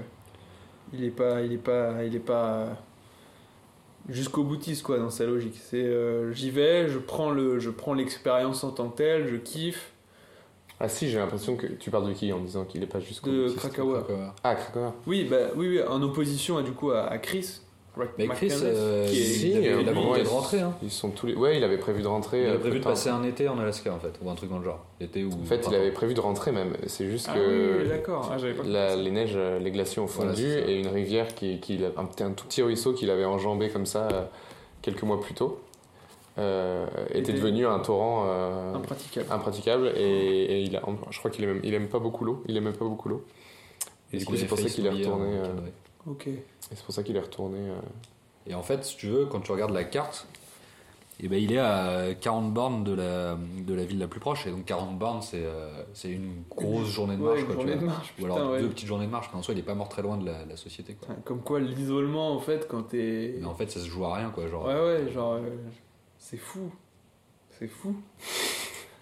il 0.94 1.04
est 1.04 1.12
pas. 1.12 1.42
Il 1.42 1.54
est 1.54 1.58
pas. 1.58 2.04
Il 2.04 2.16
est 2.16 2.20
pas. 2.20 2.78
jusqu'au 4.10 4.44
boutiste 4.44 4.84
quoi 4.84 4.98
dans 5.00 5.10
sa 5.10 5.26
logique. 5.26 5.56
C'est 5.62 5.84
euh, 5.84 6.32
j'y 6.32 6.50
vais, 6.50 6.88
je 6.88 6.98
prends 6.98 7.30
le, 7.30 7.60
je 7.60 7.70
prends 7.70 7.94
l'expérience 7.94 8.64
en 8.64 8.72
tant 8.72 8.90
que 8.90 8.98
telle, 8.98 9.28
je 9.28 9.36
kiffe. 9.36 9.92
Ah 10.80 10.88
si, 10.90 11.10
j'ai 11.10 11.18
l'impression 11.18 11.56
que 11.56 11.66
tu 11.68 11.90
parles 11.90 12.08
de 12.08 12.14
qui 12.14 12.32
en 12.32 12.40
disant 12.40 12.64
qu'il 12.66 12.84
est 12.84 12.88
pas 12.88 13.00
jusqu'au 13.00 13.32
De. 13.32 13.50
Krakauer. 13.50 14.02
Ah, 14.44 14.56
Krakauer. 14.56 14.92
Oui, 15.08 15.24
bah 15.30 15.38
oui, 15.56 15.68
oui, 15.70 15.82
en 15.88 16.02
opposition 16.04 16.58
à 16.58 16.62
du 16.64 16.72
coup 16.72 16.92
à, 16.92 17.06
à 17.08 17.18
Chris. 17.18 17.62
Mais 18.20 18.28
Chris, 18.28 18.46
McCandless, 18.50 18.62
euh, 18.64 19.08
qui 19.08 19.20
est- 19.20 19.24
si, 19.24 19.50
il, 19.50 19.58
avait, 19.58 19.68
euh, 19.70 19.82
il 19.82 19.90
avait 19.90 20.00
ouais, 20.00 20.22
de 20.24 20.28
rentrer. 20.28 20.60
Hein. 20.60 20.72
Ils 20.84 20.92
sont 20.92 21.10
tous 21.10 21.26
les... 21.26 21.34
Ouais, 21.34 21.58
il 21.58 21.64
avait 21.64 21.80
prévu 21.80 22.04
de 22.04 22.08
rentrer. 22.08 22.42
Il 22.42 22.46
euh, 22.46 22.50
avait 22.52 22.60
prévu 22.60 22.78
de 22.78 22.84
passer 22.84 23.10
un 23.10 23.24
été 23.24 23.48
en 23.50 23.58
Alaska 23.58 23.92
en 23.92 23.98
fait, 23.98 24.14
ou 24.22 24.30
un 24.30 24.36
truc 24.36 24.52
dans 24.52 24.60
le 24.60 24.66
genre. 24.66 24.86
L'été 25.00 25.24
ou. 25.24 25.32
En 25.32 25.46
fait, 25.46 25.66
il 25.68 25.74
avait 25.74 25.90
prévu 25.90 26.14
de 26.14 26.20
rentrer 26.20 26.52
même. 26.52 26.74
C'est 26.86 27.10
juste 27.10 27.26
Ah 27.28 27.34
que 27.36 27.82
oui, 27.82 27.90
d'accord. 27.90 28.30
Ah, 28.32 28.38
j'avais 28.38 28.54
pas 28.54 28.62
la- 28.66 28.96
les 28.96 29.10
neiges, 29.10 29.34
euh, 29.36 29.58
les 29.58 29.72
glaciers 29.72 30.00
ont 30.00 30.06
fondu 30.08 30.46
et 30.46 30.80
une 30.80 30.90
rivière 30.90 31.34
qui, 31.34 31.60
qui 31.60 31.80
un, 31.98 32.06
petit- 32.06 32.22
un 32.22 32.34
tout 32.34 32.46
petit 32.46 32.62
ruisseau 32.62 32.94
qu'il 32.94 33.10
avait 33.10 33.26
enjambé 33.26 33.70
comme 33.70 33.88
ça 33.88 34.08
euh, 34.12 34.22
quelques 34.84 35.02
mois 35.02 35.20
plus 35.20 35.34
tôt 35.34 35.60
euh, 36.38 36.86
était 37.14 37.34
devenu 37.34 37.66
un 37.66 37.80
torrent 37.80 38.26
euh, 38.28 38.74
Impraticable. 38.76 39.26
impraticable 39.32 39.88
et, 39.96 40.02
et 40.02 40.62
il 40.62 40.76
a, 40.76 40.82
je 41.10 41.18
crois 41.20 41.32
qu'il 41.32 41.46
aime, 41.46 41.60
il 41.64 41.74
aime 41.74 41.88
pas 41.88 42.00
beaucoup 42.00 42.26
l'eau. 42.26 42.44
Il 42.48 42.56
aimait 42.58 42.72
pas 42.74 42.86
beaucoup 42.86 43.10
l'eau. 43.10 43.24
Et 44.14 44.18
du 44.18 44.26
coup, 44.26 44.36
c'est 44.36 44.46
pour 44.46 44.58
ça 44.60 44.70
qu'il 44.70 44.86
est 44.86 44.90
retourné. 44.92 45.28
euh, 45.30 45.46
Ok. 46.10 46.28
et 46.28 46.44
c'est 46.72 46.84
pour 46.86 46.94
ça 46.94 47.04
qu'il 47.04 47.16
est 47.18 47.22
retourné. 47.22 47.58
euh, 47.60 47.76
Et 48.46 48.54
en 48.56 48.64
fait, 48.64 48.84
si 48.86 48.96
tu 48.98 49.08
veux, 49.08 49.26
quand 49.26 49.40
tu 49.42 49.52
regardes 49.52 49.74
la 49.74 49.84
carte, 49.84 50.28
eh 51.20 51.28
ben, 51.28 51.42
il 51.42 51.52
est 51.52 51.58
à 51.58 52.14
40 52.22 52.54
bornes 52.54 52.84
de 52.84 52.94
la, 52.94 53.36
de 53.66 53.74
la 53.74 53.84
ville 53.86 53.98
la 53.98 54.08
plus 54.08 54.20
proche. 54.20 54.46
Et 54.46 54.52
donc 54.52 54.66
40 54.66 55.00
bornes, 55.00 55.22
c'est 55.24 55.44
euh, 55.44 55.72
c'est 55.94 56.12
une 56.12 56.44
grosse 56.50 56.88
journée 56.90 57.18
de 57.18 57.22
marche. 57.24 57.40
une 57.40 57.46
quoi, 57.48 57.56
tu 57.56 57.62
journée 57.62 57.74
vois. 57.74 57.82
de 57.82 57.88
marche. 57.88 58.14
Ou 58.22 58.26
alors 58.26 58.38
putain, 58.38 58.52
ouais. 58.52 58.62
deux 58.62 58.70
petites 58.70 58.88
journées 58.88 59.08
de 59.08 59.12
marche. 59.12 59.30
En 59.34 59.42
soi, 59.42 59.56
il 59.56 59.60
est 59.60 59.64
pas 59.64 59.74
mort 59.74 59.90
très 59.90 60.04
loin 60.04 60.16
de 60.18 60.26
la, 60.28 60.56
société. 60.56 60.94
Quoi. 60.94 61.16
Comme 61.26 61.42
quoi 61.42 61.60
l'isolement 61.60 62.32
en 62.36 62.40
fait 62.40 62.68
quand 62.70 62.84
t'es. 62.84 63.34
Mais 63.40 63.48
en 63.48 63.56
fait, 63.56 63.72
ça 63.72 63.80
se 63.80 63.88
joue 63.88 64.06
à 64.06 64.14
rien. 64.16 64.30
Quoi, 64.30 64.48
genre, 64.48 64.66
Ouais, 64.68 64.76
ouais, 64.80 65.12
genre. 65.12 65.34
euh, 65.34 65.50
c'est 66.20 66.38
fou. 66.38 66.72
C'est 67.60 67.68
fou. 67.68 67.96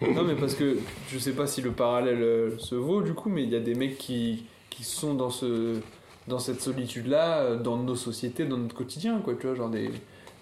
non, 0.00 0.24
mais 0.24 0.34
parce 0.34 0.54
que 0.54 0.78
je 1.10 1.18
sais 1.18 1.32
pas 1.32 1.46
si 1.46 1.62
le 1.62 1.72
parallèle 1.72 2.22
euh, 2.22 2.58
se 2.58 2.74
vaut 2.74 3.02
du 3.02 3.12
coup, 3.14 3.28
mais 3.28 3.42
il 3.44 3.50
y 3.50 3.56
a 3.56 3.60
des 3.60 3.74
mecs 3.74 3.98
qui, 3.98 4.44
qui 4.70 4.84
sont 4.84 5.14
dans, 5.14 5.30
ce, 5.30 5.80
dans 6.28 6.38
cette 6.38 6.60
solitude-là, 6.60 7.38
euh, 7.40 7.56
dans 7.58 7.76
nos 7.76 7.96
sociétés, 7.96 8.44
dans 8.44 8.58
notre 8.58 8.74
quotidien, 8.74 9.20
quoi. 9.20 9.34
Tu 9.34 9.46
vois, 9.46 9.56
genre 9.56 9.70
des, 9.70 9.90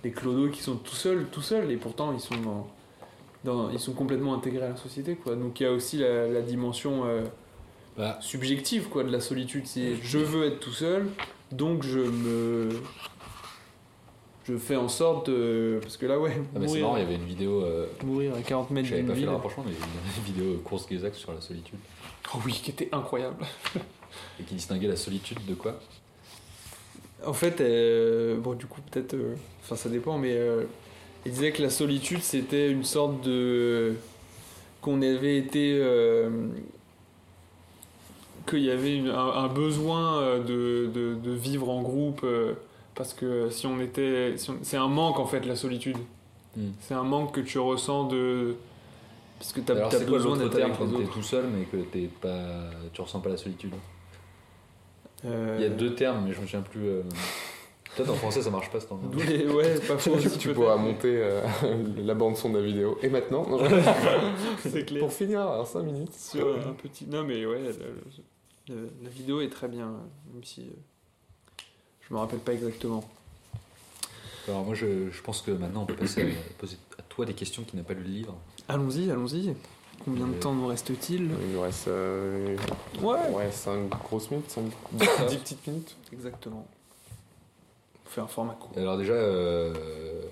des 0.03 0.11
clodos 0.11 0.49
qui 0.51 0.63
sont 0.63 0.77
tout 0.77 0.95
seuls, 0.95 1.27
tout 1.31 1.43
seuls, 1.43 1.71
et 1.71 1.77
pourtant 1.77 2.13
ils 2.13 2.21
sont, 2.21 2.37
dans, 2.37 2.67
dans- 3.45 3.71
ils 3.71 3.81
sont 3.81 3.93
complètement 3.95 4.35
intégrés 4.35 4.67
à 4.67 4.71
la 4.71 4.77
société, 4.77 5.17
quoi. 5.17 5.35
Donc 5.37 5.61
il 5.61 5.65
y 5.65 5.67
a 5.67 5.73
aussi 5.73 5.99
la, 5.99 6.27
la 6.29 6.43
dimension 6.43 7.05
euh, 7.07 7.23
Bah, 7.97 8.19
subjective, 8.21 8.89
quoi, 8.89 9.05
de 9.05 9.11
la 9.11 9.21
solitude. 9.21 9.67
C'est 9.67 9.95
je 10.03 10.19
veux 10.19 10.47
être 10.47 10.61
tout 10.61 10.73
seul, 10.73 11.07
donc 11.53 11.83
je 11.85 12.01
me. 12.01 12.69
Je 14.47 14.57
fais 14.59 14.77
en 14.77 14.89
sorte 14.89 15.31
de. 15.31 15.79
Parce 15.83 15.97
que 15.97 16.05
là, 16.07 16.19
ouais, 16.19 16.33
ah, 16.37 16.45
c'est 16.55 16.67
mourir, 16.67 16.83
marrant, 16.85 16.97
il 16.97 17.01
y 17.01 17.07
avait 17.07 17.15
une 17.15 17.25
vidéo. 17.25 17.63
euh, 17.65 17.87
mourir 18.05 18.35
à 18.35 18.43
40 18.43 18.71
mètres 18.71 18.89
J'avais 18.89 19.03
pas 19.03 19.09
fait 19.15 19.21
ville. 19.21 19.25
le 19.27 19.31
rapprochement, 19.33 19.65
mais 19.67 19.73
il 19.73 19.79
y 19.79 19.83
avait 19.83 20.19
une 20.19 20.25
vidéo 20.51 20.61
course 20.63 20.87
Gezac 20.91 21.15
sur 21.15 21.33
la 21.33 21.41
solitude. 21.41 21.79
Oh 22.35 22.39
oui, 22.45 22.53
qui 22.53 22.71
était 22.71 22.89
incroyable. 22.93 23.37
Et 24.39 24.43
qui 24.45 24.55
distinguait 24.55 24.89
la 24.89 24.97
solitude 24.97 25.39
de 25.47 25.55
quoi? 25.55 25.79
En 27.27 27.33
fait, 27.33 27.61
euh, 27.63 28.37
bon, 28.39 28.53
du 28.53 28.67
coup, 28.67 28.81
peut-être. 28.91 29.15
euh, 29.15 29.35
Enfin, 29.63 29.77
ça 29.77 29.89
dépend, 29.89 30.19
mais. 30.19 30.33
euh, 30.35 30.65
il 31.25 31.33
disait 31.33 31.53
que 31.53 31.63
la 31.63 31.71
solitude, 31.71 32.21
c'était 32.23 32.71
une 32.71 32.85
sorte 32.85 33.23
de. 33.23 33.95
Qu'on 34.83 35.01
avait 35.01 35.39
été. 35.39 35.79
euh, 35.81 36.29
Qu'il 38.47 38.59
y 38.61 38.71
avait 38.71 38.95
une- 38.95 39.09
un, 39.09 39.49
besoin 39.49 40.21
euh, 40.21 40.39
de, 40.45 40.91
de, 40.93 41.15
de 41.15 41.31
vivre 41.31 41.71
en 41.71 41.81
groupe. 41.81 42.27
Euh, 42.95 42.97
parce 42.97 43.15
que 43.15 43.51
si 43.51 43.67
on 43.67 43.81
était. 43.81 44.37
si 44.37 44.51
on- 44.51 44.59
C'est 44.63 44.77
un 44.77 44.89
manque, 44.89 45.19
en 45.19 45.27
fait, 45.27 45.45
la 45.47 45.57
solitude. 45.57 45.97
Hmm. 46.57 46.69
C'est 46.81 46.95
un 46.95 47.03
manque 47.05 47.33
que 47.35 47.41
tu 47.41 47.59
ressens 47.59 48.05
de. 48.09 48.57
Parce 49.39 49.53
que 49.53 49.61
t'as 49.61 49.75
Alors, 49.75 49.89
as 49.89 49.91
c'est 49.99 50.05
quoi 50.07 50.15
besoin 50.19 50.33
l'autre 50.37 50.45
d'être 50.45 50.57
terme 50.57 50.71
avec 50.73 50.79
quand 50.93 50.99
les 50.99 51.05
t'es 51.05 51.11
tout 51.13 51.23
seul, 51.23 51.47
mais 51.49 51.65
que 51.65 51.77
t'es 51.85 52.09
pas, 52.21 52.71
tu 52.93 53.01
ressens 53.01 53.21
pas 53.21 53.29
la 53.31 53.37
solitude 53.37 53.73
Euh, 55.25 55.57
Il 55.59 55.63
y 55.63 55.67
a 55.67 55.71
deux 55.71 55.95
termes, 55.95 56.25
mais 56.27 56.33
je 56.33 56.41
me 56.41 56.47
souviens 56.47 56.61
plus. 56.63 56.87
euh, 56.87 57.03
Peut-être 57.97 58.11
en 58.11 58.15
français 58.15 58.43
ça 58.43 58.51
marche 58.51 58.71
pas 58.73 58.81
ce 58.81 58.87
temps 58.87 58.97
d'où 59.03 59.19
les- 59.21 59.47
Ouais, 59.47 59.79
pas 59.81 59.97
faux 59.99 60.17
tu 60.19 60.29
peut-être. 60.29 60.53
pourras 60.55 60.77
monter 60.77 61.17
euh, 61.17 61.43
la 61.99 62.15
bande 62.15 62.37
son 62.37 62.51
de 62.51 62.59
la 62.59 62.65
vidéo. 62.65 62.99
Et 63.03 63.09
maintenant, 63.09 63.47
non, 63.49 63.59
C'est 64.59 64.85
clair. 64.85 65.01
pour 65.01 65.13
finir, 65.13 65.41
en 65.43 65.65
5 65.65 65.83
minutes. 65.83 66.13
sur 66.13 66.47
un 66.67 66.73
petit. 66.73 67.07
Non, 67.07 67.23
mais 67.25 67.47
ouais, 67.47 67.61
la, 67.63 67.71
la- 68.75 68.81
la 69.03 69.09
vidéo 69.11 69.41
est 69.41 69.49
très 69.51 69.69
bien, 69.69 69.93
même 70.33 70.43
si 70.45 70.63
euh, 70.63 70.73
je 72.09 72.15
me 72.15 72.19
rappelle 72.19 72.39
pas 72.41 72.53
exactement. 72.53 73.05
Alors 74.49 74.65
moi 74.65 74.75
je, 74.75 75.11
je 75.11 75.23
pense 75.23 75.41
que 75.43 75.51
maintenant 75.51 75.83
on 75.83 75.87
peut 75.87 75.97
passer 75.97 76.23
à 76.23 76.27
poser 76.59 76.77
à 76.99 77.03
toi 77.03 77.25
des 77.25 77.35
questions 77.35 77.63
qui 77.65 77.77
n'a 77.77 77.83
pas 77.83 77.95
lu 77.95 78.03
le 78.03 78.09
livre. 78.11 78.37
Allons-y, 78.69 79.11
allons-y. 79.11 79.55
Combien 80.05 80.27
de 80.27 80.35
Euh, 80.35 80.41
temps 80.41 80.53
nous 80.53 80.67
reste-t-il 80.67 81.23
Il 81.23 81.53
nous 81.55 81.61
reste 81.61 81.89
euh, 81.89 82.57
Ouais. 83.01 83.31
ouais, 83.31 83.51
5 83.51 83.89
grosses 84.03 84.31
minutes, 84.31 84.51
5 84.51 84.65
10 85.29 85.37
petites 85.39 85.67
minutes. 85.67 85.97
Exactement. 86.13 86.67
On 88.05 88.09
fait 88.11 88.21
un 88.21 88.27
format 88.27 88.55
court. 88.55 88.73
Alors 88.77 88.99
déjà 88.99 89.13
euh, 89.15 89.73
euh, 89.75 90.23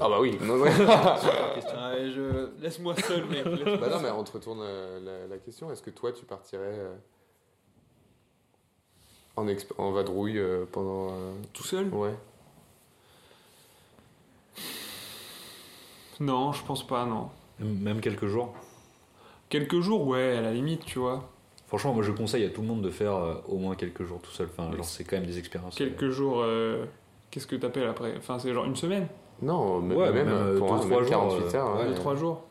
Ah 0.00 0.08
bah 0.08 0.18
oui. 0.20 0.38
Non, 0.42 0.56
non. 0.56 0.64
Ah, 0.78 1.96
je... 1.98 2.48
Laisse-moi 2.62 2.94
seul, 2.96 3.24
mec. 3.26 3.44
bah 3.44 3.88
non, 3.90 4.00
mais 4.00 4.10
on 4.10 4.24
te 4.24 4.32
retourne 4.32 4.62
la, 4.62 5.26
la 5.28 5.38
question. 5.38 5.70
Est-ce 5.70 5.82
que 5.82 5.90
toi, 5.90 6.12
tu 6.12 6.24
partirais 6.24 6.62
euh, 6.78 6.94
en, 9.36 9.46
exp- 9.46 9.72
en 9.78 9.90
vadrouille 9.92 10.38
euh, 10.38 10.64
pendant... 10.70 11.08
euh, 11.12 11.32
Tout 11.52 11.64
seul? 11.64 11.88
Ouais. 11.92 12.14
Non, 16.20 16.52
je 16.52 16.64
pense 16.64 16.86
pas, 16.86 17.04
non. 17.06 17.28
même 17.60 18.00
quelques 18.00 18.26
jours? 18.26 18.54
Quelques 19.48 19.80
jours, 19.80 20.06
ouais, 20.06 20.36
à 20.36 20.40
la 20.40 20.52
limite, 20.52 20.84
tu 20.84 20.98
vois. 20.98 21.28
Franchement 21.66 21.94
moi 21.94 22.02
je 22.04 22.12
conseille 22.12 22.44
à 22.44 22.50
tout 22.50 22.60
le 22.60 22.68
monde 22.68 22.82
de 22.82 22.90
faire 22.90 23.14
euh, 23.16 23.34
au 23.48 23.56
moins 23.56 23.74
quelques 23.74 24.04
jours 24.04 24.20
tout 24.20 24.30
seul. 24.30 24.48
Enfin 24.52 24.70
genre 24.76 24.84
c'est 24.84 25.02
quand 25.02 25.16
même 25.16 25.26
des 25.26 25.38
expériences. 25.38 25.74
euh, 25.80 25.84
Quelques 25.84 26.10
jours, 26.10 26.40
euh, 26.42 26.84
qu'est-ce 27.30 27.46
que 27.48 27.56
t'appelles 27.56 27.88
après? 27.88 28.14
Enfin, 28.16 28.38
c'est 28.38 28.52
genre 28.54 28.64
une 28.66 28.76
semaine? 28.76 29.08
Non, 29.42 29.80
mais 29.80 29.94
Ouais, 29.96 30.12
même, 30.12 30.26
même, 30.26 30.34
euh, 30.34 30.58
pour 30.58 30.68
deux, 30.68 30.74
un- 30.74 30.78
trois 30.78 30.88
même 30.90 30.98
jours, 31.00 31.10
48 31.10 31.42
euh, 31.42 31.58
heures. 31.58 31.76
ouais. 31.80 31.86
Deux, 31.88 31.94
trois 31.94 32.14
jours. 32.14 32.42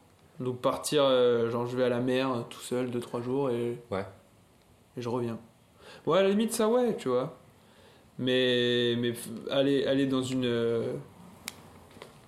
Donc 0.42 0.58
partir, 0.60 1.04
euh, 1.06 1.50
genre 1.50 1.68
je 1.68 1.78
vais 1.78 1.84
à 1.86 1.90
la 1.90 2.00
mer 2.02 2.44
tout 2.50 2.60
seul, 2.60 2.92
deux, 2.92 3.00
trois 3.00 3.22
jours 3.22 3.50
et. 3.50 3.78
Ouais. 3.92 4.06
Et 4.98 5.02
je 5.02 5.08
reviens. 5.08 5.38
Ouais, 6.06 6.20
à 6.20 6.24
la 6.24 6.30
limite, 6.30 6.54
ça, 6.54 6.68
ouais, 6.68 6.96
tu 6.98 7.10
vois. 7.10 7.38
Mais, 8.20 8.96
mais 8.98 9.14
aller, 9.50 9.86
aller 9.86 10.06
dans 10.06 10.22
une. 10.22 10.46
euh, 10.46 10.94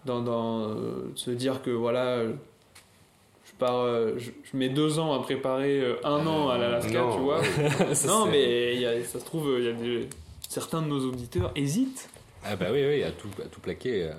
Dans. 0.06 0.22
dans 0.22 0.62
euh, 0.70 1.12
se 1.16 1.32
dire 1.32 1.62
que 1.62 1.70
voilà. 1.72 2.24
Je 2.26 3.52
pars. 3.60 3.80
euh, 3.82 4.14
je, 4.18 4.32
je 4.44 4.58
mets 4.58 4.70
deux 4.70 4.98
ans 5.00 5.14
à 5.14 5.20
préparer 5.22 5.96
un 6.04 6.26
an 6.26 6.50
à 6.50 6.58
l'Alaska, 6.58 7.04
tu 7.14 7.20
vois. 7.20 7.42
Non, 8.08 8.26
mais 8.26 8.74
il 8.76 8.82
y 8.82 8.86
a- 8.86 9.04
ça 9.04 9.20
se 9.20 9.26
trouve, 9.26 9.60
y 9.62 9.68
a 9.68 9.74
des. 9.74 10.08
Certains 10.50 10.82
de 10.82 10.88
nos 10.88 11.00
auditeurs 11.10 11.52
hésitent 11.56 12.08
Ah 12.44 12.56
bah 12.56 12.68
oui 12.72 12.80
oui 12.88 13.04
à 13.04 13.12
tout 13.12 13.28
à 13.44 13.48
tout 13.48 13.60
plaquer. 13.60 14.10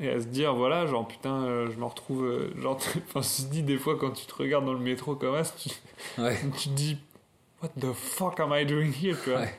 et 0.00 0.08
à 0.08 0.18
se 0.20 0.26
dire 0.26 0.54
voilà 0.54 0.86
genre 0.86 1.06
putain 1.06 1.42
euh, 1.44 1.68
je 1.70 1.78
me 1.78 1.84
retrouve 1.84 2.24
euh, 2.24 2.50
genre 2.60 2.78
enfin 3.08 3.20
je 3.20 3.44
te 3.44 3.50
dis 3.52 3.62
des 3.62 3.76
fois 3.76 3.96
quand 3.96 4.10
tu 4.10 4.26
te 4.26 4.34
regardes 4.34 4.64
dans 4.64 4.72
le 4.72 4.80
métro 4.80 5.14
comme 5.14 5.40
ça 5.44 5.52
tu, 5.56 5.68
Ouais. 6.20 6.36
tu 6.58 6.68
te 6.70 6.74
dis 6.74 6.96
what 7.64 7.80
the 7.80 7.92
fuck 7.92 8.38
am 8.40 8.52
I 8.52 8.64
doing 8.64 8.92
here 8.92 9.16
tu 9.22 9.30
vois? 9.30 9.40
Ouais. 9.40 9.54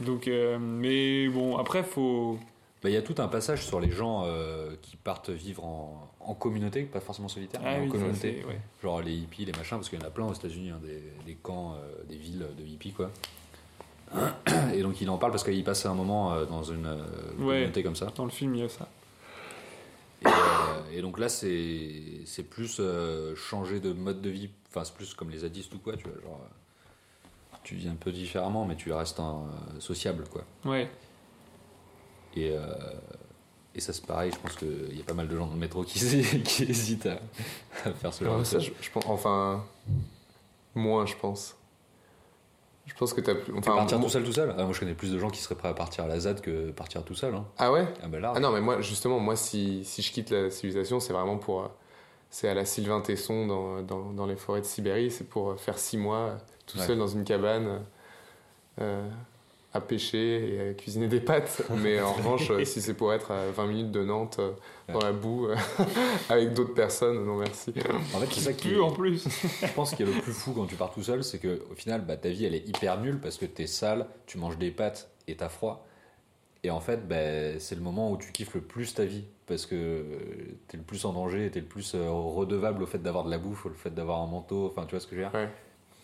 donc 0.00 0.28
euh, 0.28 0.58
mais 0.58 1.28
bon 1.28 1.56
après 1.58 1.82
faut 1.82 2.38
Bah, 2.82 2.90
il 2.90 2.92
y 2.92 2.96
a 2.96 3.02
tout 3.02 3.14
un 3.18 3.28
passage 3.28 3.64
sur 3.66 3.80
les 3.80 3.90
gens 3.90 4.22
euh, 4.24 4.74
qui 4.82 4.96
partent 4.96 5.30
vivre 5.30 5.64
en, 5.64 6.10
en 6.20 6.34
communauté, 6.34 6.82
pas 6.82 7.00
forcément 7.00 7.28
solitaire, 7.28 7.60
mais 7.62 7.68
Ah 7.70 7.78
en 7.78 7.82
oui, 7.82 7.86
ça, 7.90 7.92
communauté. 7.98 8.44
ouais. 8.46 8.60
Genre 8.82 9.00
les 9.02 9.12
hippies, 9.14 9.44
les 9.44 9.52
machins, 9.52 9.76
parce 9.78 9.88
qu'il 9.88 9.98
y 10.00 10.02
en 10.02 10.06
a 10.06 10.10
plein 10.10 10.26
aux 10.26 10.32
États-Unis, 10.34 10.70
hein, 10.70 10.80
des, 10.82 11.02
des 11.26 11.34
camps, 11.34 11.74
euh, 11.74 12.02
des 12.08 12.16
villes 12.16 12.46
de 12.58 12.62
hippies, 12.64 12.92
quoi. 12.92 13.10
Et 14.74 14.82
donc 14.82 15.00
il 15.00 15.08
en 15.10 15.18
parle 15.18 15.32
parce 15.32 15.42
qu'il 15.44 15.64
passe 15.64 15.86
un 15.86 15.94
moment 15.94 16.32
euh, 16.34 16.44
dans 16.46 16.62
une 16.62 16.86
Ouais. 17.38 17.46
communauté 17.56 17.82
comme 17.82 17.96
ça. 17.96 18.12
Dans 18.14 18.24
le 18.24 18.30
film, 18.30 18.54
il 18.54 18.60
y 18.60 18.64
a 18.64 18.68
ça. 18.68 18.86
Et, 20.92 20.98
et 20.98 21.02
donc 21.02 21.18
là, 21.18 21.28
c'est 21.28 22.42
plus 22.48 22.80
changer 23.36 23.80
de 23.80 23.92
mode 23.92 24.20
de 24.20 24.30
vie. 24.30 24.50
Enfin, 24.70 24.84
c'est 24.84 24.94
plus 24.94 25.14
comme 25.14 25.30
les 25.30 25.38
zadistes 25.38 25.74
ou 25.74 25.78
quoi, 25.78 25.96
tu 25.96 26.04
vois. 26.04 26.20
Genre, 26.22 26.40
tu 27.64 27.74
vis 27.74 27.88
un 27.88 27.96
peu 27.96 28.12
différemment, 28.12 28.64
mais 28.64 28.76
tu 28.76 28.92
restes 28.92 29.18
un, 29.18 29.42
euh, 29.74 29.80
sociable, 29.80 30.24
quoi. 30.30 30.42
Ouais. 30.64 30.88
Et, 32.36 32.50
euh, 32.52 32.66
et 33.74 33.80
ça, 33.80 33.92
c'est 33.92 34.06
pareil. 34.06 34.30
Je 34.32 34.38
pense 34.38 34.54
qu'il 34.56 34.96
y 34.96 35.00
a 35.00 35.04
pas 35.04 35.14
mal 35.14 35.26
de 35.28 35.36
gens 35.36 35.46
dans 35.46 35.54
le 35.54 35.58
métro 35.58 35.82
qui, 35.82 35.98
qui 36.44 36.62
hésitent 36.64 37.06
à, 37.06 37.18
à 37.84 37.92
faire 37.92 38.12
ce 38.14 38.24
genre 38.24 38.34
Ouais, 38.34 38.40
de 38.40 38.44
ça, 38.44 38.58
choses. 38.60 38.72
je, 38.80 38.84
je 38.84 38.90
pense, 38.90 39.04
enfin, 39.08 39.64
moins, 40.74 41.06
je 41.06 41.14
pense. 41.16 41.56
Je 42.86 42.92
pense 42.94 43.14
que 43.14 43.20
t'as 43.22 43.34
plus. 43.34 43.52
Tu 43.52 43.58
Enfin, 43.58 43.76
partir 43.76 43.98
tout 43.98 44.08
seul, 44.10 44.24
tout 44.24 44.32
seul? 44.32 44.54
Ah, 44.58 44.64
Moi, 44.64 44.72
je 44.74 44.80
connais 44.80 44.94
plus 44.94 45.10
de 45.10 45.18
gens 45.18 45.30
qui 45.30 45.40
seraient 45.40 45.54
prêts 45.54 45.68
à 45.70 45.74
partir 45.74 46.04
à 46.04 46.06
la 46.06 46.20
ZAD 46.20 46.42
que 46.42 46.70
partir 46.70 47.02
tout 47.02 47.14
seul. 47.14 47.34
Hein. 47.34 47.46
Ah 47.56 47.72
ouais? 47.72 47.86
Ah 48.02 48.08
bah 48.08 48.20
là, 48.20 48.32
Ah 48.36 48.40
non, 48.40 48.52
mais 48.52 48.60
moi, 48.60 48.80
justement, 48.82 49.18
moi, 49.18 49.36
si, 49.36 49.84
si 49.86 50.02
je 50.02 50.12
quitte 50.12 50.28
la 50.30 50.50
civilisation, 50.50 51.00
c'est 51.00 51.14
vraiment 51.14 51.38
pour. 51.38 51.62
euh, 51.62 51.68
C'est 52.28 52.46
à 52.48 52.52
la 52.54 52.66
Sylvain 52.66 53.00
Tesson 53.00 53.46
dans, 53.46 53.80
dans, 53.82 54.12
dans 54.12 54.26
les 54.26 54.36
forêts 54.36 54.60
de 54.60 54.66
Sibérie, 54.66 55.10
c'est 55.10 55.24
pour 55.28 55.58
faire 55.58 55.78
six 55.78 55.96
mois 55.96 56.36
tout 56.66 56.78
Ouais. 56.78 56.86
seul 56.86 56.98
dans 56.98 57.06
une 57.08 57.24
cabane 57.24 57.82
euh, 58.80 59.08
à 59.72 59.80
pêcher 59.80 60.54
et 60.54 60.70
à 60.70 60.74
cuisiner 60.74 61.08
des 61.08 61.20
pâtes. 61.20 61.62
Mais 61.82 62.00
en 62.00 62.12
revanche, 62.12 62.50
euh, 62.50 62.64
si 62.64 62.80
c'est 62.80 62.94
pour 62.94 63.12
être 63.12 63.30
à 63.32 63.50
20 63.50 63.66
minutes 63.66 63.90
de 63.92 64.04
Nantes, 64.04 64.36
euh, 64.38 64.52
dans 64.92 65.00
la 65.00 65.12
boue, 65.12 65.48
avec 66.28 66.52
d'autres 66.54 66.74
personnes, 66.74 67.24
non 67.24 67.36
merci. 67.36 67.72
en 68.14 68.18
fait, 68.20 68.26
c'est 68.32 68.40
ça 68.40 68.52
qui 68.52 68.78
en 68.78 68.90
plus. 68.90 69.26
Je 69.62 69.72
pense 69.74 69.94
qu'il 69.94 70.06
y 70.06 70.10
a 70.10 70.14
le 70.14 70.20
plus 70.20 70.32
fou 70.32 70.52
quand 70.52 70.66
tu 70.66 70.76
pars 70.76 70.92
tout 70.92 71.02
seul, 71.02 71.24
c'est 71.24 71.38
que 71.38 71.62
au 71.70 71.74
final, 71.74 72.02
bah, 72.02 72.16
ta 72.16 72.28
vie 72.28 72.44
elle 72.44 72.54
est 72.54 72.68
hyper 72.68 73.00
nulle 73.00 73.18
parce 73.20 73.36
que 73.36 73.46
t'es 73.46 73.66
sale, 73.66 74.06
tu 74.26 74.38
manges 74.38 74.58
des 74.58 74.70
pâtes 74.70 75.10
et 75.26 75.36
t'as 75.36 75.48
froid. 75.48 75.86
Et 76.62 76.70
en 76.70 76.80
fait, 76.80 77.06
bah, 77.06 77.58
c'est 77.58 77.74
le 77.74 77.82
moment 77.82 78.10
où 78.10 78.16
tu 78.16 78.32
kiffes 78.32 78.54
le 78.54 78.62
plus 78.62 78.94
ta 78.94 79.04
vie 79.04 79.24
parce 79.46 79.66
que 79.66 80.02
t'es 80.68 80.78
le 80.78 80.82
plus 80.82 81.04
en 81.04 81.12
danger, 81.12 81.50
t'es 81.50 81.60
le 81.60 81.66
plus 81.66 81.94
redevable 81.94 82.82
au 82.82 82.86
fait 82.86 82.98
d'avoir 83.02 83.24
de 83.24 83.30
la 83.30 83.36
bouffe, 83.38 83.66
au 83.66 83.70
fait 83.70 83.90
d'avoir 83.92 84.20
un 84.22 84.26
manteau. 84.26 84.66
Enfin, 84.70 84.86
tu 84.86 84.92
vois 84.92 85.00
ce 85.00 85.06
que 85.06 85.14
je 85.16 85.20
veux 85.22 85.26
dire? 85.28 85.34
Ouais. 85.38 85.48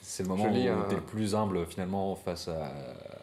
C'est 0.03 0.23
le 0.25 0.29
moment 0.31 0.45
où 0.45 0.49
un- 0.49 0.83
t'es 0.89 0.95
le 0.97 1.01
plus 1.03 1.35
humble 1.35 1.67
finalement 1.67 2.15
face 2.17 2.49
à, 2.49 2.73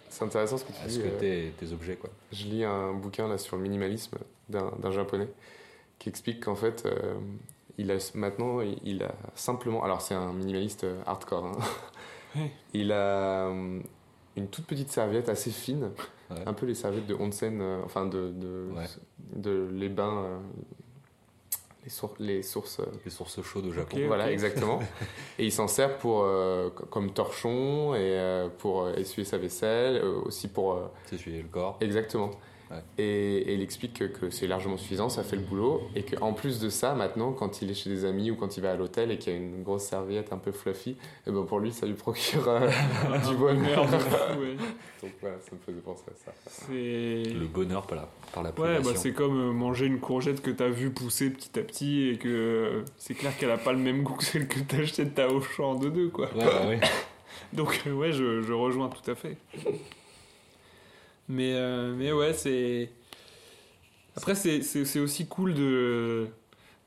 C'est 0.09 0.23
intéressant 0.25 0.57
ce 0.57 0.63
que 0.63 0.71
tu 0.71 0.81
à 0.83 0.87
dis. 0.87 0.93
ce 0.95 0.99
que 0.99 1.07
euh, 1.07 1.19
t'es 1.19 1.51
tes 1.57 1.71
objets, 1.73 1.95
quoi. 1.95 2.09
Je 2.31 2.45
lis 2.45 2.63
un 2.63 2.93
bouquin 2.93 3.27
là 3.27 3.37
sur 3.37 3.57
le 3.57 3.63
minimalisme 3.63 4.17
d'un 4.49 4.71
d'un 4.79 4.91
japonais 4.91 5.27
qui 5.99 6.09
explique 6.09 6.43
qu'en 6.45 6.55
fait, 6.55 6.85
euh, 6.85 7.15
il 7.77 7.91
a 7.91 7.97
maintenant, 8.15 8.61
il- 8.61 9.03
a 9.03 9.11
simplement, 9.35 9.83
alors 9.83 10.01
c'est 10.01 10.15
un 10.15 10.31
minimaliste 10.33 10.83
euh, 10.83 11.01
hardcore, 11.05 11.45
hein. 11.45 11.57
Ouais. 12.35 12.51
il 12.73 12.91
a 12.91 13.47
euh, 13.47 13.79
une 14.35 14.47
toute 14.49 14.65
petite 14.65 14.91
serviette 14.91 15.29
assez 15.29 15.49
fine, 15.51 15.91
Ouais. 16.29 16.37
un 16.45 16.53
peu 16.53 16.65
les 16.65 16.75
serviettes 16.75 17.07
de 17.07 17.15
onsen, 17.15 17.59
euh, 17.61 17.81
enfin 17.85 18.05
de, 18.05 18.31
de, 18.31 18.67
Ouais. 18.75 18.85
de 19.35 19.69
les 19.71 19.87
bains, 19.89 20.23
euh, 20.25 20.37
les, 21.87 21.91
sour- 21.93 22.13
les 22.19 22.43
sources. 22.43 22.81
euh, 22.81 22.85
Les 23.05 23.11
sources 23.11 23.41
chaudes 23.41 23.65
au 23.65 23.71
Japon. 23.71 23.97
Voilà, 24.07 24.29
exactement. 24.29 24.79
et 25.39 25.45
il 25.45 25.51
s'en 25.53 25.69
sert 25.69 25.97
pour, 25.97 26.23
euh, 26.23 26.69
co- 26.69 26.85
comme 26.87 27.13
torchon 27.13 27.95
et 27.95 27.99
euh, 28.01 28.49
pour 28.57 28.89
essuyer 28.89 29.23
sa 29.25 29.37
vaisselle, 29.37 30.01
euh, 30.03 30.19
aussi 30.25 30.49
pour 30.49 30.73
euh, 30.73 30.87
T'essuyer 31.09 31.41
le 31.41 31.47
corps. 31.47 31.77
Exactement. 31.79 32.31
Ouais. 32.69 32.77
Et, 32.97 33.37
et 33.37 33.53
il 33.53 33.61
explique 33.61 33.93
que, 33.93 34.03
que 34.03 34.29
c'est 34.29 34.47
largement 34.47 34.77
suffisant, 34.77 35.09
ça 35.09 35.23
fait 35.23 35.37
le 35.37 35.41
boulot, 35.41 35.89
et 35.95 36.03
qu'en 36.03 36.33
plus 36.33 36.59
de 36.59 36.69
ça, 36.69 36.95
maintenant, 36.95 37.31
quand 37.31 37.61
il 37.61 37.71
est 37.71 37.73
chez 37.73 37.89
des 37.89 38.03
amis 38.03 38.29
ou 38.31 38.35
quand 38.35 38.57
il 38.57 38.63
va 38.63 38.71
à 38.71 38.75
l'hôtel 38.75 39.11
et 39.11 39.17
qu'il 39.17 39.31
y 39.33 39.35
a 39.35 39.39
une 39.39 39.63
grosse 39.63 39.83
serviette 39.83 40.33
un 40.33 40.37
peu 40.37 40.51
fluffy, 40.51 40.97
et 41.25 41.31
ben 41.31 41.43
pour 41.43 41.59
lui, 41.59 41.71
ça 41.71 41.85
lui 41.85 41.93
procure 41.93 42.47
euh, 42.47 42.69
du 43.29 43.35
bonheur. 43.35 43.83
Ouais. 43.89 44.57
Donc 45.01 45.11
voilà, 45.21 45.37
ça 45.39 45.51
me 45.53 45.59
faisait 45.65 45.79
penser 45.81 46.03
à 46.09 46.25
ça. 46.25 46.33
C'est. 46.45 46.73
Le 46.73 47.45
bonheur 47.45 47.85
par 47.85 47.97
la, 47.97 48.09
par 48.33 48.43
la 48.43 48.49
Ouais, 48.57 48.81
bah 48.81 48.91
c'est 48.95 49.13
comme 49.13 49.39
euh, 49.49 49.53
manger 49.53 49.85
une 49.85 49.99
courgette 49.99 50.41
que 50.41 50.49
t'as 50.51 50.69
vu 50.69 50.89
pousser 50.89 51.29
petit 51.29 51.57
à 51.59 51.63
petit 51.63 52.09
et 52.09 52.17
que 52.17 52.27
euh, 52.27 52.83
c'est 52.97 53.13
clair 53.13 53.37
qu'elle 53.37 53.51
a 53.51 53.57
pas 53.57 53.73
le 53.73 53.79
même 53.79 54.03
goût 54.03 54.15
que 54.15 54.23
celle 54.23 54.47
que 54.47 54.59
t'as 54.59 54.79
acheté 54.79 55.05
de 55.05 55.11
ta 55.11 55.29
Auchan 55.29 55.75
de 55.75 55.89
deux, 55.89 56.09
quoi. 56.09 56.25
Ouais, 56.35 56.43
bah 56.43 56.67
ouais. 56.67 56.79
Donc 57.53 57.81
ouais, 57.85 58.11
je, 58.11 58.41
je 58.41 58.53
rejoins 58.53 58.89
tout 58.89 59.09
à 59.09 59.15
fait. 59.15 59.37
Mais, 61.29 61.53
euh, 61.53 61.93
mais 61.95 62.11
ouais, 62.11 62.33
c'est... 62.33 62.91
Après, 64.15 64.35
c'est- 64.35 64.99
aussi 64.99 65.27
cool 65.27 65.53
de... 65.53 66.27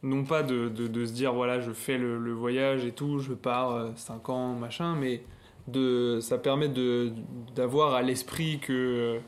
Non 0.02 0.24
pas 0.24 0.42
de, 0.42 0.68
de, 0.68 1.04
se 1.04 1.12
dire, 1.12 1.34
voilà, 1.34 1.60
je 1.60 1.72
fais 1.72 1.98
le, 1.98 2.32
voyage 2.32 2.86
et 2.86 2.92
tout, 2.92 3.18
je 3.18 3.34
pars 3.34 3.90
5 3.96 4.30
ans, 4.30 4.54
machin, 4.54 4.96
mais 4.96 5.22
de, 5.68 6.20
ça 6.22 6.38
permet 6.38 6.70
d'avoir 7.54 7.94
à 7.94 8.02
l'esprit 8.02 8.58
que... 8.60 9.20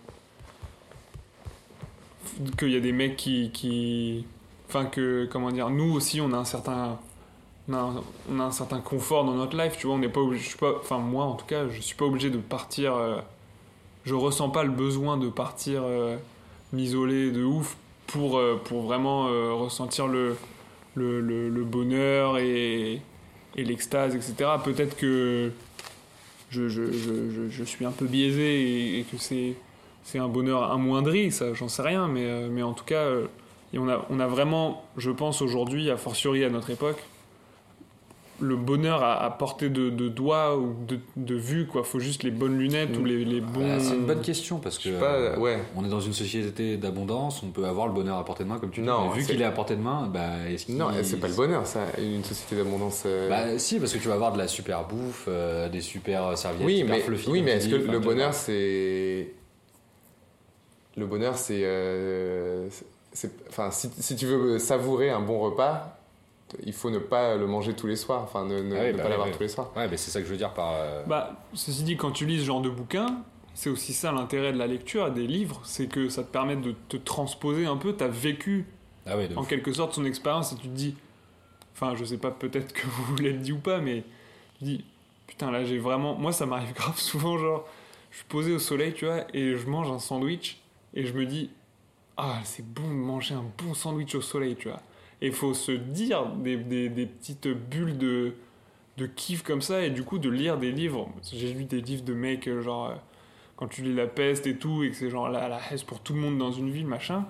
qu'il 2.59 2.71
y 2.71 2.77
a 2.77 2.81
des 2.81 2.93
mecs 2.93 3.17
qui... 3.17 3.51
qui 3.53 4.27
enfin, 4.69 4.87
que, 4.87 5.29
comment 5.31 5.51
dire, 5.51 5.69
nous 5.69 5.93
aussi, 5.93 6.21
on 6.23 6.33
a 6.33 6.39
un 6.39 6.45
certain 6.45 6.99
on 7.69 7.75
a, 8.41 8.45
un, 8.45 8.51
certain 8.51 8.81
confort 8.81 9.25
dans 9.25 9.35
notre 9.35 9.57
life, 9.57 9.77
tu 9.79 9.87
vois, 9.87 9.97
on 9.97 9.99
n'est 9.99 10.09
pas 10.09 10.21
obligé, 10.21 10.55
enfin 10.81 10.99
moi 10.99 11.25
en 11.25 11.35
tout 11.35 11.47
cas, 11.47 11.69
je 11.69 11.81
suis 11.81 11.95
pas 11.95 12.05
obligé 12.05 12.31
de 12.31 12.39
partir, 12.39 12.95
euh, 12.95 13.21
je 14.05 14.15
ressens 14.15 14.51
pas 14.51 14.65
le 14.65 14.71
besoin 14.71 15.17
de 15.17 15.29
partir 15.29 15.83
euh, 15.85 16.17
m'isoler 16.73 17.31
de 17.31 17.45
ouf 17.45 17.77
pour, 18.07 18.39
euh, 18.39 18.61
pour 18.65 18.83
vraiment 18.83 19.29
euh, 19.29 19.53
ressentir 19.53 20.09
le, 20.09 20.37
le, 20.95 21.21
le, 21.21 21.65
bonheur 21.65 22.39
et, 22.39 23.01
et 23.57 23.65
l'extase, 23.65 24.15
etc. 24.15 24.51
Peut-être 24.65 24.97
que 24.97 25.53
je, 26.51 26.69
je, 26.69 26.93
je, 26.93 27.49
je, 27.49 27.65
suis 27.65 27.85
un 27.85 27.93
peu 27.93 28.07
biaisé 28.07 28.99
et, 28.99 29.05
que 29.05 29.17
c'est, 29.17 29.55
c'est 30.03 30.19
un 30.19 30.29
bonheur 30.29 30.71
amoindri, 30.71 31.31
ça 31.31 31.55
j'en 31.55 31.69
sais 31.69 31.83
rien, 31.83 32.09
mais, 32.09 32.49
mais 32.49 32.63
en 32.63 32.75
tout 32.75 32.85
cas, 32.85 33.07
on, 33.75 33.89
a, 33.89 34.05
on 34.11 34.21
a 34.21 34.27
vraiment, 34.27 34.85
je 34.99 35.11
pense 35.11 35.41
aujourd'hui, 35.41 35.91
a 35.91 35.97
fortiori 35.97 36.45
à 36.45 36.51
notre 36.51 36.71
époque, 36.71 37.03
le 38.43 38.57
bonheur 38.57 39.03
à, 39.03 39.23
à 39.25 39.31
portée 39.31 39.71
de, 39.71 39.89
de 39.89 40.09
doigt 40.09 40.57
ou 40.59 40.75
de, 40.87 40.99
de 41.17 41.35
vue, 41.35 41.67
quoi. 41.67 41.85
Faut 41.85 42.01
juste 42.01 42.23
les 42.25 42.31
bonnes 42.31 42.59
lunettes 42.59 42.97
ou 42.99 43.05
les, 43.05 43.25
les 43.25 43.41
bons. 43.41 43.67
Ah, 43.71 43.81
c'est 43.81 43.95
une 43.95 44.05
bonne 44.07 44.21
question 44.21 44.59
parce 44.59 44.79
que 44.79 44.99
pas, 44.99 45.13
euh, 45.15 45.39
ouais. 45.39 45.59
on 45.77 45.85
est 45.85 45.89
dans 45.89 46.01
une 46.01 46.13
société 46.13 46.77
d'abondance, 46.77 47.43
on 47.43 47.49
peut 47.51 47.65
avoir 47.65 47.87
le 47.87 47.93
bonheur 47.93 48.19
à 48.19 48.25
portée 48.25 48.45
de 48.45 48.49
main 48.49 48.59
comme 48.59 48.71
tu 48.71 48.81
dis. 48.81 48.87
Non, 48.87 49.09
mais 49.09 49.21
vu 49.21 49.25
qu'il 49.27 49.41
est 49.41 49.45
à 49.45 49.53
portée 49.53 49.77
de 49.77 49.81
main, 49.81 50.09
bah 50.13 50.49
est-ce 50.51 50.67
qu'il 50.67 50.77
Non, 50.77 50.89
c'est 51.03 51.21
pas 51.21 51.29
le 51.29 51.35
bonheur, 51.35 51.67
ça, 51.67 51.81
une 51.99 52.25
société 52.25 52.57
d'abondance. 52.57 53.05
euh, 53.07 53.29
Bah 53.29 53.59
si, 53.59 53.79
parce 53.79 53.93
que 53.93 53.99
tu 53.99 54.09
vas 54.09 54.15
avoir 54.15 54.33
de 54.33 54.39
la 54.39 54.49
super 54.49 54.85
bouffe, 54.87 55.27
euh, 55.29 55.69
des 55.69 55.81
super 55.81 56.37
serviettes 56.37 56.67
oui, 56.67 56.79
super 56.79 56.95
mais, 56.97 57.01
fluffy. 57.01 57.31
oui, 57.31 57.43
mais 57.43 57.53
est-ce 57.53 57.69
que 57.69 57.77
le 57.77 57.99
bonheur, 58.01 58.35
c'est. 58.35 59.33
Le 60.97 61.07
bonheur, 61.07 61.37
c'est. 61.37 61.61
c'est- 63.13 63.31
Enfin, 63.49 63.71
si, 63.71 63.91
si 63.99 64.17
tu 64.17 64.27
veux 64.27 64.59
savourer 64.59 65.11
un 65.11 65.21
bon 65.21 65.39
repas, 65.39 65.99
il 66.65 66.73
faut 66.73 66.91
ne 66.91 66.99
pas 66.99 67.37
le 67.37 67.47
manger 67.47 67.75
tous 67.75 67.87
les 67.87 67.97
soirs, 67.97 68.23
enfin, 68.23 68.45
ne, 68.45 68.61
ne- 68.63 68.77
Ah 68.77 68.81
oui, 68.83 68.87
ne 68.93 68.97
bah 68.97 69.03
pas 69.05 69.09
l'avoir 69.09 69.31
tous 69.31 69.41
les 69.43 69.49
soirs. 69.49 69.71
Ouais, 69.77 69.89
mais 69.89 69.97
c'est 69.97 70.11
ça 70.11 70.21
que 70.21 70.27
je 70.27 70.31
veux 70.33 70.37
dire 70.39 70.53
par. 70.55 70.73
euh, 70.75 71.03
Bah, 71.07 71.33
ceci 71.55 71.83
dit, 71.83 71.97
quand 71.97 72.11
tu 72.13 72.27
lis 72.27 72.41
ce 72.41 72.45
genre 72.45 72.61
de 72.61 72.71
bouquin, 72.71 73.07
c'est 73.55 73.71
aussi 73.71 73.93
ça 73.93 74.13
l'intérêt 74.13 74.53
de 74.53 74.59
la 74.59 74.67
lecture 74.67 75.11
des 75.11 75.27
livres, 75.27 75.61
c'est 75.65 75.87
que 75.87 76.09
ça 76.09 76.23
te 76.23 76.31
permet 76.33 76.57
de 76.57 76.75
te 76.89 76.97
transposer 76.97 77.67
un 77.67 77.77
peu. 77.77 77.93
T'as 77.95 78.09
vécu 78.09 78.67
Ah 79.07 79.17
ouais, 79.17 79.29
en 79.37 79.45
quelque 79.45 79.73
sorte 79.73 79.95
son 79.95 80.05
expérience 80.05 80.53
et 80.53 80.57
tu 80.57 80.63
te 80.69 80.75
dis, 80.75 80.95
enfin, 81.75 81.95
je 81.97 82.05
sais 82.05 82.19
pas, 82.19 82.31
peut-être 82.31 82.73
que 82.73 82.87
vous 83.07 83.17
l'avez 83.17 83.33
dit 83.39 83.53
ou 83.53 83.59
pas, 83.59 83.79
mais 83.79 84.05
tu 84.59 84.65
dis, 84.65 84.85
putain, 85.27 85.51
là 85.51 85.65
j'ai 85.65 85.79
vraiment. 85.79 86.15
Moi, 86.15 86.33
ça 86.33 86.47
m'arrive 86.47 86.73
grave 86.75 86.99
souvent, 86.99 87.37
genre, 87.39 87.67
je 88.11 88.17
suis 88.19 88.27
posé 88.27 88.53
au 88.53 88.59
soleil, 88.59 88.93
tu 88.95 89.05
vois, 89.07 89.25
et 89.35 89.57
je 89.57 89.67
mange 89.67 89.91
un 89.91 89.99
sandwich 89.99 90.59
et 90.95 91.07
je 91.07 91.13
me 91.15 91.25
dis, 91.27 91.51
ah, 92.19 92.39
c'est 92.45 92.65
bon 92.67 92.83
de 92.89 92.95
manger 92.95 93.35
un 93.35 93.45
bon 93.59 93.73
sandwich 93.75 94.15
au 94.15 94.21
soleil, 94.21 94.55
tu 94.57 94.69
vois. 94.69 94.81
Et 95.23 95.29
il 95.29 95.33
faut 95.33 95.55
se 95.55 95.73
dire 95.73 96.27
des, 96.37 96.57
des, 96.57 96.89
des 96.91 97.07
petites 97.07 97.49
bulles 97.49 97.97
de, 97.97 98.35
de 98.99 99.07
kiff 99.07 99.43
comme 99.43 99.63
ça, 99.63 99.83
et 99.83 99.89
du 99.91 100.03
coup, 100.03 100.19
de 100.19 100.29
lire 100.29 100.59
des 100.59 100.71
livres. 100.73 101.09
J'ai 101.33 101.55
lu 101.55 101.65
des 101.65 101.81
livres 101.81 102.05
de 102.05 102.13
mecs, 102.13 102.47
euh, 102.49 102.61
genre, 102.61 102.91
euh, 102.91 102.95
quand 103.57 103.69
tu 103.69 103.83
lis 103.83 103.95
La 103.95 104.07
Peste 104.09 104.47
et 104.47 104.57
tout, 104.57 104.83
et 104.83 104.91
que 104.91 104.97
c'est 104.97 105.09
genre 105.09 105.29
la, 105.31 105.49
la 105.49 105.61
haine 105.71 105.79
pour 105.87 106.01
tout 106.01 106.13
le 106.13 106.21
monde 106.21 106.37
dans 106.39 106.53
une 106.53 106.71
ville, 106.71 106.87
machin 106.87 107.25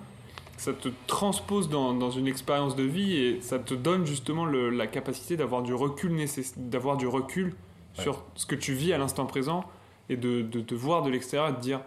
ça 0.58 0.72
te 0.72 0.88
transpose 1.08 1.68
dans, 1.68 1.92
dans 1.92 2.10
une 2.12 2.28
expérience 2.28 2.76
de 2.76 2.84
vie 2.84 3.16
et 3.16 3.40
ça 3.40 3.58
te 3.58 3.74
donne 3.74 4.06
justement 4.06 4.44
le- 4.44 4.70
la 4.70 4.86
capacité 4.86 5.36
d'avoir 5.36 5.62
du 5.62 5.74
recul 5.74 6.12
d'avoir 6.56 6.96
du 6.96 7.06
recul 7.08 7.46
Ouais. 7.98 8.02
sur 8.04 8.22
ce 8.36 8.46
que 8.46 8.54
tu 8.54 8.72
vis 8.72 8.92
à 8.92 8.98
l'instant 8.98 9.26
présent 9.26 9.64
et 10.08 10.16
de, 10.16 10.40
de 10.42 10.60
te 10.60 10.74
voir 10.74 11.02
de 11.02 11.10
l'extérieur 11.10 11.48
et 11.48 11.52
de 11.54 11.58
dire 11.60 11.80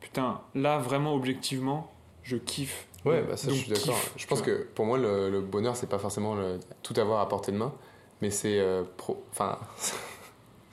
putain 0.00 0.40
là 0.54 0.78
vraiment 0.78 1.14
objectivement 1.14 1.92
je 2.22 2.36
kiffe 2.36 2.86
Ouais, 3.06 3.22
bah 3.22 3.36
ça, 3.36 3.46
Donc, 3.48 3.56
je 3.56 3.60
suis 3.62 3.70
d'accord. 3.72 3.94
kiffe, 3.94 4.12
Je 4.16 4.26
pense 4.26 4.42
que 4.42 4.66
pour 4.74 4.84
moi, 4.84 4.98
le, 4.98 5.30
le 5.30 5.40
bonheur, 5.40 5.76
c'est 5.76 5.88
pas 5.88 5.98
forcément 5.98 6.34
le- 6.34 6.58
tout 6.82 6.94
avoir 6.98 7.20
à 7.20 7.28
portée 7.28 7.52
de 7.52 7.56
main, 7.56 7.72
mais 8.20 8.30
c'est. 8.30 8.58
euh, 8.58 8.82
pro- 8.96 9.24
Enfin. 9.30 9.58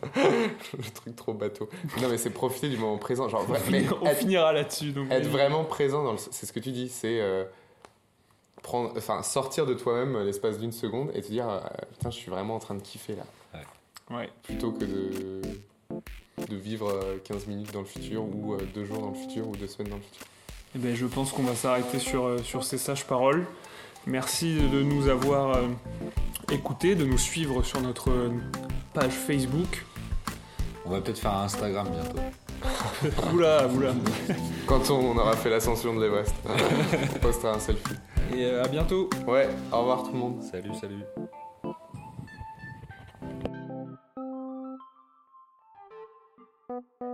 le 0.16 0.92
truc 0.94 1.16
trop 1.16 1.34
bateau. 1.34 1.70
Non, 2.02 2.10
mais 2.10 2.18
c'est 2.18 2.30
profiter 2.32 2.70
du 2.70 2.78
moment 2.78 2.98
présent. 2.98 3.30
Genre, 3.30 3.46
mais 3.72 3.86
on 4.02 4.06
être, 4.06 4.18
finira 4.18 4.52
là-dessus. 4.52 4.92
Donc, 4.92 5.10
être 5.12 5.28
vraiment 5.28 5.64
présent, 5.64 6.04
dans 6.04 6.12
le- 6.14 6.18
c'est 6.18 6.46
ce 6.46 6.52
que 6.52 6.60
tu 6.60 6.72
dis, 6.72 6.90
c'est 6.90 7.22
euh, 7.22 7.46
prendre, 8.62 8.92
enfin, 8.98 9.24
sortir 9.24 9.66
de 9.66 9.74
toi-même 9.74 10.18
l'espace 10.26 10.60
d'une 10.60 10.72
seconde 10.74 11.12
et 11.14 11.22
te 11.22 11.28
dire, 11.28 11.48
euh, 11.50 11.60
putain, 11.92 12.10
je 12.10 12.18
suis 12.18 12.32
vraiment 12.32 12.56
en 12.56 12.60
train 12.60 12.76
de 12.76 12.82
kiffer 12.82 13.16
là. 13.16 13.24
Ouais. 14.12 14.30
Plutôt 14.44 14.74
que 14.74 14.84
de, 14.84 15.42
de 16.50 16.56
vivre 16.58 16.90
euh, 16.90 17.18
15 17.24 17.48
minutes 17.48 17.72
dans 17.72 17.80
le 17.80 17.86
futur 17.86 18.24
ou 18.24 18.54
euh, 18.54 18.58
deux 18.74 18.84
jours 18.84 19.00
dans 19.00 19.10
le 19.12 19.16
futur 19.16 19.48
ou 19.48 19.56
deux 19.56 19.68
semaines 19.68 19.92
dans 19.92 19.96
le 19.98 20.02
futur. 20.02 20.26
Eh 20.76 20.80
ben, 20.80 20.96
je 20.96 21.06
pense 21.06 21.32
qu'on 21.32 21.44
va 21.44 21.56
s'arrêter 21.56 22.00
sur, 22.00 22.26
euh, 22.26 22.38
sur 22.40 22.64
ces 22.64 22.78
sages 22.78 23.06
paroles. 23.06 23.46
Merci 24.06 24.56
de 24.56 24.82
nous 24.82 25.08
avoir 25.08 25.56
euh, 25.56 25.68
écoutés, 26.52 26.96
de 26.96 27.06
nous 27.06 27.18
suivre 27.18 27.64
sur 27.64 27.80
notre 27.82 28.10
euh, 28.10 28.30
page 28.94 29.14
Facebook. 29.14 29.86
On 30.86 30.90
va 30.90 31.00
peut-être 31.00 31.20
faire 31.20 31.34
un 31.34 31.44
Instagram 31.44 31.88
bientôt. 31.90 32.20
Oula, 33.34 33.68
oula. 33.68 33.94
Quand 34.66 34.90
on 34.90 35.18
aura 35.18 35.36
fait 35.36 35.50
l'ascension 35.50 35.94
de 35.96 36.02
l'Everest, 36.02 36.36
on 36.46 37.20
postera 37.20 37.54
un 37.56 37.60
selfie. 37.60 37.96
Et 38.34 38.46
euh, 38.46 38.64
à 38.64 38.68
bientôt. 38.68 39.10
Ouais, 39.28 39.50
au 39.72 39.80
revoir 39.80 40.04
tout 40.04 40.12
le 40.12 40.18
monde. 40.18 40.42
Salut, 40.44 40.72
salut. 40.80 41.04
Thank 47.00 47.13